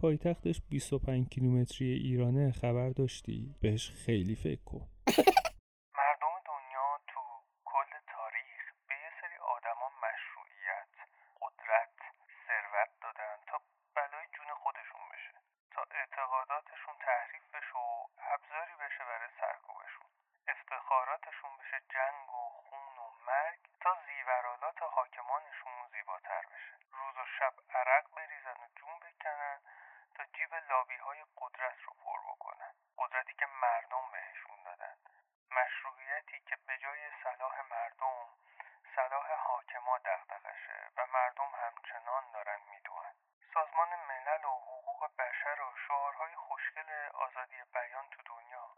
پایتختش 0.00 0.62
25 0.70 1.28
کیلومتری 1.28 1.92
ایرانه 1.92 2.52
خبر 2.52 2.90
داشتی؟ 2.90 3.54
بهش 3.60 3.90
خیلی 3.90 4.34
فکر 4.34 4.64
کن 4.64 4.84
مردم 6.00 6.34
دنیا 6.50 6.88
تو 7.10 7.20
کل 7.64 7.90
تاریخ 8.14 8.62
به 8.88 8.94
یه 9.04 9.10
سری 9.20 9.36
آدما 9.56 9.86
مشروعیت 10.04 10.92
قدرت 11.42 11.94
ثروت 12.46 12.92
دادن 13.04 13.36
تا 13.48 13.56
بلای 13.96 14.26
جون 14.34 14.48
خودشون 14.62 15.02
بشه 15.12 15.34
تا 15.74 15.82
اعتقاداتشون 16.42 16.96
تحریف 16.98 17.54
بشه 17.54 17.78
و 17.78 18.06
ابزاری 18.18 18.74
بشه 18.76 19.04
برای 19.04 19.28
سرکوبشون. 19.40 20.06
افتخاراتشون 20.48 21.56
بشه 21.56 21.80
جنگ 21.80 22.34
و 22.34 22.48
خون 22.48 22.98
و 22.98 23.10
مرگ 23.26 23.58
تا 23.80 23.94
زیورالات 24.06 24.82
حاکمانشون 24.82 25.88
زیباتر 25.92 26.42
بشه. 26.42 26.76
روز 26.92 27.16
و 27.16 27.26
شب 27.38 27.54
عرق 27.74 28.10
بریزن 28.16 28.56
و 28.64 28.68
جون 28.76 28.98
بکنن 28.98 29.60
تا 30.14 30.24
جیب 30.24 30.54
لابی 30.54 30.96
های 30.96 31.24
قدرت 31.36 31.82
رو 31.82 31.92
پر 32.04 32.20
بکنن. 32.32 32.72
قدرتی 32.98 33.34
که 33.34 33.46
مردم 33.46 34.10
بهشون 34.12 34.62
دادن. 34.64 34.96
مشروعیتی 35.50 36.40
که 36.40 36.56
به 36.66 36.78
جای 36.78 37.10
صلاح 37.22 37.60
مردم 37.60 38.28
صلاح 38.96 39.32
حاکما 39.32 39.98
دغدغشه 39.98 40.90
و 40.96 41.06
مردم 41.06 41.50
همچنان 41.54 42.30
دارن 42.32 42.60
می‌دونن. 42.70 43.14
سازمان 43.54 43.88
ملل 43.88 44.44
و 44.44 44.60
حقوق 44.60 45.10
بشر 45.18 45.60
و 45.62 45.76
شعارهای 45.88 46.01
خوشگل 46.62 47.08
آزادی 47.14 47.62
بیان 47.74 48.08
تو 48.10 48.22
دنیا 48.22 48.68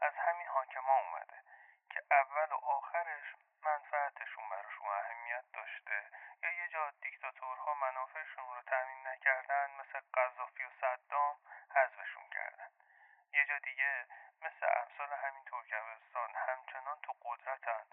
از 0.00 0.12
همین 0.14 0.46
حاکما 0.46 0.98
اومده 0.98 1.36
که 1.90 2.02
اول 2.10 2.52
و 2.52 2.56
آخرش 2.56 3.34
منفعتشون 3.62 4.48
براشون 4.48 4.88
اهمیت 4.88 5.44
داشته. 5.52 6.10
یا 6.42 6.50
یه 6.50 6.68
جا 6.68 6.90
دیکتاتورها 6.90 7.74
منافعشون 7.74 8.44
رو 8.54 8.62
تامین 8.62 9.06
نکردن 9.06 9.70
مثل 9.70 10.00
قذافی 10.14 10.64
و 10.64 10.70
صدام 10.80 11.36
حذفشون 11.74 12.28
کردن. 12.28 12.68
یه 13.32 13.46
جا 13.46 13.58
دیگه 13.58 14.06
مثل 14.42 14.66
امثال 14.76 15.12
همین 15.12 15.44
ترکمنستان 15.44 16.30
همچنان 16.34 16.98
تو 17.02 17.12
قدرتن 17.22 17.84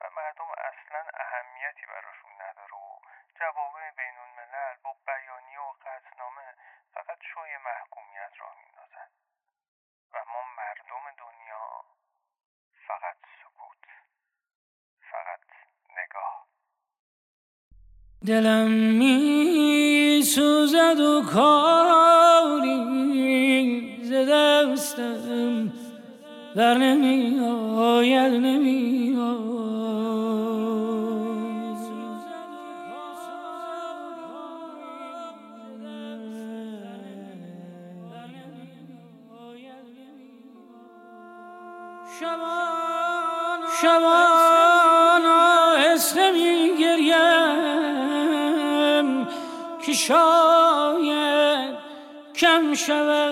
و 0.00 0.10
مردم 0.10 0.50
اصلا 0.50 1.04
اهمیتی 1.14 1.86
براشون 1.86 2.42
نداره 2.42 2.74
و 2.74 3.00
جوابه 3.34 3.90
بین 3.90 4.18
الملل 4.18 4.76
با 4.82 4.96
بیانیه 5.06 5.60
و 5.60 5.72
قطنامه 5.72 6.54
فقط 6.96 7.18
شوی 7.22 7.56
محکومیت 7.56 8.32
را 8.40 8.54
میندازن. 8.54 8.85
و 10.16 10.18
ما 10.32 10.42
مردم 10.58 11.04
دنیا 11.18 11.66
فقط 12.88 13.18
سکوت 13.40 13.84
فقط 15.10 15.44
نگاه. 15.98 16.36
دلم 18.26 18.70
می 18.70 20.22
سوزد 20.22 21.00
و 21.00 21.22
کاری 21.34 22.80
ز 24.02 24.12
دستم 24.12 25.72
در 26.56 26.74
نمی 26.74 27.40
آید 27.78 28.32
نمی 28.32 29.06
شبان 29.16 29.55
کم 52.76 53.25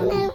بودو 0.00 0.16
نبود 0.16 0.31